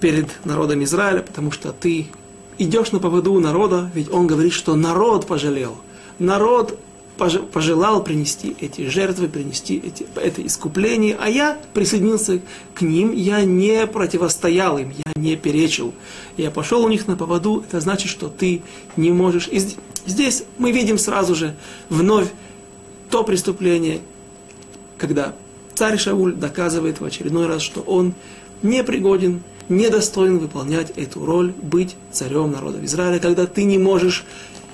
перед 0.00 0.26
народом 0.46 0.82
Израиля, 0.84 1.20
потому 1.20 1.50
что 1.50 1.72
ты 1.72 2.06
идешь 2.56 2.92
на 2.92 2.98
поводу 2.98 3.38
народа, 3.38 3.90
ведь 3.94 4.10
он 4.10 4.26
говорит, 4.26 4.54
что 4.54 4.74
народ 4.74 5.26
пожалел. 5.26 5.76
Народ 6.18 6.78
пожелал 7.18 8.02
принести 8.02 8.56
эти 8.58 8.88
жертвы, 8.88 9.28
принести 9.28 9.76
эти, 9.76 10.06
это 10.16 10.44
искупление, 10.44 11.14
а 11.20 11.28
я 11.28 11.60
присоединился 11.74 12.40
к 12.74 12.80
ним, 12.80 13.12
я 13.12 13.44
не 13.44 13.86
противостоял 13.86 14.78
им, 14.78 14.94
я 14.96 15.12
не 15.14 15.36
перечил. 15.36 15.92
Я 16.38 16.50
пошел 16.50 16.82
у 16.86 16.88
них 16.88 17.06
на 17.06 17.16
поводу, 17.16 17.62
это 17.68 17.80
значит, 17.80 18.10
что 18.10 18.28
ты 18.28 18.62
не 18.96 19.10
можешь. 19.10 19.46
И 19.46 19.60
здесь 20.06 20.44
мы 20.56 20.72
видим 20.72 20.96
сразу 20.96 21.34
же 21.34 21.54
вновь 21.90 22.28
то 23.10 23.24
преступление, 23.24 24.00
когда 24.96 25.34
Царь 25.74 25.98
Шауль 25.98 26.34
доказывает 26.34 27.00
в 27.00 27.04
очередной 27.04 27.46
раз, 27.46 27.62
что 27.62 27.80
он 27.80 28.14
не 28.62 28.84
пригоден, 28.84 29.42
не 29.68 29.88
достоин 29.88 30.38
выполнять 30.38 30.90
эту 30.90 31.24
роль, 31.24 31.52
быть 31.62 31.96
царем 32.10 32.52
народа 32.52 32.84
Израиля, 32.84 33.18
когда 33.18 33.46
ты 33.46 33.64
не 33.64 33.78
можешь, 33.78 34.24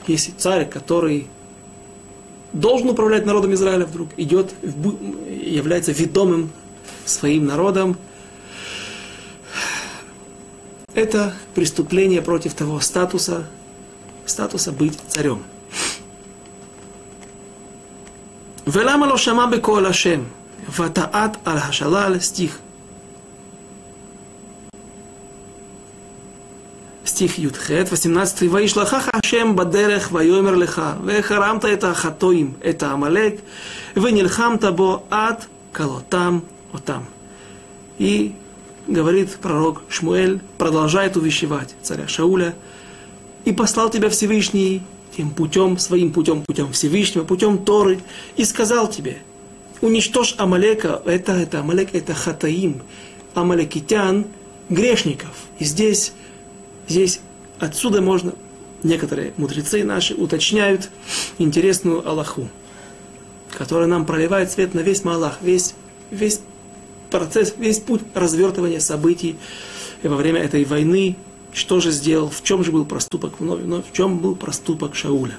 если 0.07 0.33
царь, 0.33 0.69
который 0.69 1.29
должен 2.53 2.89
управлять 2.89 3.27
народом 3.27 3.55
Израиля, 3.55 3.87
вдруг 3.87 4.09
идет, 4.17 4.53
является 4.63 5.93
ведомым 5.93 6.51
своим 7.05 7.47
народом, 7.47 7.97
это 10.95 11.33
преступление 11.55 12.23
против 12.23 12.55
того 12.55 12.81
статуса, 12.81 13.47
статуса 14.27 14.73
быть 14.73 14.99
царем. 15.07 15.45
Велама 18.67 19.05
лошама 19.05 19.49
бекол 19.49 19.87
Ашем– 19.87 20.27
Ватаат 20.77 21.39
аль-Хашалал 21.47 22.21
стих. 22.21 22.61
Стих 27.05 27.39
Юдхет, 27.39 27.91
18. 27.91 28.51
Ваишлахаха 28.51 29.11
Ашем 29.13 29.57
бадерех 29.57 30.11
вайомер 30.11 30.57
леха, 30.57 30.99
вехарамта 31.03 31.69
это 31.69 31.95
хатоим, 31.95 32.55
это 32.63 32.93
Амалек, 32.93 33.41
венильхамта 33.95 34.73
бо 34.73 35.05
ад 35.11 35.49
калотам 35.73 36.45
отам. 36.73 37.07
И 37.97 38.35
говорит 38.87 39.37
пророк 39.37 39.83
Шмуэль, 39.89 40.41
продолжает 40.59 41.17
увещевать 41.17 41.75
царя 41.83 42.07
Шауля, 42.07 42.55
и 43.47 43.53
послал 43.53 43.89
тебя 43.89 44.11
Всевышний 44.11 44.83
тем 45.17 45.31
путем, 45.31 45.79
своим 45.79 46.13
путем, 46.13 46.43
путем 46.43 46.73
Всевышнего, 46.73 47.25
путем 47.25 47.65
Торы, 47.65 48.01
и 48.37 48.45
сказал 48.45 48.87
тебе– 48.89 49.19
уничтожь 49.81 50.35
Амалека, 50.39 51.03
это, 51.05 51.33
это 51.33 51.61
Амалек, 51.61 51.95
это 51.95 52.15
Хатаим, 52.15 52.83
Амалекитян, 53.35 54.27
грешников. 54.69 55.31
И 55.59 55.65
здесь, 55.65 56.13
здесь 56.89 57.21
отсюда 57.59 58.01
можно, 58.01 58.35
некоторые 58.83 59.33
мудрецы 59.37 59.85
наши 59.85 60.15
уточняют 60.15 60.91
интересную 61.39 62.07
Аллаху, 62.09 62.49
которая 63.51 63.89
нам 63.89 64.07
проливает 64.07 64.51
свет 64.51 64.75
на 64.75 64.81
весь 64.81 65.05
Малах, 65.05 65.39
весь, 65.41 65.75
весь 66.11 66.41
процесс, 67.11 67.55
весь 67.57 67.79
путь 67.79 68.03
развертывания 68.15 68.81
событий 68.81 69.37
во 70.03 70.17
время 70.17 70.41
этой 70.41 70.65
войны, 70.65 71.17
что 71.53 71.81
же 71.81 71.91
сделал, 71.91 72.29
в 72.29 72.43
чем 72.43 72.63
же 72.63 72.73
был 72.73 72.85
проступок 72.85 73.41
вновь, 73.41 73.61
вновь 73.61 73.91
в 73.91 73.93
чем 73.93 74.19
был 74.19 74.37
проступок 74.37 74.95
Шауля 74.95 75.39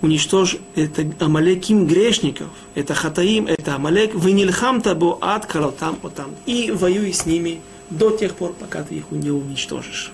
уничтожь 0.00 0.56
это 0.74 1.10
Амалеким 1.18 1.86
грешников, 1.86 2.48
это 2.74 2.94
Хатаим, 2.94 3.46
это 3.46 3.74
Амалек, 3.74 4.14
вынильхам 4.14 4.80
табо 4.80 5.18
ад 5.20 5.48
там 5.78 5.96
там 6.14 6.34
и 6.46 6.70
воюй 6.70 7.12
с 7.12 7.26
ними 7.26 7.60
до 7.90 8.10
тех 8.10 8.34
пор, 8.34 8.52
пока 8.52 8.82
ты 8.82 8.96
их 8.96 9.10
не 9.10 9.30
уничтожишь. 9.30 10.12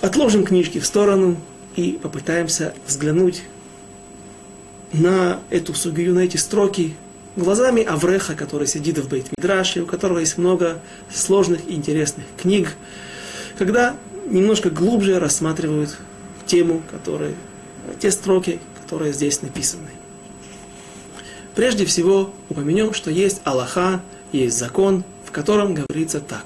Отложим 0.00 0.44
книжки 0.44 0.78
в 0.80 0.86
сторону 0.86 1.36
и 1.76 1.98
попытаемся 2.02 2.74
взглянуть 2.86 3.42
на 4.92 5.40
эту 5.50 5.74
сугию, 5.74 6.14
на 6.14 6.20
эти 6.20 6.36
строки 6.36 6.94
глазами 7.36 7.82
Авреха, 7.82 8.34
который 8.34 8.66
сидит 8.66 8.98
в 8.98 9.08
Бейт-Мидраше, 9.08 9.82
у 9.82 9.86
которого 9.86 10.18
есть 10.18 10.38
много 10.38 10.80
сложных 11.12 11.66
и 11.68 11.74
интересных 11.74 12.24
книг, 12.36 12.74
когда 13.58 13.96
немножко 14.28 14.70
глубже 14.70 15.18
рассматривают 15.18 15.98
тему, 16.52 16.82
которые, 16.90 17.34
те 17.98 18.10
строки, 18.10 18.60
которые 18.82 19.14
здесь 19.14 19.40
написаны. 19.40 19.88
Прежде 21.54 21.86
всего 21.86 22.30
упомянем, 22.50 22.92
что 22.92 23.10
есть 23.10 23.40
Аллаха, 23.44 24.02
есть 24.32 24.58
закон, 24.58 25.02
в 25.24 25.30
котором 25.30 25.72
говорится 25.72 26.20
так. 26.20 26.44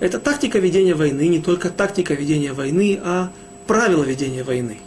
Это 0.00 0.18
тактика 0.18 0.58
ведения 0.58 0.94
войны, 0.94 1.28
не 1.28 1.40
только 1.40 1.68
тактика 1.68 2.14
ведения 2.14 2.54
войны, 2.54 2.98
а 3.02 3.30
правила 3.66 4.02
ведения 4.02 4.42
войны. 4.42 4.78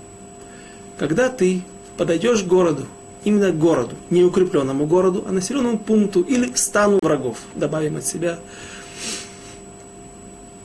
Когда 0.97 1.29
ты 1.29 1.61
подойдешь 1.95 2.41
к 2.41 2.47
городу, 2.47 2.87
именно 3.23 3.51
к 3.51 3.59
городу, 3.59 3.95
не 4.09 4.23
укрепленному 4.23 4.87
городу, 4.87 5.25
а 5.27 5.31
населенному 5.31 5.77
пункту 5.77 6.21
или 6.21 6.51
стану 6.55 6.97
врагов, 7.03 7.37
добавим 7.53 7.97
от 7.97 8.05
себя, 8.05 8.39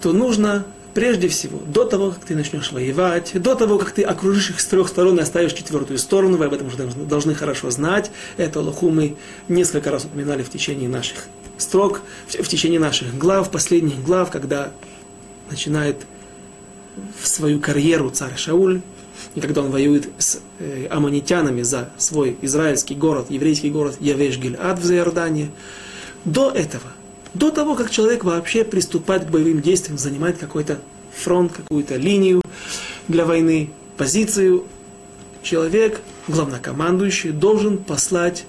то 0.00 0.12
нужно 0.12 0.64
прежде 0.94 1.28
всего, 1.28 1.58
до 1.66 1.84
того, 1.84 2.10
как 2.10 2.24
ты 2.24 2.34
начнешь 2.34 2.72
воевать, 2.72 3.32
до 3.34 3.54
того, 3.54 3.78
как 3.78 3.92
ты 3.92 4.02
окружишь 4.02 4.50
их 4.50 4.60
с 4.60 4.66
трех 4.66 4.88
сторон 4.88 5.18
и 5.18 5.22
оставишь 5.22 5.52
четвертую 5.52 5.98
сторону, 5.98 6.36
вы 6.36 6.46
об 6.46 6.52
этом 6.52 6.66
уже 6.66 6.76
должны, 6.76 7.34
хорошо 7.34 7.70
знать. 7.70 8.10
Это 8.36 8.60
Аллаху 8.60 8.90
мы 8.90 9.16
несколько 9.48 9.90
раз 9.90 10.04
упоминали 10.04 10.42
в 10.42 10.50
течение 10.50 10.88
наших 10.88 11.26
строк, 11.56 12.00
в, 12.26 12.48
течение 12.48 12.80
наших 12.80 13.16
глав, 13.16 13.50
последних 13.50 14.02
глав, 14.04 14.30
когда 14.30 14.72
начинает 15.50 15.96
в 17.20 17.26
свою 17.26 17.60
карьеру 17.60 18.10
царь 18.10 18.36
Шауль, 18.36 18.82
и 19.34 19.40
когда 19.40 19.62
он 19.62 19.70
воюет 19.70 20.08
с 20.18 20.40
э, 20.58 20.88
аммонитянами 20.90 21.62
за 21.62 21.90
свой 21.96 22.36
израильский 22.42 22.94
город, 22.94 23.26
еврейский 23.30 23.70
город 23.70 23.96
Явеш-Гильад 24.00 24.78
в 24.78 24.90
Иордании, 24.92 25.50
до 26.24 26.50
этого, 26.50 26.92
до 27.34 27.50
того, 27.50 27.74
как 27.74 27.90
человек 27.90 28.24
вообще 28.24 28.64
приступает 28.64 29.24
к 29.26 29.30
боевым 29.30 29.62
действиям, 29.62 29.98
занимает 29.98 30.38
какой-то 30.38 30.80
фронт, 31.14 31.52
какую-то 31.52 31.96
линию 31.96 32.42
для 33.08 33.24
войны, 33.24 33.70
позицию, 33.96 34.66
человек, 35.42 36.00
главнокомандующий, 36.28 37.30
должен 37.30 37.78
послать 37.78 38.44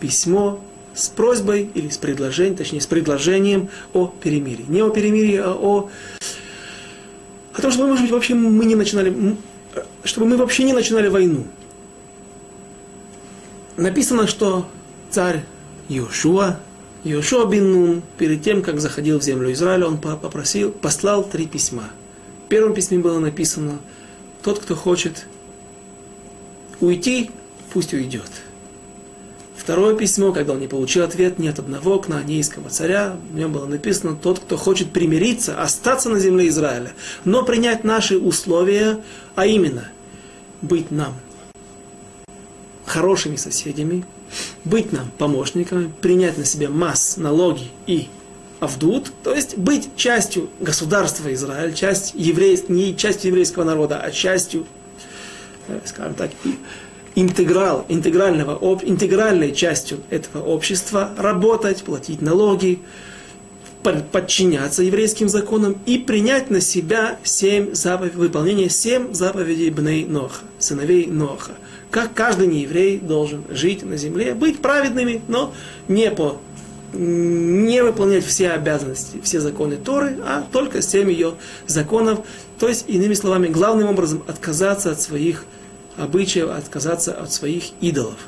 письмо 0.00 0.60
с 0.94 1.08
просьбой 1.08 1.70
или 1.74 1.88
с 1.88 1.96
предложением, 1.96 2.56
точнее 2.56 2.80
с 2.80 2.86
предложением 2.86 3.68
о 3.92 4.06
перемирии. 4.06 4.64
Не 4.68 4.82
о 4.82 4.90
перемирии, 4.90 5.36
а 5.36 5.52
о, 5.52 5.90
о 7.56 7.60
том, 7.60 7.70
чтобы, 7.72 7.88
может 7.88 8.04
быть, 8.04 8.12
вообще 8.12 8.34
мы 8.34 8.64
не 8.64 8.74
начинали, 8.74 9.36
чтобы 10.04 10.26
мы 10.26 10.36
вообще 10.36 10.64
не 10.64 10.72
начинали 10.72 11.08
войну. 11.08 11.46
Написано, 13.76 14.28
что 14.28 14.68
царь 15.10 15.44
Йошуа, 15.88 16.60
Йошуа 17.04 17.44
бин 17.44 17.70
Нун, 17.70 18.02
перед 18.16 18.42
тем, 18.42 18.62
как 18.62 18.80
заходил 18.80 19.20
в 19.20 19.22
землю 19.22 19.52
Израиля, 19.52 19.86
он 19.86 19.98
попросил, 19.98 20.72
послал 20.72 21.22
три 21.22 21.46
письма. 21.46 21.90
В 22.46 22.48
первом 22.48 22.72
письме 22.72 22.98
было 22.98 23.18
написано, 23.18 23.78
тот, 24.42 24.58
кто 24.58 24.74
хочет 24.74 25.26
уйти, 26.80 27.30
пусть 27.74 27.92
уйдет. 27.92 28.30
Второе 29.54 29.94
письмо, 29.96 30.32
когда 30.32 30.54
он 30.54 30.60
не 30.60 30.66
получил 30.66 31.04
ответ 31.04 31.38
ни 31.38 31.46
от 31.46 31.58
одного 31.58 31.98
кнаанейского 31.98 32.70
царя, 32.70 33.16
в 33.30 33.34
нем 33.34 33.52
было 33.52 33.66
написано, 33.66 34.16
тот, 34.16 34.38
кто 34.38 34.56
хочет 34.56 34.90
примириться, 34.90 35.60
остаться 35.62 36.08
на 36.08 36.18
земле 36.18 36.48
Израиля, 36.48 36.92
но 37.24 37.44
принять 37.44 37.84
наши 37.84 38.18
условия, 38.18 39.02
а 39.34 39.46
именно, 39.46 39.88
быть 40.62 40.90
нам 40.90 41.14
хорошими 42.86 43.36
соседями, 43.36 44.04
быть 44.64 44.92
нам 44.92 45.10
помощниками, 45.18 45.90
принять 46.00 46.38
на 46.38 46.44
себя 46.44 46.68
масс, 46.70 47.16
налоги 47.16 47.70
и 47.86 48.08
авдут, 48.60 49.12
то 49.22 49.34
есть 49.34 49.56
быть 49.56 49.90
частью 49.96 50.48
государства 50.60 51.32
Израиль, 51.32 51.74
часть 51.74 52.14
еврейств, 52.14 52.68
не 52.68 52.96
частью 52.96 53.30
еврейского 53.30 53.64
народа, 53.64 54.00
а 54.00 54.10
частью, 54.10 54.66
э, 55.68 55.80
скажем 55.84 56.14
так, 56.14 56.30
интеграл, 57.14 57.84
интегрального, 57.88 58.58
интегральной 58.82 59.52
частью 59.52 60.00
этого 60.10 60.44
общества, 60.44 61.12
работать, 61.16 61.82
платить 61.84 62.22
налоги, 62.22 62.80
подчиняться 63.82 64.82
еврейским 64.82 65.28
законам 65.28 65.76
и 65.84 65.98
принять 65.98 66.50
на 66.50 66.60
себя 66.60 67.18
семь 67.22 67.74
заповедей, 67.74 68.18
выполнение 68.18 68.70
семь 68.70 69.12
заповедей 69.12 69.70
Бней 69.70 70.06
Ноха, 70.06 70.40
сыновей 70.58 71.06
Ноха. 71.06 71.52
Как 71.94 72.12
каждый 72.12 72.48
нееврей 72.48 72.98
должен 72.98 73.44
жить 73.50 73.84
на 73.84 73.96
земле, 73.96 74.34
быть 74.34 74.60
праведными, 74.60 75.22
но 75.28 75.54
не 75.86 76.10
по 76.10 76.40
не 76.92 77.84
выполнять 77.84 78.24
все 78.24 78.50
обязанности, 78.50 79.20
все 79.22 79.38
законы 79.38 79.76
Торы, 79.76 80.18
а 80.24 80.44
только 80.50 80.82
семь 80.82 81.08
ее 81.08 81.34
законов. 81.68 82.26
То 82.58 82.66
есть, 82.66 82.86
иными 82.88 83.14
словами, 83.14 83.46
главным 83.46 83.90
образом 83.90 84.24
отказаться 84.26 84.90
от 84.90 85.00
своих 85.00 85.44
обычаев 85.96 86.50
отказаться 86.50 87.12
от 87.12 87.32
своих 87.32 87.66
идолов. 87.80 88.18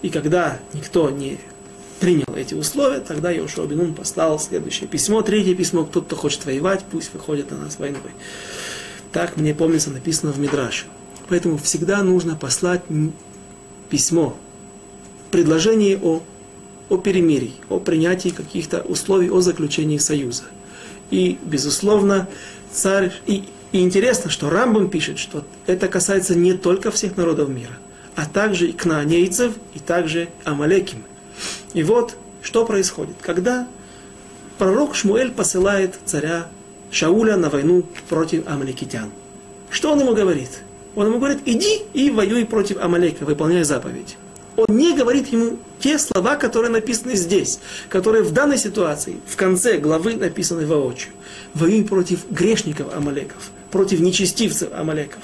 И 0.00 0.08
когда 0.08 0.58
никто 0.72 1.10
не 1.10 1.38
принял 2.00 2.34
эти 2.34 2.54
условия, 2.54 3.00
тогда 3.00 3.30
Йошуа 3.30 3.66
Бенун 3.66 3.92
послал 3.92 4.40
следующее 4.40 4.88
письмо, 4.88 5.20
третье 5.20 5.54
письмо, 5.54 5.84
кто 5.84 6.00
кто 6.00 6.16
хочет 6.16 6.46
воевать, 6.46 6.82
пусть 6.90 7.12
выходит 7.12 7.50
на 7.50 7.58
нас 7.58 7.78
войной. 7.78 8.00
Так 9.12 9.36
мне 9.36 9.54
помнится 9.54 9.90
написано 9.90 10.32
в 10.32 10.38
Мидраше. 10.38 10.86
Поэтому 11.32 11.56
всегда 11.56 12.02
нужно 12.02 12.36
послать 12.36 12.82
письмо, 13.88 14.36
предложение 15.30 15.98
о, 15.98 16.22
о 16.90 16.98
перемирии, 16.98 17.54
о 17.70 17.78
принятии 17.78 18.28
каких-то 18.28 18.82
условий, 18.82 19.30
о 19.30 19.40
заключении 19.40 19.96
союза. 19.96 20.42
И, 21.10 21.38
безусловно, 21.42 22.28
царь, 22.70 23.14
и 23.26 23.44
и 23.72 23.80
интересно, 23.80 24.30
что 24.30 24.50
Рамбам 24.50 24.90
пишет, 24.90 25.18
что 25.18 25.42
это 25.66 25.88
касается 25.88 26.34
не 26.34 26.52
только 26.52 26.90
всех 26.90 27.16
народов 27.16 27.48
мира, 27.48 27.78
а 28.14 28.26
также 28.26 28.68
и 28.68 28.72
кнаанейцев, 28.72 29.54
и 29.72 29.78
также 29.78 30.28
амалеким. 30.44 31.02
И 31.72 31.82
вот, 31.82 32.14
что 32.42 32.66
происходит. 32.66 33.16
Когда 33.22 33.66
пророк 34.58 34.94
Шмуэль 34.94 35.30
посылает 35.30 35.94
царя 36.04 36.48
Шауля 36.90 37.38
на 37.38 37.48
войну 37.48 37.84
против 38.10 38.46
амалекитян. 38.46 39.10
Что 39.70 39.92
он 39.92 40.00
ему 40.00 40.14
говорит? 40.14 40.60
Он 40.94 41.06
ему 41.06 41.18
говорит, 41.18 41.40
иди 41.46 41.82
и 41.94 42.10
воюй 42.10 42.44
против 42.44 42.82
Амалека, 42.82 43.24
выполняй 43.24 43.64
заповедь. 43.64 44.16
Он 44.56 44.66
не 44.76 44.94
говорит 44.94 45.28
ему 45.28 45.58
те 45.78 45.98
слова, 45.98 46.36
которые 46.36 46.70
написаны 46.70 47.16
здесь, 47.16 47.58
которые 47.88 48.22
в 48.22 48.32
данной 48.32 48.58
ситуации, 48.58 49.16
в 49.26 49.36
конце 49.36 49.78
главы 49.78 50.14
написаны 50.14 50.66
воочию. 50.66 51.12
Воюй 51.54 51.84
против 51.84 52.30
грешников 52.30 52.94
Амалеков 52.94 53.50
против 53.72 54.00
нечестивцев 54.00 54.68
Амалеков. 54.72 55.22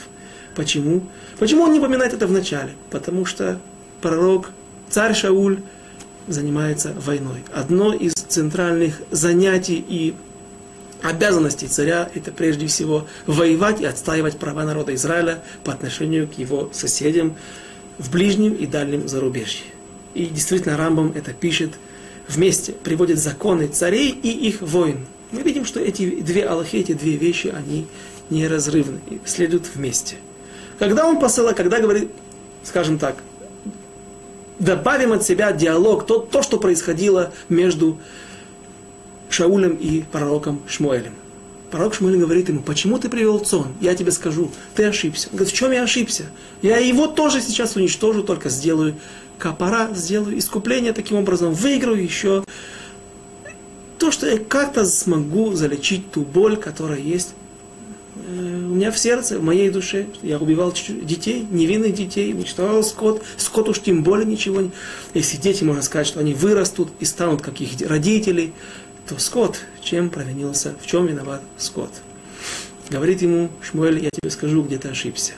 Почему? 0.57 1.03
Почему 1.39 1.62
он 1.62 1.73
не 1.73 1.79
упоминает 1.79 2.14
это 2.14 2.27
в 2.27 2.33
начале? 2.33 2.71
Потому 2.91 3.25
что 3.25 3.61
пророк, 4.01 4.51
царь 4.89 5.14
Шауль, 5.14 5.61
занимается 6.27 6.93
войной. 6.99 7.45
Одно 7.55 7.95
из 7.95 8.14
центральных 8.14 9.01
занятий 9.12 9.85
и 9.87 10.14
обязанностей 11.03 11.66
царя 11.66 12.11
это 12.14 12.32
прежде 12.32 12.66
всего 12.66 13.07
воевать 13.26 13.80
и 13.80 13.84
отстаивать 13.86 14.38
права 14.38 14.64
народа 14.64 14.94
Израиля 14.94 15.42
по 15.64 15.72
отношению 15.72 16.28
к 16.28 16.34
его 16.34 16.70
соседям 16.72 17.36
в 17.99 18.11
ближнем 18.11 18.55
и 18.55 18.66
дальнем 18.66 19.09
зарубежье. 19.09 19.66
И 20.14 20.26
действительно 20.26 20.76
Рамбам 20.76 21.12
это 21.14 21.32
пишет 21.32 21.74
вместе, 22.26 22.72
приводит 22.72 23.18
законы 23.18 23.68
царей 23.68 24.11
и 24.11 24.28
их 24.28 24.61
войн. 24.61 25.07
Мы 25.30 25.42
видим, 25.42 25.64
что 25.64 25.80
эти 25.80 26.20
две 26.22 26.46
аллахи, 26.46 26.76
эти 26.76 26.92
две 26.92 27.16
вещи, 27.16 27.49
они 27.49 27.86
неразрывны, 28.30 29.01
следуют 29.24 29.66
вместе. 29.74 30.16
Когда 30.78 31.07
он 31.07 31.18
посылает, 31.18 31.57
когда 31.57 31.80
говорит, 31.80 32.11
скажем 32.62 32.99
так, 32.99 33.16
добавим 34.59 35.12
от 35.12 35.22
себя 35.22 35.53
диалог, 35.53 36.07
то, 36.07 36.18
то 36.18 36.42
что 36.42 36.59
происходило 36.59 37.32
между 37.49 37.99
Шаулем 39.31 39.74
и 39.74 40.03
пророком 40.03 40.61
Шмуэлем. 40.68 41.14
Пророк 41.70 41.95
Шмуэль 41.95 42.18
говорит 42.18 42.49
ему, 42.49 42.61
почему 42.61 42.99
ты 42.99 43.09
привел 43.09 43.39
цон? 43.41 43.68
Я 43.81 43.95
тебе 43.95 44.11
скажу, 44.11 44.51
ты 44.74 44.85
ошибся. 44.85 45.29
Он 45.31 45.37
говорит, 45.37 45.55
в 45.55 45.57
чем 45.57 45.72
я 45.72 45.83
ошибся? 45.83 46.24
Я 46.62 46.79
его 46.79 47.07
тоже 47.07 47.43
сейчас 47.43 47.76
уничтожу, 47.76 48.22
только 48.22 48.49
сделаю 48.49 48.97
капара, 49.39 49.91
сделаю 49.95 50.39
искупление 50.39 50.93
таким 50.93 51.18
образом, 51.18 51.53
выиграю 51.53 52.03
еще 52.03 52.45
то, 53.99 54.11
что 54.11 54.29
я 54.29 54.39
как-то 54.39 54.85
смогу 54.87 55.53
залечить 55.53 56.11
ту 56.11 56.22
боль, 56.22 56.57
которая 56.57 57.01
есть 57.01 57.35
у 58.29 58.74
меня 58.74 58.91
в 58.91 58.99
сердце, 58.99 59.39
в 59.39 59.43
моей 59.43 59.70
душе. 59.70 60.07
Я 60.22 60.39
убивал 60.39 60.72
детей, 60.72 61.47
невинных 61.51 61.95
детей, 61.95 62.33
уничтожал 62.35 62.83
скот. 62.83 63.22
Скот 63.37 63.68
уж 63.68 63.81
тем 63.81 64.03
более 64.03 64.26
ничего. 64.26 64.70
Если 65.14 65.37
дети, 65.37 65.64
можно 65.64 65.83
сказать, 65.83 66.07
что 66.07 66.20
они 66.20 66.35
вырастут 66.35 66.91
и 67.01 67.05
станут 67.05 67.41
как 67.41 67.61
их 67.61 67.70
родители, 67.89 68.53
то 69.09 69.18
скот, 69.18 69.61
чем 69.82 70.11
провинился, 70.11 70.74
в 70.80 70.86
чем 70.86 71.06
виноват 71.06 71.40
скот? 71.56 71.90
Говорит 72.90 73.22
ему 73.22 73.50
Шмуэль, 73.62 74.02
я 74.04 74.11
тебе 74.11 74.30
скажу, 74.30 74.62
где 74.62 74.78
ты 74.78 74.88
ошибся. 74.88 75.32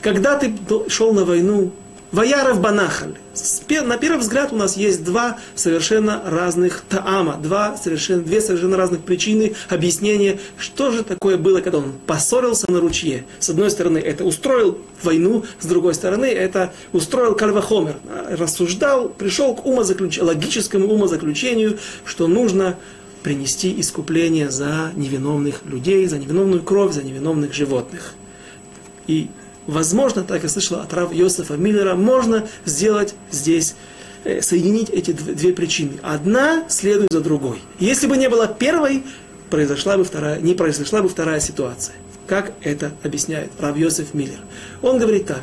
Когда 0.00 0.36
ты 0.36 0.52
шел 0.88 1.12
на 1.12 1.24
войну, 1.24 1.72
Ваяров 2.12 2.60
Банахаль. 2.60 3.14
На 3.86 3.96
первый 3.96 4.18
взгляд 4.18 4.52
у 4.52 4.56
нас 4.56 4.76
есть 4.76 5.02
два 5.02 5.38
совершенно 5.54 6.22
разных 6.26 6.84
таама, 6.86 7.38
два 7.42 7.78
совершенно, 7.78 8.22
две 8.22 8.42
совершенно 8.42 8.76
разных 8.76 9.00
причины 9.00 9.54
объяснения, 9.70 10.38
что 10.58 10.90
же 10.90 11.04
такое 11.04 11.38
было, 11.38 11.62
когда 11.62 11.78
он 11.78 11.94
поссорился 12.06 12.70
на 12.70 12.80
ручье. 12.80 13.24
С 13.38 13.48
одной 13.48 13.70
стороны, 13.70 13.96
это 13.96 14.24
устроил 14.24 14.78
войну, 15.02 15.46
с 15.58 15.64
другой 15.64 15.94
стороны, 15.94 16.26
это 16.26 16.74
устроил 16.92 17.34
Кальвахомер. 17.34 17.96
Рассуждал, 18.28 19.08
пришел 19.08 19.54
к 19.54 19.64
умозаключ... 19.64 20.18
логическому 20.18 20.92
умозаключению, 20.92 21.78
что 22.04 22.26
нужно 22.26 22.76
принести 23.22 23.80
искупление 23.80 24.50
за 24.50 24.92
невиновных 24.96 25.64
людей, 25.64 26.06
за 26.06 26.18
невиновную 26.18 26.62
кровь, 26.62 26.92
за 26.92 27.02
невиновных 27.02 27.52
животных. 27.52 28.14
И 29.06 29.28
возможно, 29.66 30.22
так 30.22 30.42
я 30.42 30.48
слышал 30.48 30.80
от 30.80 30.92
Рав 30.92 31.12
Йосефа 31.12 31.54
Миллера, 31.54 31.94
можно 31.94 32.46
сделать 32.64 33.14
здесь, 33.30 33.74
э, 34.24 34.42
соединить 34.42 34.90
эти 34.90 35.12
две 35.12 35.52
причины. 35.52 35.92
Одна 36.02 36.64
следует 36.68 37.12
за 37.12 37.20
другой. 37.20 37.60
Если 37.78 38.06
бы 38.06 38.16
не 38.16 38.28
было 38.28 38.46
первой, 38.46 39.04
произошла 39.50 39.96
бы 39.96 40.04
вторая, 40.04 40.40
не 40.40 40.54
произошла 40.54 41.02
бы 41.02 41.08
вторая 41.08 41.40
ситуация. 41.40 41.94
Как 42.26 42.52
это 42.62 42.92
объясняет 43.02 43.50
Рав 43.58 43.76
Йосеф 43.76 44.14
Миллер? 44.14 44.38
Он 44.80 44.98
говорит 44.98 45.26
так. 45.26 45.42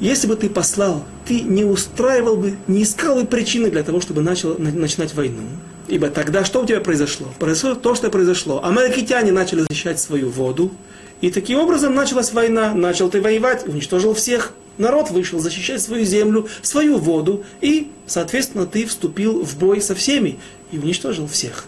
Если 0.00 0.26
бы 0.26 0.36
ты 0.36 0.50
послал, 0.50 1.04
ты 1.26 1.40
не 1.40 1.64
устраивал 1.64 2.36
бы, 2.36 2.56
не 2.66 2.82
искал 2.82 3.16
бы 3.16 3.26
причины 3.26 3.70
для 3.70 3.82
того, 3.82 4.00
чтобы 4.00 4.20
начал, 4.20 4.58
начинать 4.58 5.14
войну. 5.14 5.42
Ибо 5.88 6.10
тогда 6.10 6.44
что 6.44 6.62
у 6.62 6.66
тебя 6.66 6.80
произошло? 6.80 7.28
Произошло 7.38 7.74
то, 7.74 7.94
что 7.94 8.10
произошло. 8.10 8.62
Амаликитяне 8.64 9.32
начали 9.32 9.60
защищать 9.68 10.00
свою 10.00 10.30
воду, 10.30 10.72
и 11.20 11.30
таким 11.30 11.58
образом 11.58 11.94
началась 11.94 12.32
война. 12.32 12.74
Начал 12.74 13.08
ты 13.08 13.20
воевать, 13.20 13.66
уничтожил 13.66 14.14
всех. 14.14 14.52
Народ 14.78 15.10
вышел 15.10 15.38
защищать 15.38 15.80
свою 15.80 16.04
землю, 16.04 16.48
свою 16.60 16.98
воду, 16.98 17.44
и, 17.62 17.90
соответственно, 18.06 18.66
ты 18.66 18.84
вступил 18.84 19.42
в 19.42 19.56
бой 19.56 19.80
со 19.80 19.94
всеми 19.94 20.38
и 20.70 20.78
уничтожил 20.78 21.26
всех. 21.26 21.64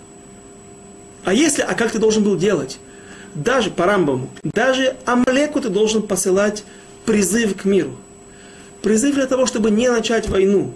А 1.25 1.33
если, 1.33 1.63
а 1.63 1.75
как 1.75 1.93
ты 1.93 1.99
должен 1.99 2.23
был 2.23 2.37
делать? 2.37 2.79
Даже 3.35 3.71
по 3.71 3.87
Рамбаму, 3.87 4.31
даже 4.43 4.97
Амлеку 5.07 5.61
ты 5.61 5.69
должен 5.69 6.03
посылать 6.03 6.65
призыв 7.07 7.57
к 7.57 7.65
миру. 7.65 7.97
Призыв 8.83 9.15
для 9.15 9.27
того, 9.27 9.47
чтобы 9.47 9.71
не 9.71 9.91
начать 9.91 10.29
войну, 10.29 10.73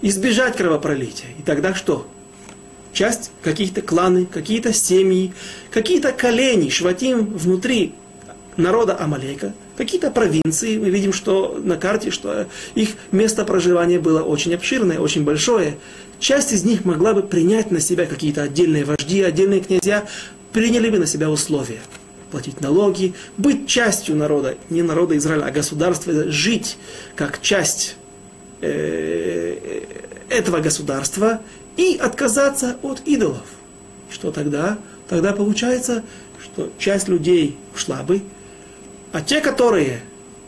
избежать 0.00 0.56
кровопролития. 0.56 1.30
И 1.38 1.42
тогда 1.42 1.74
что? 1.74 2.06
Часть, 2.94 3.32
какие-то 3.42 3.82
кланы, 3.82 4.24
какие-то 4.24 4.72
семьи, 4.72 5.32
какие-то 5.72 6.12
колени, 6.12 6.68
шватим 6.68 7.26
внутри 7.26 7.92
народа 8.56 8.96
Амалека, 8.96 9.52
какие-то 9.76 10.12
провинции. 10.12 10.78
Мы 10.78 10.90
видим, 10.90 11.12
что 11.12 11.60
на 11.60 11.76
карте, 11.76 12.12
что 12.12 12.46
их 12.76 12.90
место 13.10 13.44
проживания 13.44 13.98
было 13.98 14.22
очень 14.22 14.54
обширное, 14.54 15.00
очень 15.00 15.24
большое. 15.24 15.76
Часть 16.20 16.52
из 16.52 16.62
них 16.62 16.84
могла 16.84 17.14
бы 17.14 17.24
принять 17.24 17.72
на 17.72 17.80
себя 17.80 18.06
какие-то 18.06 18.44
отдельные 18.44 18.84
вожди, 18.84 19.22
отдельные 19.22 19.60
князья, 19.60 20.06
приняли 20.52 20.88
бы 20.88 21.00
на 21.00 21.06
себя 21.06 21.28
условия. 21.30 21.80
Платить 22.30 22.60
налоги, 22.60 23.14
быть 23.36 23.66
частью 23.66 24.14
народа, 24.14 24.56
не 24.70 24.82
народа 24.82 25.16
Израиля, 25.16 25.46
а 25.46 25.50
государства, 25.50 26.30
жить 26.30 26.78
как 27.16 27.40
часть 27.42 27.96
э, 28.60 29.82
этого 30.28 30.60
государства 30.60 31.40
и 31.76 31.96
отказаться 31.96 32.76
от 32.82 33.00
идолов. 33.06 33.46
Что 34.10 34.30
тогда? 34.30 34.78
Тогда 35.08 35.32
получается, 35.32 36.02
что 36.42 36.70
часть 36.78 37.08
людей 37.08 37.56
ушла 37.74 38.02
бы, 38.02 38.22
а 39.12 39.20
те, 39.20 39.40
которые 39.40 40.02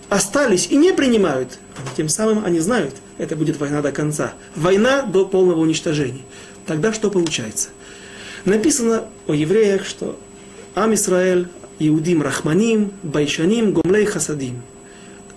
остались 0.09 0.69
и 0.71 0.77
не 0.77 0.93
принимают, 0.93 1.59
тем 1.97 2.09
самым 2.09 2.45
они 2.45 2.61
знают, 2.61 2.95
это 3.19 3.37
будет 3.37 3.59
война 3.59 3.83
до 3.83 3.93
конца. 3.93 4.35
Война 4.55 5.03
до 5.03 5.27
полного 5.27 5.61
уничтожения. 5.61 6.23
Тогда 6.67 6.93
что 6.93 7.11
получается? 7.11 7.69
Написано 8.45 9.05
о 9.27 9.35
евреях, 9.35 9.85
что 9.85 10.19
Ам 10.75 10.95
Исраэль, 10.95 11.49
Иудим 11.79 12.23
Рахманим, 12.23 12.93
Байшаним, 13.03 13.73
Гомлей 13.73 14.05
Хасадим. 14.07 14.63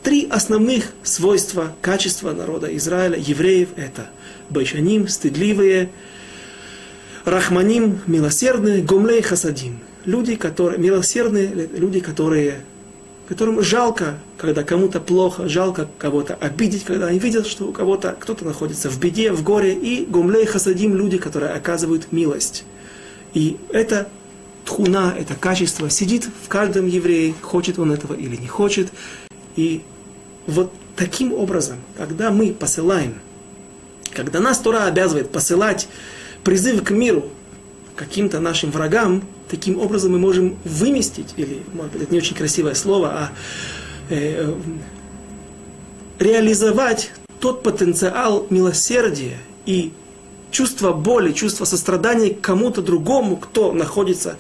Три 0.03 0.27
основных 0.29 0.93
свойства, 1.03 1.73
качества 1.81 2.31
народа 2.31 2.75
Израиля, 2.77 3.17
евреев, 3.17 3.69
это 3.75 4.09
Байшаним, 4.49 5.07
стыдливые, 5.07 5.89
Рахманим, 7.25 7.99
милосердные, 8.07 8.81
Гомлей 8.81 9.21
Хасадим. 9.21 9.79
Люди, 10.05 10.35
которые, 10.35 10.79
милосердные, 10.79 11.69
люди, 11.73 11.99
которые 11.99 12.61
которым 13.29 13.61
жалко, 13.61 14.17
когда 14.39 14.63
кому-то 14.63 14.99
плохо, 14.99 15.47
жалко 15.47 15.87
кого-то 15.99 16.33
обидеть, 16.33 16.83
когда 16.83 17.05
они 17.05 17.19
видят, 17.19 17.45
что 17.45 17.65
у 17.67 17.71
кого-то 17.71 18.17
кто-то 18.19 18.43
находится 18.43 18.89
в 18.89 18.99
беде, 18.99 19.31
в 19.31 19.43
горе, 19.43 19.75
и 19.75 20.03
гумлей 20.03 20.47
хасадим 20.47 20.95
люди, 20.95 21.19
которые 21.19 21.51
оказывают 21.51 22.11
милость. 22.11 22.63
И 23.35 23.57
это 23.69 24.09
тхуна, 24.65 25.13
это 25.15 25.35
качество 25.35 25.91
сидит 25.91 26.27
в 26.43 26.47
каждом 26.47 26.87
еврее, 26.87 27.35
хочет 27.39 27.77
он 27.77 27.91
этого 27.91 28.15
или 28.15 28.35
не 28.35 28.47
хочет. 28.47 28.87
И 29.55 29.83
вот 30.47 30.73
таким 30.95 31.31
образом, 31.31 31.77
когда 31.97 32.31
мы 32.31 32.51
посылаем, 32.51 33.13
когда 34.13 34.39
нас 34.39 34.59
Тора 34.59 34.85
обязывает 34.85 35.31
посылать 35.31 35.87
призыв 36.43 36.83
к 36.83 36.91
миру 36.91 37.29
каким-то 37.95 38.39
нашим 38.39 38.71
врагам, 38.71 39.23
таким 39.49 39.79
образом 39.79 40.13
мы 40.13 40.19
можем 40.19 40.57
выместить, 40.63 41.33
или, 41.37 41.63
может 41.73 41.91
быть, 41.93 42.03
это 42.03 42.11
не 42.13 42.19
очень 42.19 42.35
красивое 42.35 42.73
слово, 42.73 43.09
а 43.09 43.31
э, 44.09 44.53
реализовать 46.17 47.11
тот 47.39 47.63
потенциал 47.63 48.47
милосердия 48.49 49.37
и 49.65 49.91
чувство 50.51 50.93
боли, 50.93 51.31
чувство 51.31 51.65
сострадания 51.65 52.33
к 52.33 52.41
кому-то 52.41 52.81
другому, 52.81 53.37
кто 53.37 53.71
находится 53.73 54.37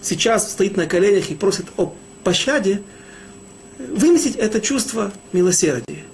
сейчас, 0.00 0.50
стоит 0.50 0.76
на 0.76 0.86
коленях 0.86 1.30
и 1.30 1.34
просит 1.34 1.66
о 1.76 1.92
пощаде, 2.24 2.82
выместить 3.78 4.36
это 4.36 4.60
чувство 4.60 5.12
милосердия. 5.32 6.04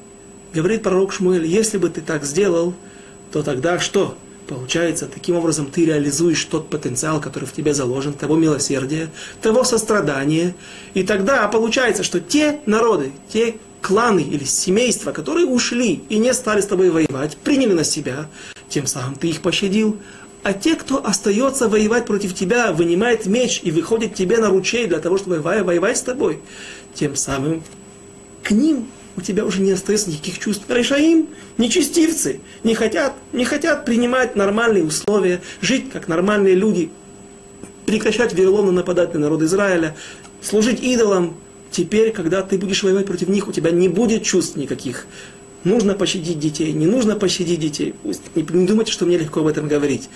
Говорит 0.54 0.82
пророк 0.82 1.12
Шмуэль, 1.12 1.46
если 1.46 1.78
бы 1.78 1.88
ты 1.90 2.00
так 2.00 2.24
сделал, 2.24 2.74
то 3.32 3.42
тогда 3.42 3.78
что? 3.78 4.16
Получается, 4.48 5.08
таким 5.12 5.36
образом 5.36 5.66
ты 5.66 5.84
реализуешь 5.84 6.44
тот 6.44 6.70
потенциал, 6.70 7.20
который 7.20 7.46
в 7.46 7.52
тебе 7.52 7.74
заложен, 7.74 8.12
того 8.12 8.36
милосердия, 8.36 9.10
того 9.42 9.64
сострадания. 9.64 10.54
И 10.94 11.02
тогда 11.02 11.48
получается, 11.48 12.04
что 12.04 12.20
те 12.20 12.60
народы, 12.64 13.10
те 13.28 13.56
кланы 13.82 14.20
или 14.20 14.44
семейства, 14.44 15.10
которые 15.10 15.46
ушли 15.46 16.02
и 16.08 16.18
не 16.18 16.32
стали 16.32 16.60
с 16.60 16.66
тобой 16.66 16.90
воевать, 16.90 17.36
приняли 17.36 17.72
на 17.72 17.84
себя, 17.84 18.28
тем 18.68 18.86
самым 18.86 19.16
ты 19.16 19.28
их 19.28 19.42
пощадил. 19.42 19.98
А 20.44 20.52
те, 20.52 20.76
кто 20.76 21.04
остается 21.04 21.68
воевать 21.68 22.06
против 22.06 22.32
тебя, 22.32 22.72
вынимает 22.72 23.26
меч 23.26 23.60
и 23.64 23.72
выходит 23.72 24.14
тебе 24.14 24.38
на 24.38 24.48
ручей 24.48 24.86
для 24.86 25.00
того, 25.00 25.18
чтобы 25.18 25.40
воевать 25.40 25.98
с 25.98 26.02
тобой, 26.02 26.40
тем 26.94 27.16
самым 27.16 27.64
к 28.44 28.52
ним 28.52 28.86
у 29.16 29.20
тебя 29.20 29.44
уже 29.44 29.60
не 29.60 29.72
остается 29.72 30.10
никаких 30.10 30.38
чувств. 30.38 30.64
Решаим, 30.68 31.28
нечестивцы, 31.58 32.40
не 32.64 32.74
хотят, 32.74 33.14
не 33.32 33.44
хотят 33.44 33.84
принимать 33.84 34.36
нормальные 34.36 34.84
условия, 34.84 35.40
жить 35.60 35.90
как 35.90 36.08
нормальные 36.08 36.54
люди, 36.54 36.90
прекращать 37.86 38.34
вероломно 38.34 38.72
нападать 38.72 39.14
на 39.14 39.20
народ 39.20 39.42
Израиля, 39.42 39.96
служить 40.42 40.82
идолам. 40.82 41.36
Теперь, 41.70 42.12
когда 42.12 42.42
ты 42.42 42.58
будешь 42.58 42.82
воевать 42.82 43.06
против 43.06 43.28
них, 43.28 43.48
у 43.48 43.52
тебя 43.52 43.70
не 43.70 43.88
будет 43.88 44.22
чувств 44.22 44.56
никаких. 44.56 45.06
Нужно 45.64 45.94
пощадить 45.94 46.38
детей, 46.38 46.72
не 46.72 46.86
нужно 46.86 47.16
пощадить 47.16 47.58
детей. 47.58 47.94
Пусть 48.02 48.22
не, 48.34 48.42
не 48.42 48.66
думайте, 48.66 48.92
что 48.92 49.04
мне 49.04 49.18
легко 49.18 49.40
об 49.40 49.46
этом 49.46 49.66
говорить. 49.66 50.08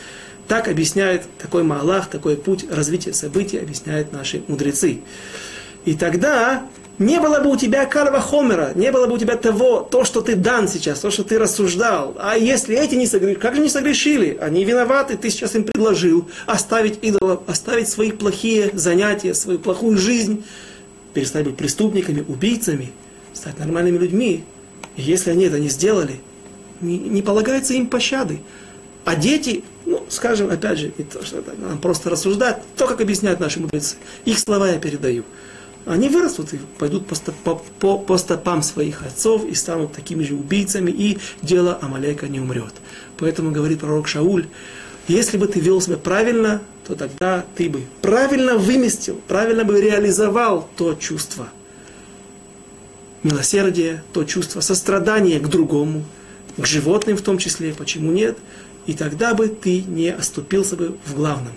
Так 0.46 0.68
объясняет 0.68 1.22
такой 1.38 1.64
Маалах, 1.64 2.09
такой 2.09 2.36
путь 2.36 2.66
развития 2.70 3.12
событий, 3.12 3.59
объясняют 3.59 4.12
наши 4.12 4.42
мудрецы. 4.46 5.01
И 5.84 5.94
тогда 5.94 6.66
не 6.99 7.18
было 7.18 7.41
бы 7.41 7.51
у 7.51 7.57
тебя 7.57 7.86
карва 7.86 8.20
хомера, 8.20 8.72
не 8.74 8.93
было 8.93 9.07
бы 9.07 9.14
у 9.14 9.18
тебя 9.18 9.36
того, 9.36 9.80
то, 9.80 10.05
что 10.05 10.20
ты 10.20 10.36
дан 10.36 10.68
сейчас, 10.68 11.01
то, 11.01 11.11
что 11.11 11.24
ты 11.24 11.38
рассуждал. 11.38 12.14
А 12.18 12.36
если 12.36 12.76
эти 12.76 12.95
не 12.95 13.07
согрешили, 13.07 13.38
как 13.38 13.55
же 13.55 13.62
не 13.62 13.70
согрешили? 13.70 14.36
Они 14.41 14.64
виноваты, 14.64 15.16
ты 15.16 15.30
сейчас 15.30 15.55
им 15.55 15.64
предложил 15.64 16.28
оставить 16.47 16.99
идолов, 17.03 17.41
оставить 17.47 17.88
свои 17.88 18.12
плохие 18.12 18.70
занятия, 18.74 19.34
свою 19.34 19.59
плохую 19.59 19.97
жизнь, 19.97 20.45
перестать 21.14 21.45
быть 21.45 21.57
преступниками, 21.57 22.24
убийцами, 22.26 22.93
стать 23.32 23.59
нормальными 23.59 23.97
людьми. 23.97 24.45
И 24.97 25.03
если 25.03 25.30
они 25.30 25.45
это 25.45 25.59
не 25.59 25.68
сделали, 25.68 26.20
не, 26.80 26.99
не 26.99 27.22
полагается 27.22 27.74
им 27.74 27.86
пощады. 27.86 28.41
А 29.05 29.16
дети, 29.16 29.64
ну, 29.86 30.05
скажем, 30.09 30.51
опять 30.51 30.78
же, 30.78 30.93
не 30.99 31.05
то, 31.05 31.24
что 31.24 31.38
это, 31.38 31.53
нам 31.59 31.78
просто 31.78 32.11
рассуждать, 32.11 32.62
то, 32.76 32.86
как 32.86 33.01
объясняют 33.01 33.41
наши 33.41 33.59
мудрецы. 33.61 33.97
Их 34.26 34.38
слова 34.38 34.68
я 34.68 34.78
передаю 34.78 35.24
они 35.86 36.08
вырастут 36.08 36.52
и 36.52 36.58
пойдут 36.78 37.06
по, 37.06 37.14
по, 37.32 37.54
по, 37.56 37.98
по 37.98 38.18
стопам 38.18 38.62
своих 38.62 39.02
отцов 39.02 39.44
и 39.44 39.54
станут 39.54 39.92
такими 39.92 40.22
же 40.22 40.34
убийцами, 40.34 40.90
и 40.90 41.18
дело 41.42 41.78
Амалека 41.80 42.28
не 42.28 42.40
умрет. 42.40 42.74
Поэтому 43.18 43.50
говорит 43.50 43.80
пророк 43.80 44.06
Шауль, 44.06 44.46
если 45.08 45.38
бы 45.38 45.46
ты 45.46 45.60
вел 45.60 45.80
себя 45.80 45.96
правильно, 45.96 46.60
то 46.86 46.94
тогда 46.94 47.44
ты 47.56 47.68
бы 47.68 47.82
правильно 48.02 48.56
выместил, 48.56 49.20
правильно 49.26 49.64
бы 49.64 49.80
реализовал 49.80 50.68
то 50.76 50.94
чувство 50.94 51.48
милосердия, 53.22 54.02
то 54.12 54.24
чувство 54.24 54.60
сострадания 54.60 55.40
к 55.40 55.48
другому, 55.48 56.04
к 56.56 56.66
животным 56.66 57.16
в 57.16 57.22
том 57.22 57.38
числе, 57.38 57.74
почему 57.74 58.12
нет, 58.12 58.38
и 58.86 58.94
тогда 58.94 59.34
бы 59.34 59.48
ты 59.48 59.82
не 59.82 60.08
оступился 60.08 60.76
бы 60.76 60.96
в 61.04 61.14
главном. 61.14 61.52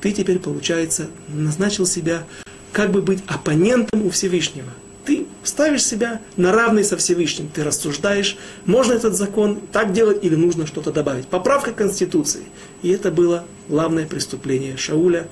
Ты 0.00 0.12
теперь, 0.12 0.38
получается, 0.38 1.08
назначил 1.28 1.86
себя 1.86 2.24
как 2.72 2.90
бы 2.90 3.02
быть 3.02 3.22
оппонентом 3.26 4.06
у 4.06 4.10
Всевышнего. 4.10 4.70
Ты 5.04 5.26
ставишь 5.42 5.84
себя 5.84 6.20
на 6.36 6.52
равный 6.52 6.84
со 6.84 6.96
Всевышним, 6.96 7.48
ты 7.48 7.64
рассуждаешь, 7.64 8.36
можно 8.66 8.92
этот 8.92 9.14
закон 9.14 9.60
так 9.72 9.92
делать 9.92 10.22
или 10.22 10.34
нужно 10.34 10.66
что-то 10.66 10.92
добавить. 10.92 11.26
Поправка 11.26 11.72
Конституции. 11.72 12.42
И 12.82 12.90
это 12.90 13.10
было 13.10 13.44
главное 13.68 14.06
преступление 14.06 14.76
Шауля. 14.76 15.26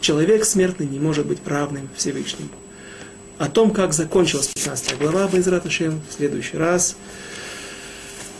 Человек 0.00 0.44
смертный 0.44 0.86
не 0.86 1.00
может 1.00 1.26
быть 1.26 1.38
равным 1.44 1.88
Всевышнему. 1.96 2.50
О 3.38 3.48
том, 3.48 3.70
как 3.72 3.92
закончилась 3.92 4.48
15 4.48 4.98
глава 4.98 5.28
Байзрат 5.28 5.64
в 5.64 6.12
следующий 6.16 6.56
раз. 6.56 6.96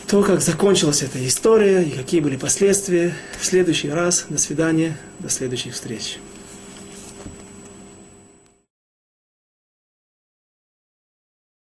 То, 0.07 0.23
как 0.23 0.41
закончилась 0.41 1.03
эта 1.03 1.25
история 1.27 1.83
и 1.83 1.91
какие 1.91 2.21
были 2.21 2.37
последствия. 2.37 3.15
В 3.39 3.45
следующий 3.45 3.91
раз. 3.91 4.27
До 4.29 4.39
свидания. 4.39 4.97
До 5.19 5.29
следующих 5.29 5.75
встреч. 5.75 6.19